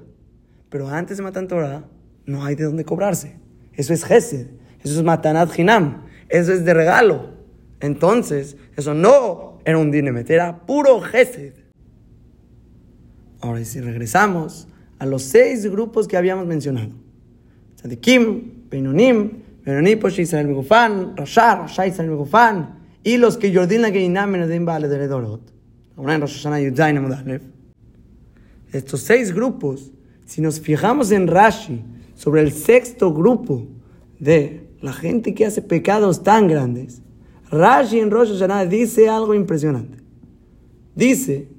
Pero 0.69 0.88
antes 0.88 1.17
de 1.17 1.24
Matan 1.24 1.47
Torah, 1.47 1.84
no 2.26 2.45
hay 2.45 2.55
de 2.55 2.63
dónde 2.63 2.86
cobrarse. 2.86 3.36
Eso 3.74 3.93
es 3.93 4.05
Gesed, 4.05 4.47
eso 4.84 4.99
es 4.99 5.03
Matanat 5.03 5.57
Hinam, 5.57 6.03
eso 6.30 6.53
es 6.53 6.63
de 6.63 6.74
regalo. 6.74 7.32
Entonces, 7.80 8.57
eso 8.78 8.93
no 8.93 9.59
era 9.65 9.78
un 9.78 9.91
Dinemet, 9.91 10.30
era 10.30 10.65
puro 10.65 11.01
Gesed. 11.01 11.53
Ahora, 13.41 13.65
si 13.65 13.82
regresamos 13.82 14.67
a 14.99 15.05
los 15.07 15.24
seis 15.24 15.65
grupos 15.65 16.07
que 16.07 16.15
habíamos 16.15 16.45
mencionado: 16.45 16.91
Tzadikim, 17.78 18.69
Beinonim, 18.69 19.41
Benonipo 19.65 20.09
Israel 20.09 20.47
Megufan, 20.47 21.17
Rasha, 21.17 21.55
Rasha 21.55 21.88
Israel 21.88 22.11
Megufan, 22.11 22.80
y 23.03 23.17
los 23.17 23.38
que 23.38 23.51
Yordin 23.51 23.82
la 23.82 23.89
Geinam 23.89 24.30
Menedim 24.30 24.63
Baale 24.63 24.88
de 24.88 24.97
Redorot. 24.99 25.41
Ahora 25.97 26.15
en 26.15 26.22
Rosh 26.22 26.36
Hashanah 26.36 26.59
Yudzain 26.61 26.97
Amudalev. 26.97 27.61
Estos 28.72 29.01
seis 29.01 29.34
grupos 29.34 29.91
Si 30.26 30.41
nos 30.41 30.61
fijamos 30.61 31.11
en 31.11 31.28
Rashi 31.28 31.84
sobre 32.15 32.41
el 32.41 32.53
sexto 32.53 33.13
grupo 33.13 33.67
de 34.19 34.69
la 34.82 34.93
gente 34.93 35.34
que 35.34 35.45
hace 35.45 35.61
pecados 35.61 36.24
tan 36.24 36.47
grandes, 36.47 37.01
Rashi 37.49 37.99
en 37.99 38.11
Rosh 38.11 38.30
Hashanah 38.30 38.65
dice 38.65 39.09
algo 39.09 39.34
impresionante. 39.34 39.97
Dice, 40.95 41.49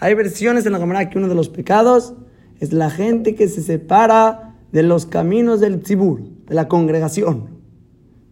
Hay 0.00 0.14
versiones 0.14 0.66
en 0.66 0.72
la 0.72 0.78
cámara 0.80 1.10
que 1.10 1.18
uno 1.18 1.28
de 1.28 1.34
los 1.34 1.48
pecados 1.48 2.14
es 2.58 2.72
la 2.72 2.90
gente 2.90 3.36
que 3.36 3.46
se 3.46 3.62
separa 3.62 4.56
de 4.72 4.82
los 4.82 5.06
caminos 5.06 5.60
del 5.60 5.80
tzibur, 5.80 6.22
de 6.46 6.54
la 6.54 6.66
congregación. 6.66 7.50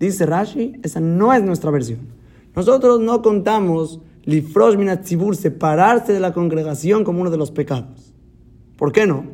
Dice 0.00 0.26
Rashi, 0.26 0.80
esa 0.82 0.98
no 0.98 1.32
es 1.32 1.44
nuestra 1.44 1.70
versión. 1.70 2.13
Nosotros 2.54 3.00
no 3.00 3.22
contamos 3.22 4.00
lifrosh 4.24 4.76
minat 4.76 5.02
tzibur, 5.02 5.36
separarse 5.36 6.12
de 6.12 6.20
la 6.20 6.32
congregación 6.32 7.04
como 7.04 7.20
uno 7.20 7.30
de 7.30 7.36
los 7.36 7.50
pecados. 7.50 8.14
¿Por 8.76 8.92
qué 8.92 9.06
no? 9.06 9.24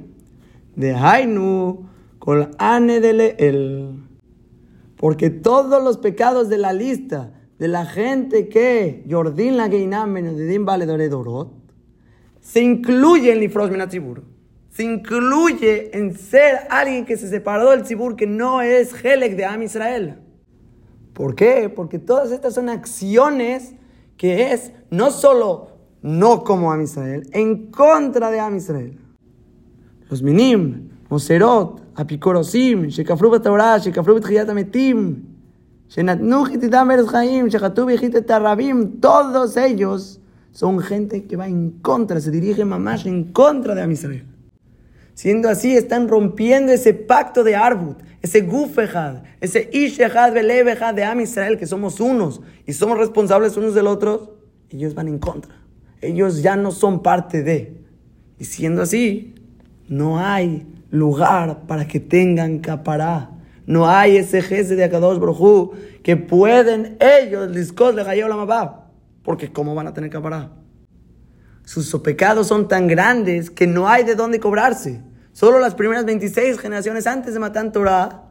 De 0.77 0.95
Hainu, 0.95 1.87
kol 2.19 2.51
ane 2.59 2.97
el. 3.39 4.05
Porque 4.97 5.31
todos 5.31 5.83
los 5.83 5.99
pecados 5.99 6.49
de 6.49 6.59
la 6.59 6.73
lista 6.73 7.33
de 7.59 7.69
la 7.69 7.87
gente 7.87 8.49
que 8.49 9.05
Jordín 9.09 9.57
la 9.57 9.69
Geinam 9.69 10.15
Benedidim 10.15 10.65
Dorot 10.65 11.53
se 12.41 12.63
incluye 12.63 13.33
en 13.33 13.41
lifrosh 13.41 13.71
minat 13.71 13.91
tzibur 13.91 14.23
se 14.71 14.85
incluye 14.85 15.91
en 15.97 16.17
ser 16.17 16.61
alguien 16.71 17.05
que 17.05 17.17
se 17.17 17.29
separó 17.29 17.71
del 17.71 17.83
Tzibur, 17.83 18.17
que 18.17 18.27
no 18.27 18.63
es 18.63 18.95
Helek 19.05 19.37
de 19.37 19.45
Am 19.45 19.63
Israel. 19.63 20.19
¿Por 21.21 21.35
qué? 21.35 21.69
Porque 21.69 21.99
todas 21.99 22.33
estas 22.33 22.55
son 22.55 22.71
acciones 22.71 23.75
que 24.17 24.55
es 24.55 24.73
no 24.89 25.11
solo 25.11 25.69
no 26.01 26.45
como 26.45 26.73
Am 26.73 26.81
Israel, 26.81 27.29
en 27.33 27.71
contra 27.71 28.31
de 28.31 28.41
Am 28.41 28.57
Israel. 28.57 28.99
Los 30.09 30.23
Minim, 30.23 30.89
Moserot, 31.11 31.83
Apikorosim, 31.95 32.87
Shekafru 32.87 33.39
Torah, 33.39 33.77
Shekafru 33.77 34.19
Ametim, 34.49 35.25
Shenatnu 35.91 36.47
Hitidam 36.47 36.91
Eres 36.91 37.11
Chaim, 37.11 37.49
Shekatu 37.49 37.87
todos 38.99 39.57
ellos 39.59 40.23
son 40.53 40.81
gente 40.81 41.27
que 41.27 41.37
va 41.37 41.47
en 41.47 41.83
contra, 41.83 42.19
se 42.19 42.31
dirige 42.31 42.65
mamash 42.65 43.07
en 43.07 43.25
contra 43.25 43.75
de 43.75 43.83
Am 43.83 43.91
Israel. 43.91 44.25
Siendo 45.21 45.51
así, 45.51 45.77
están 45.77 46.09
rompiendo 46.09 46.73
ese 46.73 46.95
pacto 46.95 47.45
de 47.45 47.55
Arbut, 47.55 47.99
ese 48.23 48.41
Gufejad, 48.41 49.17
ese 49.43 49.69
Ishehad, 49.71 50.33
Belebejad 50.33 50.95
de 50.95 51.05
Am 51.05 51.21
Israel, 51.21 51.59
que 51.59 51.67
somos 51.67 52.01
unos 52.01 52.41
y 52.67 52.73
somos 52.73 52.97
responsables 52.97 53.55
unos 53.59 53.75
del 53.75 53.87
otro. 53.87 54.39
Ellos 54.71 54.95
van 54.95 55.09
en 55.09 55.19
contra. 55.19 55.55
Ellos 56.01 56.41
ya 56.41 56.57
no 56.57 56.71
son 56.71 57.03
parte 57.03 57.43
de. 57.43 57.83
Y 58.39 58.47
siendo 58.47 58.81
así, 58.81 59.35
no 59.89 60.19
hay 60.19 60.67
lugar 60.91 61.67
para 61.67 61.87
que 61.87 62.01
tengan 62.01 62.61
capará. 62.61 63.31
No 63.67 63.91
hay 63.91 64.17
ese 64.17 64.41
jefe 64.41 64.75
de 64.75 64.85
Akadosh 64.85 65.19
Brojú 65.19 65.73
que 66.03 66.17
pueden 66.17 66.97
ellos, 66.99 67.51
Liskos 67.51 67.95
de 67.95 68.05
Mabab. 68.05 68.85
Porque 69.23 69.53
¿cómo 69.53 69.75
van 69.75 69.87
a 69.87 69.93
tener 69.93 70.09
capará? 70.09 70.51
Sus 71.67 71.95
pecados 72.01 72.47
son 72.47 72.69
tan 72.69 72.87
grandes 72.87 73.51
que 73.51 73.67
no 73.67 73.87
hay 73.87 74.05
de 74.05 74.15
dónde 74.15 74.41
cobrarse. 74.41 75.10
Solo 75.33 75.59
las 75.59 75.75
primeras 75.75 76.05
26 76.05 76.59
generaciones 76.59 77.07
antes 77.07 77.35
de 77.35 77.41
Matan 77.41 77.73
Torah. 77.73 78.25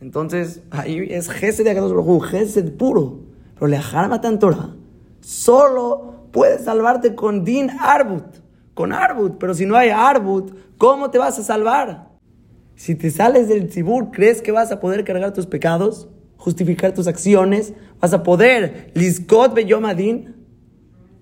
Entonces, 0.00 0.60
ahí 0.70 1.06
es 1.10 1.30
Gesed 1.30 1.64
de 1.64 1.70
Akadosh 1.70 2.30
Gesed 2.30 2.72
puro. 2.72 3.20
Pero 3.54 3.66
Lejar 3.68 4.08
Matan 4.08 4.38
Torah 4.38 4.74
solo 5.20 6.26
puedes 6.32 6.64
salvarte 6.64 7.14
con 7.14 7.44
Din 7.44 7.70
Arbut. 7.70 8.24
Con 8.74 8.92
Arbut. 8.92 9.38
Pero 9.38 9.54
si 9.54 9.66
no 9.66 9.76
hay 9.76 9.90
Arbut, 9.90 10.52
¿cómo 10.76 11.10
te 11.10 11.18
vas 11.18 11.38
a 11.38 11.42
salvar? 11.42 12.10
Si 12.74 12.94
te 12.94 13.10
sales 13.10 13.48
del 13.48 13.68
Tzibur, 13.68 14.10
¿crees 14.10 14.42
que 14.42 14.50
vas 14.50 14.72
a 14.72 14.80
poder 14.80 15.04
cargar 15.04 15.32
tus 15.32 15.46
pecados? 15.46 16.08
¿Justificar 16.36 16.92
tus 16.92 17.06
acciones? 17.06 17.72
¿Vas 18.00 18.12
a 18.12 18.22
poder 18.22 18.90
Liskot 18.94 19.54
Beyomadin? 19.54 20.34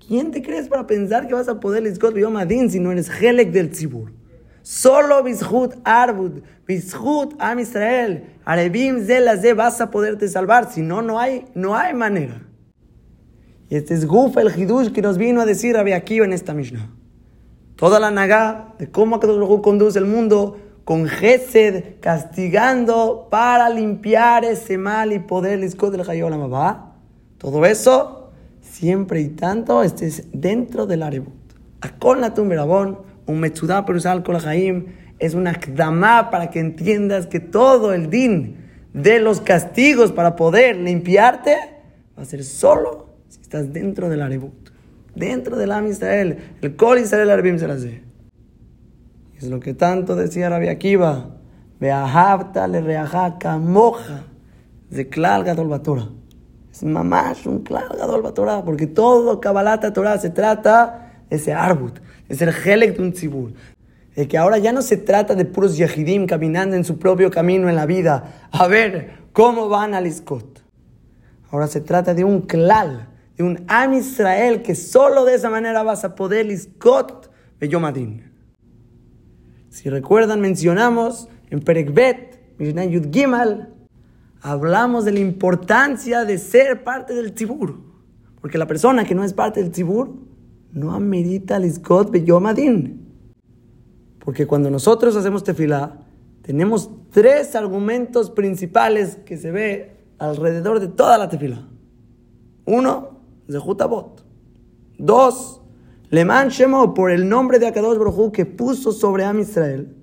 ¿Quién 0.07 0.31
te 0.31 0.43
crees 0.43 0.69
para 0.69 0.87
pensar 0.87 1.29
que 1.29 1.35
vas 1.35 1.49
a 1.49 1.61
poder 1.61 1.83
Liskot 1.83 2.15
Beyomadin 2.15 2.71
si 2.71 2.81
no 2.81 2.91
eres 2.91 3.11
Helek 3.11 3.53
del 3.53 3.71
Tzibur? 3.71 4.13
Solo 4.63 5.23
Bishut 5.23 5.75
Arbud, 5.85 6.43
Bishut 6.67 7.35
Am 7.39 7.59
Israel, 7.59 8.25
Arebim 8.45 9.05
Zelazé 9.05 9.55
vas 9.55 9.81
a 9.81 9.91
poderte 9.91 10.29
salvar. 10.29 10.71
Si 10.71 10.83
no, 10.83 11.03
no 11.03 11.19
hay, 11.19 11.47
no 11.55 11.77
hay 11.77 11.95
manera. 11.95 12.43
Y 13.69 13.77
este 13.77 13.95
es 13.95 14.07
Guf 14.07 14.37
el 14.37 14.49
Hidush 14.49 14.91
que 14.91 15.01
nos 15.01 15.17
vino 15.17 15.41
a 15.41 15.47
decir 15.47 15.75
Rabbi 15.75 15.93
Akiva 15.93 16.25
en 16.25 16.33
esta 16.33 16.55
Mishnah. 16.55 16.91
Toda 17.77 17.99
la 17.99 18.11
Naga 18.11 18.75
de 18.79 18.91
cómo 18.91 19.17
Akadosh 19.17 19.63
conduce 19.63 19.99
el 19.99 20.05
mundo 20.05 20.59
con 20.85 21.07
Gesed, 21.07 22.01
castigando 22.01 23.29
para 23.31 23.71
limpiar 23.71 24.45
ese 24.45 24.77
mal 24.77 25.13
y 25.13 25.21
poder 25.21 25.61
Liskot 25.61 25.93
del 25.93 26.09
Hayolam 26.09 26.51
Todo 27.39 27.65
eso, 27.65 28.31
siempre 28.61 29.21
y 29.21 29.29
tanto, 29.29 29.83
estés 29.83 30.25
dentro 30.33 30.87
del 30.87 31.05
Arebut. 31.05 31.33
Akol 31.81 32.21
Natum 32.21 32.49
Berabón 32.49 32.99
un 33.31 33.41
Metzudá 33.41 33.85
Perusal 33.85 34.23
Kol 34.23 34.39
Jaim 34.41 34.87
es 35.19 35.35
una 35.35 35.55
kdamá 35.55 36.31
para 36.31 36.51
que 36.51 36.61
entiendas 36.61 37.27
que 37.27 37.41
todo 37.41 37.93
el 37.93 38.11
din 38.11 38.57
de 38.93 39.21
los 39.21 39.41
castigos 39.41 40.13
para 40.13 40.37
poder 40.37 40.77
limpiarte 40.77 41.57
va 42.19 42.23
a 42.23 42.27
ser 42.27 42.43
solo 42.45 43.11
si 43.29 43.41
estás 43.41 43.73
dentro 43.73 44.09
del 44.09 44.23
Arebut, 44.23 44.71
dentro 45.15 45.57
del 45.57 45.71
Am 45.73 45.87
Israel, 45.87 46.39
el 46.61 46.77
Kol 46.77 46.99
Israel 46.99 47.31
Arabim 47.31 47.59
se 47.59 47.69
las 47.69 47.85
Es 47.85 49.49
lo 49.49 49.61
que 49.61 49.75
tanto 49.75 50.17
decía 50.17 50.49
Rabbi 50.49 50.69
Akiva, 50.69 51.37
Beahavta 51.79 52.67
le 52.67 52.81
reaja 52.81 53.39
moja 53.59 54.25
de 54.91 55.09
Klal 55.09 55.45
Gadol. 55.45 56.13
Es 56.73 56.83
mamash 56.83 57.47
un 57.47 57.61
Klal 57.63 57.97
Gadol 57.97 58.63
porque 58.65 58.87
todo 58.87 59.41
Kabbalata 59.41 59.93
Torah 59.93 60.19
se 60.19 60.31
trata 60.31 61.13
de 61.31 61.37
ese 61.37 61.55
Arbut, 61.55 62.01
es 62.31 62.41
el 62.41 62.51
Helek 62.51 62.97
de 62.97 63.03
un 63.03 63.13
tzibur. 63.13 63.53
De 64.15 64.29
que 64.29 64.39
ahora 64.39 64.59
ya 64.59 64.73
no 64.73 64.83
se 64.83 64.97
trata 64.97 65.35
de 65.35 65.45
puros 65.45 65.77
yahidim 65.77 66.27
caminando 66.27 66.77
en 66.77 66.85
su 66.85 66.99
propio 66.99 67.31
camino 67.31 67.69
en 67.69 67.77
la 67.77 67.87
vida. 67.87 68.49
A 68.53 68.67
ver 68.69 69.13
cómo 69.33 69.69
van 69.69 69.95
al 69.95 70.07
Iskot. 70.07 70.63
Ahora 71.51 71.67
se 71.67 71.81
trata 71.81 72.15
de 72.15 72.23
un 72.23 72.43
klal, 72.43 73.09
de 73.37 73.43
un 73.43 73.65
Am 73.67 73.95
Israel 73.95 74.63
que 74.63 74.77
solo 74.77 75.25
de 75.25 75.35
esa 75.35 75.51
manera 75.51 75.83
vas 75.83 76.05
a 76.05 76.15
poder 76.15 76.47
Iskot 76.47 77.31
Yomadin. 77.61 78.31
Si 79.69 79.91
recuerdan, 79.91 80.41
mencionamos 80.41 81.29
en 81.51 81.61
Perekbet, 81.61 82.41
Mishnah 82.59 82.85
Yud 82.85 83.13
Gimal, 83.13 83.75
hablamos 84.41 85.05
de 85.05 85.13
la 85.13 85.21
importancia 85.21 86.25
de 86.25 86.39
ser 86.39 86.85
parte 86.85 87.13
del 87.15 87.35
tzibur. 87.35 87.81
Porque 88.41 88.57
la 88.57 88.67
persona 88.67 89.05
que 89.05 89.15
no 89.15 89.25
es 89.25 89.33
parte 89.33 89.63
del 89.63 89.73
tzibur 89.73 90.30
no 90.73 90.93
amerita 90.93 91.59
Lizgot 91.59 92.11
Beyomadin. 92.11 93.01
Porque 94.19 94.47
cuando 94.47 94.71
nosotros 94.71 95.17
hacemos 95.17 95.43
tefilá, 95.43 96.07
tenemos 96.43 96.91
tres 97.11 97.55
argumentos 97.55 98.31
principales 98.31 99.17
que 99.25 99.37
se 99.37 99.51
ve 99.51 99.97
alrededor 100.19 100.81
de 100.81 100.89
toda 100.89 101.19
la 101.19 101.29
tefilá. 101.29 101.67
Uno, 102.67 103.21
Zehutabot. 103.51 104.25
Dos, 104.99 105.63
Leman 106.11 106.49
Shemo, 106.49 106.93
por 106.93 107.11
el 107.11 107.29
nombre 107.29 107.59
de 107.59 107.67
Akadosh 107.67 107.99
Baruj 107.99 108.33
que 108.33 108.47
puso 108.47 108.93
sobre 108.93 109.25
Am 109.25 109.41
Israel, 109.41 109.97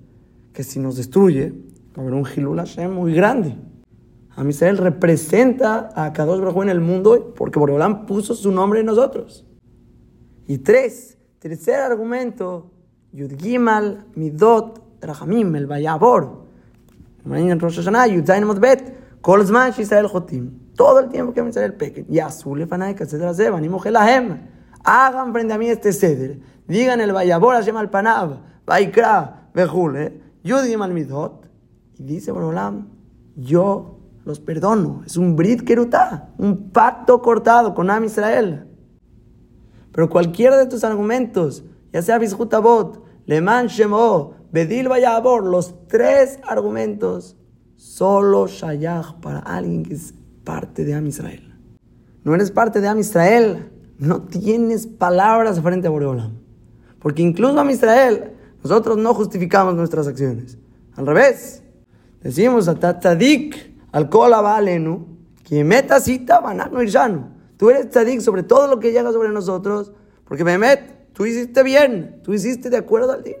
que 0.52 0.64
si 0.64 0.80
nos 0.80 0.96
destruye, 0.96 1.54
haber 1.96 2.14
un 2.14 2.26
Hilul 2.26 2.58
Hashem 2.58 2.92
muy 2.92 3.14
grande. 3.14 3.56
Am 4.34 4.48
Israel 4.50 4.78
representa 4.78 5.90
a 5.94 6.06
Akadosh 6.06 6.40
Baruj 6.40 6.62
en 6.62 6.68
el 6.68 6.80
mundo 6.80 7.32
porque 7.36 7.58
Boreolam 7.58 8.06
puso 8.06 8.34
su 8.34 8.50
nombre 8.50 8.80
en 8.80 8.86
nosotros. 8.86 9.47
Y 10.48 10.58
tres, 10.58 11.16
tercer 11.38 11.78
argumento, 11.78 12.72
Yud 13.12 13.38
Gimal, 13.38 14.06
Midot, 14.14 14.82
Rahamim, 15.02 15.54
el 15.54 15.66
Bet, 15.66 15.84
Kol 19.20 19.46
Zman, 19.46 19.74
Israel 19.76 20.06
Jotim. 20.06 20.72
Todo 20.74 21.00
el 21.00 21.10
tiempo 21.10 21.34
que 21.34 21.42
me 21.42 21.50
el 21.50 21.74
peque. 21.74 22.06
Y 22.08 22.18
azul, 22.18 22.60
Lefanay, 22.60 22.94
Katzedra 22.94 23.34
Zeba, 23.34 23.60
ni 23.60 23.68
Mojelahem. 23.68 24.38
Hagan 24.84 25.34
frente 25.34 25.52
a 25.52 25.58
mí 25.58 25.68
este 25.68 25.92
ceder. 25.92 26.40
Digan 26.66 27.02
el 27.02 27.12
Vayabor, 27.12 27.54
Hashem 27.54 27.76
al 27.76 27.90
Panav, 27.90 28.38
Vaikra, 28.64 29.50
Bejule, 29.52 30.18
Yud 30.44 30.64
Gimal 30.64 30.94
Midot. 30.94 31.46
Y 31.98 32.04
dice 32.04 32.32
Borolam, 32.32 32.88
yo 33.36 33.98
los 34.24 34.40
perdono. 34.40 35.02
Es 35.04 35.18
un 35.18 35.36
Brit 35.36 35.62
Kerutá, 35.62 36.30
un 36.38 36.70
pacto 36.70 37.20
cortado 37.20 37.74
con 37.74 37.90
Am 37.90 38.04
Israel. 38.04 38.67
Pero 39.98 40.08
cualquiera 40.08 40.56
de 40.56 40.66
tus 40.66 40.84
argumentos, 40.84 41.64
ya 41.92 42.02
sea 42.02 42.18
Bizhutabot, 42.18 43.02
Leman 43.26 43.66
Shemo, 43.66 44.34
Bedil 44.52 44.86
Vayabor, 44.86 45.42
los 45.42 45.74
tres 45.88 46.38
argumentos, 46.46 47.36
solo 47.74 48.46
Shayach 48.46 49.14
para 49.20 49.40
alguien 49.40 49.82
que 49.82 49.94
es 49.94 50.14
parte 50.44 50.84
de 50.84 50.94
Am 50.94 51.04
Israel. 51.08 51.52
No 52.22 52.32
eres 52.32 52.52
parte 52.52 52.80
de 52.80 52.86
Am 52.86 53.00
Israel, 53.00 53.72
no 53.98 54.22
tienes 54.22 54.86
palabras 54.86 55.60
frente 55.60 55.88
a 55.88 55.90
Boreolam. 55.90 56.38
Porque 57.00 57.22
incluso 57.22 57.58
a 57.58 57.68
Israel, 57.68 58.34
nosotros 58.62 58.98
no 58.98 59.14
justificamos 59.14 59.74
nuestras 59.74 60.06
acciones. 60.06 60.58
Al 60.94 61.08
revés, 61.08 61.64
decimos 62.22 62.68
a 62.68 62.76
Tatadik, 62.76 63.74
al 63.90 64.08
Kola 64.08 64.42
Valenu, 64.42 65.08
que 65.42 65.64
meta 65.64 65.98
cita, 65.98 66.38
banano 66.38 66.80
irshanu. 66.84 67.37
Tú 67.58 67.70
eres 67.70 67.90
tzadik 67.90 68.20
sobre 68.20 68.44
todo 68.44 68.68
lo 68.68 68.78
que 68.78 68.92
llega 68.92 69.12
sobre 69.12 69.30
nosotros, 69.30 69.92
porque 70.24 70.44
Mehmet, 70.44 71.12
tú 71.12 71.26
hiciste 71.26 71.62
bien, 71.64 72.20
tú 72.22 72.32
hiciste 72.32 72.70
de 72.70 72.76
acuerdo 72.76 73.12
al 73.12 73.24
din. 73.24 73.34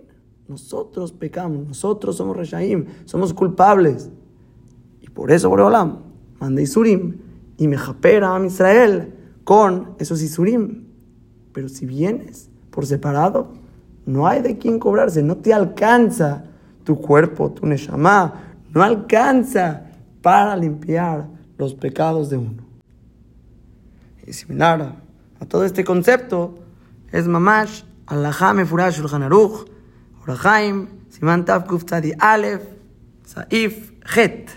Nosotros 0.48 1.12
pecamos, 1.12 1.66
nosotros 1.66 2.16
somos 2.16 2.36
Reshaim, 2.36 2.86
somos 3.04 3.32
culpables. 3.32 4.10
Y 5.00 5.08
por 5.08 5.30
eso 5.30 5.48
Boreolam 5.48 6.00
manda 6.40 6.60
Isurim 6.60 7.18
y 7.56 7.68
me 7.68 7.78
japera 7.78 8.34
a 8.34 8.44
Israel 8.44 9.14
con 9.44 9.94
esos 10.00 10.20
Isurim. 10.20 10.86
Pero 11.52 11.68
si 11.68 11.86
vienes 11.86 12.50
por 12.70 12.86
separado, 12.86 13.52
no 14.04 14.26
hay 14.26 14.42
de 14.42 14.58
quién 14.58 14.80
cobrarse, 14.80 15.22
no 15.22 15.36
te 15.36 15.54
alcanza 15.54 16.44
tu 16.82 16.96
cuerpo, 16.96 17.52
tu 17.52 17.66
Neshama, 17.66 18.56
no 18.74 18.82
alcanza 18.82 19.84
para 20.22 20.56
limpiar 20.56 21.28
los 21.56 21.74
pecados 21.74 22.30
de 22.30 22.38
uno. 22.38 22.67
Y 24.28 24.34
similar 24.34 24.96
a 25.40 25.46
todo 25.46 25.64
este 25.64 25.84
concepto, 25.84 26.58
es 27.10 27.26
Mamash, 27.26 27.82
Allah 28.06 28.52
Mefurash 28.52 28.98
Shulchan 29.00 29.22
Aruch, 29.22 29.66
Orachaim, 30.22 30.86
Siman 31.08 31.46
Tav 31.46 31.66
Kuf 31.66 31.86
Tzadi 31.86 32.12
Aleph, 32.18 32.62
Saif 33.24 33.92
Het. 34.14 34.50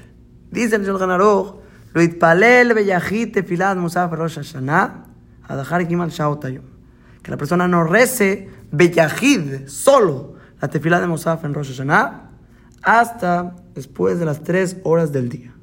Dice 0.52 0.76
el 0.76 0.86
Shulchan 0.86 1.12
Aruch, 1.12 1.56
lo 1.94 2.02
itpalel 2.02 2.74
beyachit 2.74 3.34
tefilat 3.34 3.78
musaf 3.78 4.12
Rosh 4.12 4.40
Hashanah, 4.40 5.06
adachar 5.48 5.88
kimal 5.88 6.12
shaot 6.12 6.42
Que 7.24 7.32
la 7.32 7.38
persona 7.38 7.66
no 7.66 7.86
rece 7.86 8.50
beyachid, 8.74 9.68
solo, 9.70 10.36
la 10.60 10.68
tefilá 10.68 11.00
de 11.00 11.08
Musaf 11.08 11.46
en 11.46 11.54
Rosh 11.54 11.70
Hashanah, 11.70 12.30
hasta 12.82 13.56
después 13.74 14.20
de 14.20 14.26
las 14.26 14.44
tres 14.44 14.76
horas 14.84 15.14
del 15.14 15.30
día. 15.30 15.54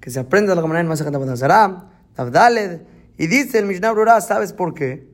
Que 0.00 0.10
se 0.10 0.18
aprende 0.18 0.48
de 0.48 0.56
la 0.56 0.62
manera 0.62 0.80
en 0.80 0.88
Masachat 0.88 1.14
Abodazara, 1.14 1.90
Tavdaled, 2.14 2.97
y 3.18 3.26
dice 3.26 3.58
el 3.58 3.66
Mishnah 3.66 3.90
Brura, 3.90 4.20
¿sabes 4.20 4.52
por 4.52 4.74
qué? 4.74 5.08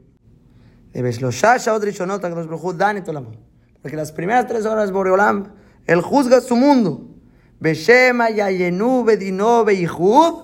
Porque 3.82 3.96
las 3.96 4.12
primeras 4.12 4.46
tres 4.46 4.66
horas 4.66 4.92
Boreolam, 4.92 5.54
él 5.86 6.02
juzga 6.02 6.42
su 6.42 6.54
mundo. 6.54 7.10
Beshema 7.58 8.28
yayenu 8.30 9.04
bedino 9.04 9.64
beihud 9.64 10.34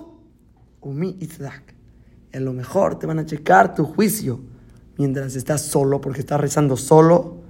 umi 0.81 1.17
itzdak. 1.19 1.75
En 2.31 2.45
lo 2.45 2.53
mejor 2.53 2.97
te 2.97 3.05
van 3.05 3.19
a 3.19 3.25
checar 3.25 3.75
tu 3.75 3.85
juicio 3.85 4.41
mientras 4.97 5.35
estás 5.35 5.61
solo, 5.61 6.01
porque 6.01 6.21
estás 6.21 6.41
rezando 6.41 6.75
solo. 6.75 7.41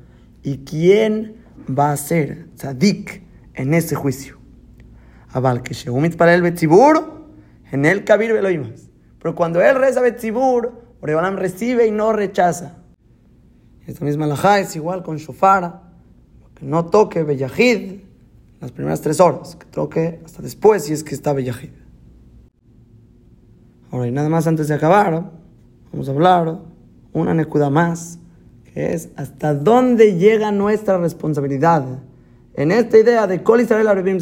¿Y 0.44 0.60
quién 0.66 1.38
va 1.70 1.94
a 1.94 1.98
ser 1.98 2.50
tzadik 2.56 3.24
en 3.54 3.74
ese 3.74 3.96
juicio? 3.96 4.40
Abal 5.30 5.64
que 5.64 5.74
sheumit 5.74 6.18
para 6.18 6.36
el 6.36 6.42
betzibur, 6.42 7.30
en 7.72 7.86
el 7.86 8.04
kabir 8.04 8.34
veloimas. 8.34 8.91
Pero 9.22 9.36
cuando 9.36 9.62
él 9.62 9.76
reza 9.76 10.02
betzibur, 10.02 10.72
Boreolam 11.00 11.38
recibe 11.38 11.86
y 11.86 11.92
no 11.92 12.12
rechaza. 12.12 12.78
Esta 13.86 14.06
misma 14.06 14.26
alajá 14.26 14.60
es 14.60 14.76
igual 14.76 15.04
con 15.04 15.18
shofara, 15.18 15.82
que 16.56 16.66
no 16.66 16.86
toque 16.86 17.24
bellahid 17.24 18.02
las 18.60 18.72
primeras 18.72 19.02
tres 19.02 19.20
horas, 19.20 19.56
que 19.56 19.66
toque 19.66 20.22
hasta 20.24 20.42
después 20.42 20.86
si 20.86 20.94
es 20.94 21.04
que 21.04 21.16
está 21.16 21.34
bellahid. 21.34 21.72
Ahora, 23.92 24.08
y 24.08 24.12
nada 24.12 24.30
más 24.30 24.48
antes 24.48 24.68
de 24.68 24.76
acabar, 24.76 25.32
vamos 25.92 26.08
a 26.08 26.12
hablar 26.12 26.60
una 27.14 27.34
nekuda 27.34 27.70
más, 27.70 28.20
que 28.74 28.94
es 28.94 29.10
hasta 29.18 29.54
dónde 29.54 30.18
llega 30.18 30.52
nuestra 30.52 30.98
responsabilidad 30.98 31.84
en 32.54 32.72
esta 32.72 32.98
idea 32.98 33.28
de 33.28 33.44
Kol 33.44 33.62
Israel 33.62 33.88
Arabim. 33.88 34.18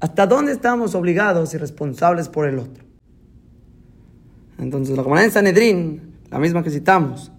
¿Hasta 0.00 0.26
dónde 0.26 0.52
estamos 0.52 0.94
obligados 0.94 1.54
y 1.54 1.58
responsables 1.58 2.28
por 2.28 2.48
el 2.48 2.58
otro? 2.58 2.89
Entonces, 4.60 4.96
la 4.96 5.02
comunidad 5.02 5.26
de 5.26 5.32
Sanedrín 5.32 6.10
la 6.30 6.38
misma 6.38 6.62
que 6.62 6.70
citamos, 6.70 7.32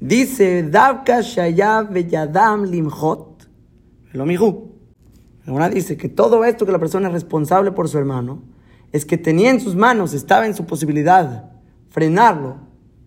dice, 0.00 0.62
Davka 0.62 1.20
Shayab 1.20 1.92
Beyadam 1.92 2.64
Limhot, 2.64 3.48
lo 4.12 4.24
Una 5.46 5.68
dice 5.68 5.96
que 5.96 6.08
todo 6.08 6.44
esto 6.44 6.64
que 6.64 6.72
la 6.72 6.78
persona 6.78 7.08
es 7.08 7.14
responsable 7.14 7.72
por 7.72 7.88
su 7.88 7.98
hermano, 7.98 8.44
es 8.92 9.04
que 9.04 9.18
tenía 9.18 9.50
en 9.50 9.58
sus 9.58 9.74
manos, 9.74 10.14
estaba 10.14 10.46
en 10.46 10.54
su 10.54 10.66
posibilidad, 10.66 11.50
frenarlo, 11.90 12.58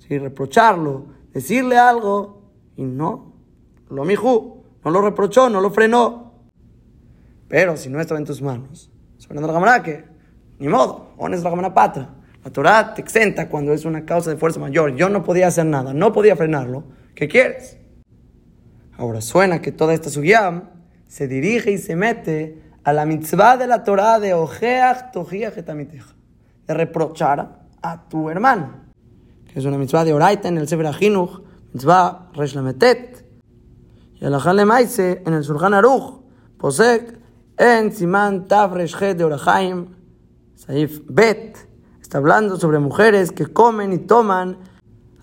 reprocharlo, 0.09 1.05
decirle 1.33 1.77
algo, 1.77 2.51
y 2.75 2.83
no, 2.83 3.33
lo 3.89 4.03
mijú, 4.03 4.63
no 4.83 4.91
lo 4.91 5.01
reprochó, 5.01 5.49
no 5.49 5.61
lo 5.61 5.71
frenó. 5.71 6.33
Pero 7.47 7.77
si 7.77 7.89
no 7.89 8.01
estaba 8.01 8.19
en 8.19 8.25
tus 8.25 8.41
manos, 8.41 8.91
suena 9.17 9.41
la 9.41 9.81
que, 9.81 10.16
ni 10.60 10.68
modo, 10.68 11.14
pones 11.18 11.43
la 11.43 11.74
patra. 11.74 12.10
La 12.43 12.51
Torah 12.51 12.93
te 12.93 13.01
exenta 13.01 13.49
cuando 13.49 13.74
es 13.74 13.86
una 13.86 14.05
causa 14.05 14.30
de 14.30 14.38
fuerza 14.38 14.60
mayor. 14.60 14.95
Yo 14.95 15.10
no 15.10 15.24
podía 15.24 15.47
hacer 15.47 15.66
nada, 15.66 15.93
no 15.93 16.14
podía 16.14 16.36
frenarlo. 16.36 16.84
¿Qué 17.14 17.28
quieres? 17.28 17.78
Ahora 18.97 19.22
suena 19.22 19.62
que 19.62 19.72
toda 19.72 19.93
esta 19.93 20.10
suyam 20.10 20.70
se 21.08 21.28
dirige 21.28 21.72
y 21.72 21.78
se 21.78 21.95
mete 21.95 22.62
a 22.84 22.93
la 22.93 23.05
mitzvah 23.05 23.58
de 23.58 23.68
la 23.68 23.84
Torah 23.84 24.20
de 24.20 24.34
Ojeach 24.34 25.12
Tojiach 25.12 25.55
de 25.55 26.74
reprochar 26.74 27.60
a 27.82 28.08
tu 28.08 28.30
hermano, 28.30 28.86
que 29.51 29.60
es 29.60 29.66
una 29.66 29.78
mitzvah 29.78 30.05
de 30.05 30.14
Oraita 30.14 30.47
en 30.47 30.58
el 30.58 30.68
Sefer 30.68 30.88
Ajinuch, 30.88 31.41
mitzvah 31.74 32.30
Resh 32.34 32.55
Lametet, 32.55 33.26
y 34.16 34.26
el 34.26 34.34
Ajal 34.34 34.66
Maise 34.66 35.22
en 35.26 35.34
el 35.34 35.43
Surjan 35.43 35.74
Aruch, 35.74 36.22
Posek 36.58 37.20
en 37.58 37.91
Siman 37.91 38.47
Tav 38.47 38.74
Resh 38.74 38.97
de 38.97 39.24
Orachaim, 39.24 39.97
Saif 40.58 41.01
Bet, 41.08 41.55
Está 42.01 42.18
hablando 42.18 42.58
sobre 42.58 42.80
mujeres 42.80 43.32
que 43.32 43.45
comen 43.45 43.93
y 43.93 43.97
toman 43.97 44.58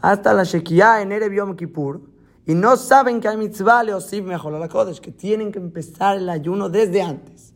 hasta 0.00 0.32
la 0.32 0.44
Shekiah 0.44 1.00
en 1.00 1.12
Erev 1.12 1.56
Kippur 1.56 2.02
y 2.46 2.54
no 2.54 2.76
saben 2.76 3.20
que 3.20 3.28
hay 3.28 3.36
mitzvah 3.38 3.82
leosif 3.82 4.22
mejor 4.22 4.52
la 4.52 4.68
Kodesh, 4.68 5.00
que 5.00 5.10
tienen 5.10 5.50
que 5.50 5.58
empezar 5.58 6.18
el 6.18 6.28
ayuno 6.28 6.68
desde 6.68 7.02
antes. 7.02 7.54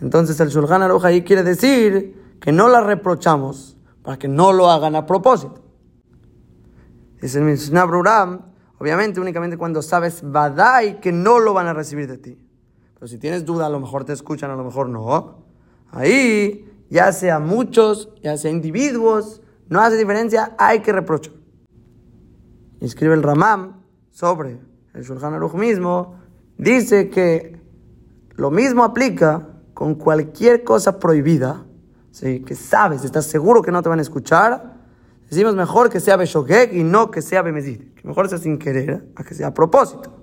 Entonces 0.00 0.40
el 0.40 0.48
Shulchan 0.48 0.82
Aruch 0.82 1.04
ahí 1.04 1.22
quiere 1.22 1.44
decir 1.44 2.38
que 2.40 2.52
no 2.52 2.68
la 2.68 2.80
reprochamos 2.80 3.76
para 4.02 4.18
que 4.18 4.28
no 4.28 4.52
lo 4.52 4.70
hagan 4.70 4.96
a 4.96 5.04
propósito. 5.04 5.62
Es 7.20 7.36
el 7.36 7.42
Mishnah 7.42 7.84
Bruram, 7.84 8.46
obviamente 8.78 9.20
únicamente 9.20 9.56
cuando 9.56 9.82
sabes 9.82 10.22
Badai 10.22 11.00
que 11.00 11.12
no 11.12 11.38
lo 11.38 11.52
van 11.52 11.66
a 11.66 11.74
recibir 11.74 12.08
de 12.08 12.16
ti. 12.16 12.38
Pero 12.94 13.06
si 13.06 13.18
tienes 13.18 13.44
duda, 13.44 13.66
a 13.66 13.70
lo 13.70 13.78
mejor 13.78 14.04
te 14.04 14.14
escuchan, 14.14 14.50
a 14.50 14.56
lo 14.56 14.64
mejor 14.64 14.88
no. 14.88 15.47
Ahí 15.90 16.68
ya 16.90 17.12
sea 17.12 17.38
muchos, 17.38 18.10
ya 18.22 18.36
sea 18.36 18.50
individuos, 18.50 19.42
no 19.68 19.80
hace 19.80 19.96
diferencia, 19.96 20.54
hay 20.58 20.80
que 20.80 20.92
reprochar. 20.92 21.34
Escribe 22.80 23.14
el 23.14 23.22
Ramam 23.22 23.82
sobre 24.10 24.60
el 24.94 25.02
Shulchan 25.02 25.34
Aruch 25.34 25.54
mismo, 25.54 26.18
dice 26.56 27.10
que 27.10 27.60
lo 28.36 28.50
mismo 28.50 28.84
aplica 28.84 29.48
con 29.74 29.94
cualquier 29.94 30.64
cosa 30.64 30.98
prohibida, 30.98 31.64
¿sí? 32.10 32.40
que 32.40 32.54
sabes, 32.54 33.04
estás 33.04 33.26
seguro 33.26 33.62
que 33.62 33.70
no 33.70 33.82
te 33.82 33.88
van 33.88 33.98
a 33.98 34.02
escuchar, 34.02 34.76
decimos 35.28 35.54
mejor 35.54 35.90
que 35.90 36.00
sea 36.00 36.16
Beshogek 36.16 36.72
y 36.72 36.82
no 36.82 37.10
que 37.10 37.22
sea 37.22 37.42
Bemezid, 37.42 37.94
que 37.94 38.08
mejor 38.08 38.28
sea 38.28 38.38
sin 38.38 38.58
querer 38.58 39.12
a 39.14 39.24
que 39.24 39.34
sea 39.34 39.48
a 39.48 39.54
propósito. 39.54 40.17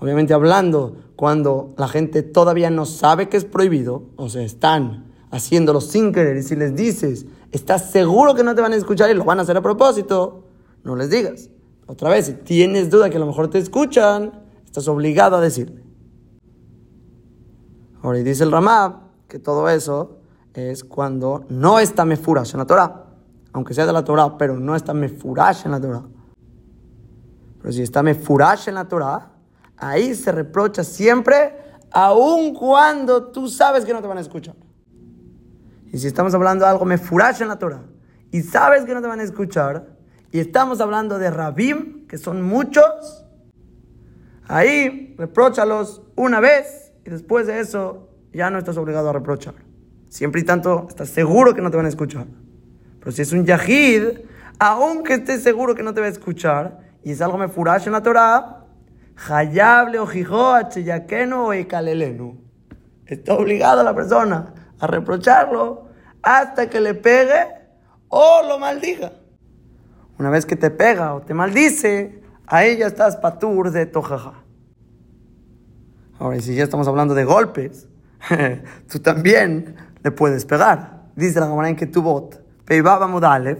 Obviamente 0.00 0.32
hablando 0.32 0.96
cuando 1.16 1.74
la 1.76 1.88
gente 1.88 2.22
todavía 2.22 2.70
no 2.70 2.86
sabe 2.86 3.28
que 3.28 3.36
es 3.36 3.44
prohibido, 3.44 4.04
o 4.16 4.28
sea, 4.28 4.42
están 4.42 5.12
haciéndolo 5.30 5.80
sin 5.80 6.12
querer, 6.12 6.36
y 6.36 6.42
si 6.42 6.56
les 6.56 6.74
dices, 6.74 7.26
estás 7.50 7.90
seguro 7.90 8.34
que 8.34 8.44
no 8.44 8.54
te 8.54 8.62
van 8.62 8.72
a 8.72 8.76
escuchar 8.76 9.10
y 9.10 9.14
lo 9.14 9.24
van 9.24 9.40
a 9.40 9.42
hacer 9.42 9.56
a 9.56 9.62
propósito, 9.62 10.44
no 10.84 10.94
les 10.94 11.10
digas. 11.10 11.50
Otra 11.86 12.10
vez, 12.10 12.26
si 12.26 12.34
tienes 12.34 12.90
duda 12.90 13.10
que 13.10 13.16
a 13.16 13.20
lo 13.20 13.26
mejor 13.26 13.48
te 13.48 13.58
escuchan, 13.58 14.44
estás 14.64 14.86
obligado 14.88 15.36
a 15.36 15.40
decirle. 15.40 15.82
Ahora, 18.02 18.20
y 18.20 18.22
dice 18.22 18.44
el 18.44 18.52
Ramab 18.52 19.08
que 19.26 19.38
todo 19.38 19.68
eso 19.68 20.18
es 20.54 20.84
cuando 20.84 21.44
no 21.48 21.78
está 21.78 22.04
mefurash 22.04 22.52
en 22.52 22.58
la 22.58 22.66
Torah. 22.66 23.04
Aunque 23.52 23.74
sea 23.74 23.86
de 23.86 23.92
la 23.92 24.04
Torah, 24.04 24.36
pero 24.38 24.58
no 24.58 24.76
está 24.76 24.94
mefurash 24.94 25.64
en 25.64 25.72
la 25.72 25.80
Torah. 25.80 26.04
Pero 27.60 27.72
si 27.72 27.82
está 27.82 28.02
mefurash 28.02 28.68
en 28.68 28.74
la 28.74 28.86
Torah, 28.86 29.32
ahí 29.78 30.14
se 30.14 30.32
reprocha 30.32 30.84
siempre, 30.84 31.54
aun 31.90 32.54
cuando 32.54 33.28
tú 33.30 33.48
sabes 33.48 33.84
que 33.84 33.92
no 33.92 34.00
te 34.00 34.08
van 34.08 34.18
a 34.18 34.20
escuchar. 34.20 34.54
Y 35.92 35.98
si 35.98 36.06
estamos 36.06 36.34
hablando 36.34 36.64
de 36.64 36.70
algo 36.70 36.84
mefurash 36.84 37.42
en 37.42 37.48
la 37.48 37.58
Torah 37.58 37.82
y 38.30 38.42
sabes 38.42 38.84
que 38.84 38.94
no 38.94 39.00
te 39.00 39.08
van 39.08 39.20
a 39.20 39.22
escuchar, 39.22 39.96
y 40.30 40.40
estamos 40.40 40.80
hablando 40.80 41.18
de 41.18 41.30
rabim, 41.30 42.06
que 42.06 42.18
son 42.18 42.42
muchos, 42.42 43.24
ahí 44.46 45.14
reprochalos 45.16 46.02
una 46.16 46.40
vez 46.40 46.92
y 47.06 47.10
después 47.10 47.46
de 47.46 47.60
eso 47.60 48.10
ya 48.32 48.50
no 48.50 48.58
estás 48.58 48.76
obligado 48.76 49.08
a 49.08 49.12
reprochar. 49.14 49.54
Siempre 50.10 50.42
y 50.42 50.44
tanto 50.44 50.86
estás 50.88 51.08
seguro 51.08 51.54
que 51.54 51.62
no 51.62 51.70
te 51.70 51.78
van 51.78 51.86
a 51.86 51.88
escuchar. 51.88 52.26
Pero 52.98 53.12
si 53.12 53.22
es 53.22 53.32
un 53.32 53.44
yahid, 53.46 54.18
aunque 54.58 55.14
estés 55.14 55.42
seguro 55.42 55.74
que 55.74 55.82
no 55.82 55.94
te 55.94 56.00
va 56.00 56.06
a 56.06 56.10
escuchar, 56.10 56.80
y 57.02 57.12
es 57.12 57.22
algo 57.22 57.38
me 57.38 57.48
furash 57.48 57.86
en 57.86 57.92
la 57.92 58.02
Torah, 58.02 58.57
hayable 59.26 59.98
o 59.98 60.06
o 60.06 61.52
ekalelenu. 61.52 62.36
Está 63.06 63.34
obligado 63.34 63.80
a 63.80 63.84
la 63.84 63.94
persona 63.94 64.54
a 64.78 64.86
reprocharlo 64.86 65.88
hasta 66.22 66.68
que 66.68 66.80
le 66.80 66.94
pegue 66.94 67.46
o 68.08 68.42
lo 68.46 68.58
maldiga. 68.58 69.12
Una 70.18 70.30
vez 70.30 70.46
que 70.46 70.56
te 70.56 70.70
pega 70.70 71.14
o 71.14 71.20
te 71.22 71.34
maldice, 71.34 72.22
ahí 72.46 72.76
ya 72.76 72.86
estás 72.86 73.16
patur 73.16 73.70
de 73.70 73.86
tojaja. 73.86 74.34
Ahora, 76.18 76.40
si 76.40 76.54
ya 76.54 76.64
estamos 76.64 76.88
hablando 76.88 77.14
de 77.14 77.24
golpes, 77.24 77.88
tú 78.90 78.98
también 78.98 79.76
le 80.02 80.10
puedes 80.10 80.44
pegar. 80.44 81.04
Dice 81.14 81.40
la 81.40 81.46
Gemara 81.46 81.74
que 81.76 81.86
tu 81.86 82.02
bot, 82.02 82.42
Peibaba 82.64 83.06
Mudalev, 83.06 83.58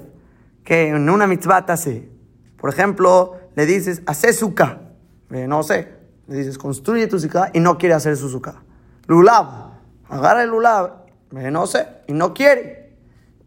que 0.64 0.88
en 0.88 1.08
una 1.08 1.26
mitzvah 1.26 1.64
así. 1.68 2.10
Por 2.56 2.70
ejemplo, 2.70 3.36
le 3.54 3.66
dices, 3.66 4.02
hace 4.06 4.32
suka. 4.32 4.87
No 5.30 5.62
sé. 5.62 5.96
Le 6.26 6.36
dices, 6.36 6.58
construye 6.58 7.06
tu 7.06 7.18
suka 7.18 7.50
y 7.52 7.60
no 7.60 7.78
quiere 7.78 7.94
hacer 7.94 8.16
su 8.16 8.28
suka. 8.28 8.62
Lulav, 9.06 9.72
agarra 10.08 10.42
el 10.42 10.50
lulav. 10.50 11.06
No 11.30 11.66
sé. 11.66 11.86
Y 12.06 12.12
no 12.12 12.34
quiere. 12.34 12.96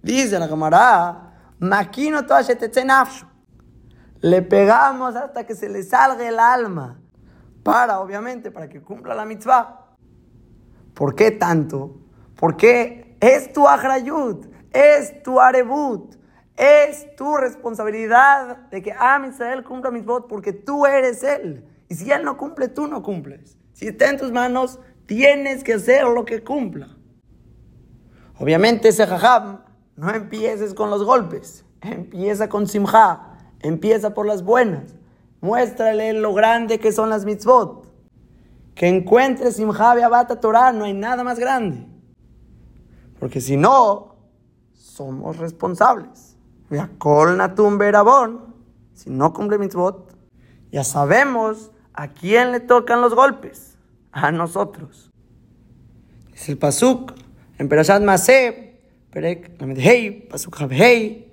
Dice 0.01 0.39
la 0.39 0.49
camarada, 0.49 1.53
maquino 1.59 2.21
Le 4.21 4.41
pegamos 4.41 5.15
hasta 5.15 5.45
que 5.45 5.55
se 5.55 5.69
le 5.69 5.84
salga 5.84 6.27
el 6.27 6.39
alma. 6.39 6.99
Para, 7.63 7.99
obviamente, 7.99 8.49
para 8.49 8.67
que 8.67 8.82
cumpla 8.82 9.13
la 9.13 9.25
mitzvah. 9.25 9.95
¿Por 10.95 11.15
qué 11.15 11.32
tanto? 11.32 11.99
Porque 12.36 13.15
es 13.19 13.53
tu 13.53 13.67
ajrayut, 13.67 14.47
es 14.71 15.21
tu 15.21 15.39
arebut, 15.39 16.15
es 16.57 17.15
tu 17.15 17.38
responsabilidad 17.38 18.57
de 18.69 18.82
que 18.82 18.93
Am 18.97 19.25
Israel 19.25 19.63
cumpla 19.63 19.91
mitzvot 19.91 20.27
porque 20.27 20.53
tú 20.53 20.88
eres 20.88 21.23
él. 21.23 21.70
Y 21.92 21.96
si 21.96 22.10
él 22.10 22.24
no 22.24 22.38
cumple, 22.38 22.70
tú 22.70 22.88
no 22.88 23.04
cumples. 23.04 23.58
Si 23.74 23.89
está 23.89 24.10
en 24.10 24.18
tus 24.18 24.32
manos, 24.32 24.80
tienes 25.08 25.62
que 25.62 25.74
hacer 25.74 26.06
lo 26.06 26.24
que 26.24 26.42
cumpla. 26.42 26.96
Obviamente 28.39 28.88
ese 28.88 29.06
jajam 29.06 29.60
no 29.98 30.10
empieces 30.10 30.74
con 30.74 30.89
los 30.89 31.04
golpes, 31.04 31.66
empieza 31.82 32.48
con 32.48 32.66
simja, 32.66 33.34
empieza 33.60 34.14
por 34.14 34.26
las 34.26 34.42
buenas. 34.42 34.96
Muéstrale 35.42 36.14
lo 36.14 36.34
grande 36.34 36.80
que 36.80 36.94
son 36.94 37.10
las 37.10 37.26
mitzvot. 37.26 37.86
Que 38.74 38.88
encuentres 38.88 39.58
simja 39.58 39.92
abata 39.92 40.39
Torah, 40.39 40.72
no 40.72 40.86
hay 40.86 40.94
nada 40.94 41.26
más 41.26 41.39
grande. 41.39 41.86
Porque 43.20 43.42
si 43.42 43.58
no, 43.58 44.16
somos 44.72 45.36
responsables. 45.36 46.38
Si 48.94 49.10
no 49.10 49.34
cumple 49.34 49.58
mitzvot, 49.58 50.16
ya 50.72 50.86
sabemos 50.86 51.72
a 51.94 52.08
quién 52.10 52.52
le 52.52 52.60
tocan 52.60 53.02
los 53.02 53.16
golpes. 53.16 53.78
A 54.12 54.32
nosotros. 54.32 55.10
Es 56.34 56.50
el 56.50 56.58
Pasuk 56.58 57.14
en 57.58 57.70
Perashat 57.70 58.02
Maseh, 58.02 58.80
Perek 59.10 59.52
Hei, 59.78 60.28
Pasuk 60.28 60.60
Hei, 60.72 61.32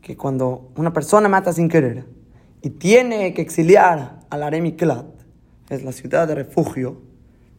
que 0.00 0.16
cuando 0.16 0.72
una 0.76 0.92
persona 0.92 1.28
mata 1.28 1.52
sin 1.52 1.68
querer 1.68 2.04
y 2.62 2.70
tiene 2.70 3.32
que 3.34 3.42
exiliar 3.42 4.20
al 4.30 4.42
Aremiklat, 4.42 5.06
es 5.68 5.84
la 5.84 5.92
ciudad 5.92 6.26
de 6.26 6.34
refugio, 6.34 7.00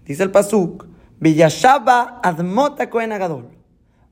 dice 0.06 0.24
el 0.24 0.32
Pasuk, 0.32 0.86
Villashaba 1.20 2.20
Admota 2.24 2.90
Kohen 2.90 3.12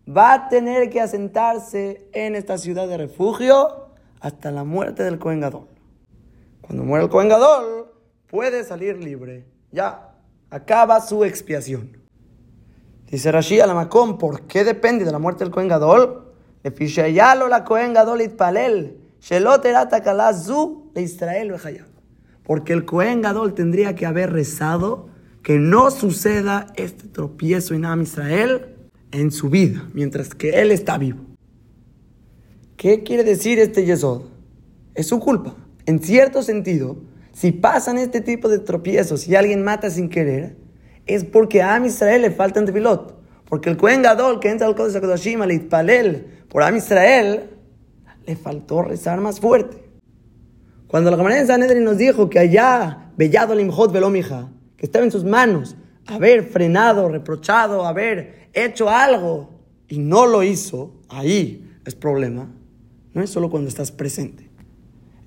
va 0.08 0.34
a 0.34 0.48
tener 0.50 0.90
que 0.90 1.02
asentarse 1.02 2.08
en 2.14 2.36
esta 2.36 2.58
ciudad 2.58 2.88
de 2.88 2.98
refugio 2.98 3.90
hasta 4.20 4.52
la 4.52 4.64
muerte 4.64 5.04
del 5.04 5.20
Cohen 5.20 5.40
Gadol. 5.40 5.68
Cuando 6.62 6.84
muere 6.84 7.06
el 7.06 7.10
Cohen 7.10 7.30
Gadol, 7.30 7.92
puede 8.30 8.64
salir 8.64 8.98
libre. 8.98 9.46
Ya, 9.72 10.16
acaba 10.50 11.02
su 11.02 11.24
expiación. 11.24 11.98
Dice 13.10 13.32
Rashi 13.32 13.60
Alamakón, 13.60 14.18
¿por 14.18 14.42
qué 14.42 14.64
depende 14.64 15.04
de 15.04 15.12
la 15.12 15.20
muerte 15.20 15.44
del 15.44 15.52
Cohen 15.52 15.68
Gadol? 15.68 16.32
Le 16.64 17.50
la 17.50 17.64
Cohen 17.64 17.94
Gadol 17.94 18.22
itpalel, 18.22 18.98
le 19.30 21.02
Israel 21.02 21.56
Porque 22.44 22.74
el 22.74 22.86
Cohen 22.86 23.22
Gadol 23.22 23.54
tendría 23.54 23.96
que 23.96 24.06
haber 24.06 24.32
rezado 24.32 25.10
que 25.42 25.58
no 25.58 25.90
suceda 25.90 26.68
este 26.76 27.08
tropiezo 27.08 27.74
en 27.74 27.86
Am 27.86 28.02
Israel 28.02 28.76
en 29.12 29.32
su 29.32 29.50
vida, 29.50 29.88
mientras 29.94 30.36
que 30.36 30.62
él 30.62 30.72
está 30.72 30.98
vivo. 30.98 31.24
¿Qué 32.78 33.04
quiere 33.04 33.24
decir 33.24 33.58
este 33.58 33.86
Yesod? 33.86 34.24
Es 34.94 35.08
su 35.08 35.20
culpa. 35.20 35.56
En 35.86 36.00
cierto 36.04 36.44
sentido, 36.44 36.98
si 37.40 37.54
pasan 37.54 37.98
este 37.98 38.20
tipo 38.20 38.50
de 38.50 38.60
tropiezos 38.60 39.26
y 39.26 39.34
alguien 39.34 39.64
mata 39.64 39.90
sin 39.90 40.10
querer, 40.10 40.58
es 41.06 41.24
porque 41.24 41.62
a 41.62 41.80
Israel 41.86 42.24
le 42.24 42.32
faltan 42.32 42.66
pilot. 42.66 43.18
Porque 43.46 43.70
el 43.70 43.78
Cohen 43.78 44.02
Gadol 44.02 44.42
que 44.42 44.50
entra 44.50 44.68
al 44.68 44.76
Kodesh 44.76 44.98
HaKadoshim, 44.98 45.42
al 45.42 45.54
Itpalel, 45.54 46.44
por 46.50 46.64
Am 46.64 46.76
Israel, 46.76 47.52
le 48.26 48.36
faltó 48.36 48.82
rezar 48.82 49.22
más 49.22 49.40
fuerte. 49.40 49.78
Cuando 50.88 51.10
la 51.12 51.16
Gemara 51.16 51.36
de 51.36 51.48
Sanedrin 51.48 51.86
nos 51.86 51.98
dijo 51.98 52.30
que 52.30 52.40
allá, 52.40 53.14
Bellado 53.16 53.56
Limhot 53.56 53.94
Velomija, 53.94 54.50
que 54.76 54.86
estaba 54.86 55.06
en 55.06 55.12
sus 55.12 55.24
manos, 55.24 55.78
haber 56.08 56.44
frenado, 56.44 57.08
reprochado, 57.08 57.86
haber 57.86 58.50
hecho 58.52 58.90
algo 58.90 59.62
y 59.88 60.00
no 60.00 60.26
lo 60.26 60.44
hizo, 60.44 61.00
ahí 61.08 61.80
es 61.86 61.96
problema. 61.96 62.52
No 63.14 63.24
es 63.24 63.30
solo 63.30 63.50
cuando 63.50 63.70
estás 63.70 63.94
presente. 63.94 64.49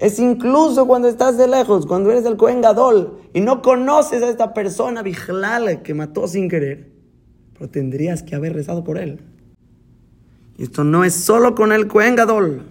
Es 0.03 0.19
incluso 0.19 0.89
cuando 0.89 1.07
estás 1.07 1.39
de 1.39 1.47
lejos, 1.47 1.87
cuando 1.87 2.11
eres 2.11 2.25
el 2.25 2.37
Cohen 2.37 2.61
Gadol 2.61 3.21
y 3.33 3.41
no 3.41 3.63
conoces 3.63 4.21
a 4.21 4.31
esta 4.31 4.53
persona 4.53 5.01
vigilal 5.01 5.83
que 5.83 5.95
mató 5.95 6.27
sin 6.27 6.49
querer, 6.49 6.91
pero 7.53 7.71
tendrías 7.71 8.25
que 8.25 8.35
haber 8.35 8.53
rezado 8.53 8.83
por 8.83 8.99
él. 8.99 9.21
Y 10.59 10.65
esto 10.65 10.83
no 10.83 11.05
es 11.05 11.15
solo 11.15 11.55
con 11.55 11.71
el 11.71 11.87
Cohen 11.87 12.17
Gadol. 12.17 12.65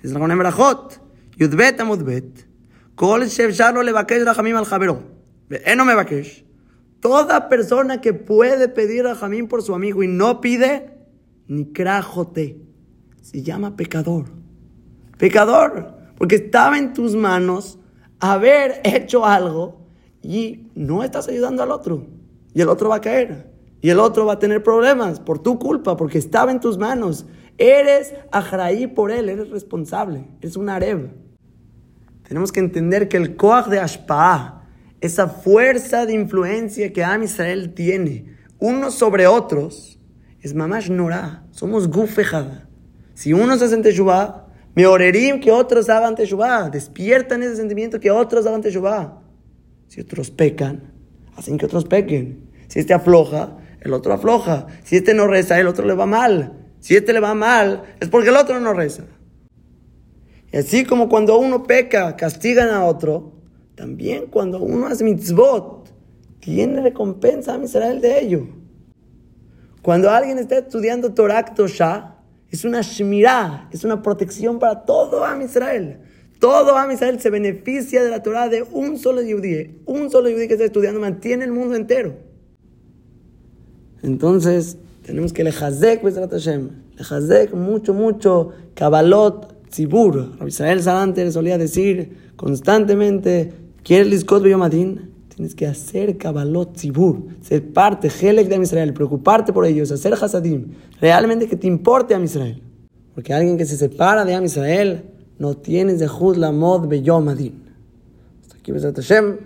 Es 0.00 0.12
con 0.12 0.30
Emrajot, 0.30 1.00
Yudbet 1.36 1.80
Amudbet, 1.80 2.46
Kol 2.94 3.24
Shev 3.26 3.50
Shalo 3.50 3.82
Levakesh 3.82 4.22
Rahamim 4.22 4.54
al 4.54 4.64
Javero. 4.66 5.02
Eno 5.50 5.84
me 5.84 5.96
vakesh. 5.96 6.44
Toda 7.00 7.48
persona 7.48 8.00
que 8.00 8.12
puede 8.12 8.68
pedir 8.68 9.08
a 9.08 9.16
Jamín 9.16 9.48
por 9.48 9.60
su 9.62 9.74
amigo 9.74 10.04
y 10.04 10.06
no 10.06 10.40
pide, 10.40 10.92
ni 11.48 11.72
crajote, 11.72 12.60
se 13.22 13.42
llama 13.42 13.74
pecador. 13.74 14.26
Pecador, 15.18 15.95
porque 16.18 16.36
estaba 16.36 16.78
en 16.78 16.92
tus 16.92 17.14
manos 17.14 17.78
haber 18.20 18.80
hecho 18.84 19.24
algo 19.24 19.86
y 20.22 20.68
no 20.74 21.02
estás 21.02 21.28
ayudando 21.28 21.62
al 21.62 21.70
otro. 21.70 22.06
Y 22.54 22.60
el 22.60 22.68
otro 22.68 22.88
va 22.88 22.96
a 22.96 23.00
caer. 23.00 23.50
Y 23.80 23.90
el 23.90 24.00
otro 24.00 24.26
va 24.26 24.34
a 24.34 24.38
tener 24.38 24.62
problemas 24.62 25.20
por 25.20 25.38
tu 25.38 25.58
culpa, 25.58 25.96
porque 25.96 26.18
estaba 26.18 26.50
en 26.50 26.60
tus 26.60 26.78
manos. 26.78 27.26
Eres 27.58 28.14
ajraí 28.32 28.86
por 28.86 29.10
él, 29.10 29.28
eres 29.28 29.50
responsable. 29.50 30.26
Es 30.40 30.56
un 30.56 30.68
areb. 30.68 31.10
Tenemos 32.26 32.50
que 32.50 32.60
entender 32.60 33.08
que 33.08 33.16
el 33.16 33.36
coaj 33.36 33.68
de 33.68 33.78
Ashpa, 33.78 34.64
esa 35.00 35.28
fuerza 35.28 36.06
de 36.06 36.14
influencia 36.14 36.92
que 36.92 37.04
Am 37.04 37.22
Israel 37.22 37.74
tiene 37.74 38.36
unos 38.58 38.94
sobre 38.94 39.26
otros, 39.26 40.00
es 40.40 40.54
mamash 40.54 40.90
nora. 40.90 41.44
Somos 41.50 41.88
gufejada. 41.88 42.68
Si 43.14 43.32
unos 43.32 43.62
hacen 43.62 43.82
teshuvah, 43.82 44.45
me 44.76 44.86
orerim 44.86 45.40
que 45.40 45.50
otros 45.50 45.88
hagan 45.88 46.14
teshuvah. 46.14 46.68
Despiertan 46.68 47.42
ese 47.42 47.56
sentimiento 47.56 47.98
que 47.98 48.10
otros 48.10 48.46
hagan 48.46 48.60
teshuvah. 48.60 49.22
Si 49.88 50.02
otros 50.02 50.30
pecan, 50.30 50.92
hacen 51.34 51.56
que 51.56 51.64
otros 51.64 51.86
pequen. 51.86 52.50
Si 52.68 52.80
este 52.80 52.92
afloja, 52.92 53.56
el 53.80 53.94
otro 53.94 54.12
afloja. 54.12 54.66
Si 54.84 54.96
este 54.96 55.14
no 55.14 55.26
reza, 55.26 55.58
el 55.58 55.66
otro 55.66 55.86
le 55.86 55.94
va 55.94 56.04
mal. 56.04 56.52
Si 56.80 56.94
este 56.94 57.14
le 57.14 57.20
va 57.20 57.34
mal, 57.34 57.84
es 58.00 58.10
porque 58.10 58.28
el 58.28 58.36
otro 58.36 58.60
no 58.60 58.74
reza. 58.74 59.04
Y 60.52 60.58
así 60.58 60.84
como 60.84 61.08
cuando 61.08 61.38
uno 61.38 61.62
peca, 61.62 62.14
castigan 62.14 62.68
a 62.68 62.84
otro, 62.84 63.32
también 63.76 64.26
cuando 64.26 64.60
uno 64.60 64.88
hace 64.88 65.04
mitzvot, 65.04 65.90
tiene 66.40 66.82
recompensa 66.82 67.54
a 67.54 67.64
Israel 67.64 68.02
de 68.02 68.20
ello. 68.20 68.46
Cuando 69.80 70.10
alguien 70.10 70.38
está 70.38 70.58
estudiando 70.58 71.14
Torah 71.14 71.46
Tosha, 71.54 72.15
es 72.50 72.64
una 72.64 72.80
shmirah, 72.82 73.68
es 73.72 73.84
una 73.84 74.02
protección 74.02 74.58
para 74.58 74.84
todo 74.84 75.24
Am 75.24 75.42
Israel. 75.42 75.98
Todo 76.38 76.76
Am 76.76 76.90
Israel 76.90 77.18
se 77.20 77.30
beneficia 77.30 78.04
de 78.04 78.10
la 78.10 78.22
Torah 78.22 78.48
de 78.48 78.62
un 78.62 78.98
solo 78.98 79.22
yudí. 79.22 79.80
Un 79.86 80.10
solo 80.10 80.28
yudí 80.28 80.46
que 80.48 80.54
está 80.54 80.64
estudiando 80.64 81.00
mantiene 81.00 81.44
el 81.44 81.52
mundo 81.52 81.74
entero. 81.74 82.16
Entonces, 84.02 84.78
tenemos 85.02 85.32
que 85.32 85.44
le 85.44 85.50
hazek 85.50 86.02
Hashem. 86.02 86.70
Le 86.96 87.02
hazek 87.02 87.54
mucho, 87.54 87.94
mucho. 87.94 88.52
Kabbalot, 88.74 89.68
tzibur. 89.70 90.36
Israel 90.46 90.82
Sadante 90.82 91.24
le 91.24 91.32
solía 91.32 91.58
decir 91.58 92.32
constantemente 92.36 93.52
¿Quieres 93.86 94.08
Liskot 94.08 94.42
Beyomadin? 94.42 95.12
Tienes 95.36 95.54
que 95.54 95.66
hacer 95.66 96.16
Kabbalot 96.16 96.72
Tzibur, 96.72 97.26
ser 97.42 97.72
parte, 97.72 98.08
Helek 98.08 98.48
de 98.48 98.56
Israel, 98.56 98.94
preocuparte 98.94 99.52
por 99.52 99.66
ellos, 99.66 99.92
hacer 99.92 100.14
Hasadim, 100.14 100.72
realmente 100.98 101.46
que 101.46 101.56
te 101.56 101.66
importe 101.66 102.14
a 102.14 102.20
Israel. 102.20 102.62
Porque 103.14 103.34
alguien 103.34 103.58
que 103.58 103.66
se 103.66 103.76
separa 103.76 104.24
de 104.24 104.34
Am 104.34 104.44
Israel 104.44 105.04
no 105.38 105.54
tiene 105.54 105.96
Zehut 105.98 106.36
la 106.36 106.52
mod 106.52 106.88
Beyom 106.88 107.28
Adin. 107.28 107.62
Hasta 108.42 108.56
aquí, 108.56 108.72
Besat 108.72 108.96
Hashem. 108.96 109.36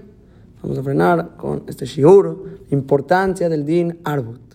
Vamos 0.62 0.78
a 0.78 0.82
frenar 0.82 1.36
con 1.36 1.64
este 1.66 1.86
shiur, 1.86 2.60
importancia 2.70 3.48
del 3.48 3.64
din 3.64 3.98
arbut. 4.04 4.49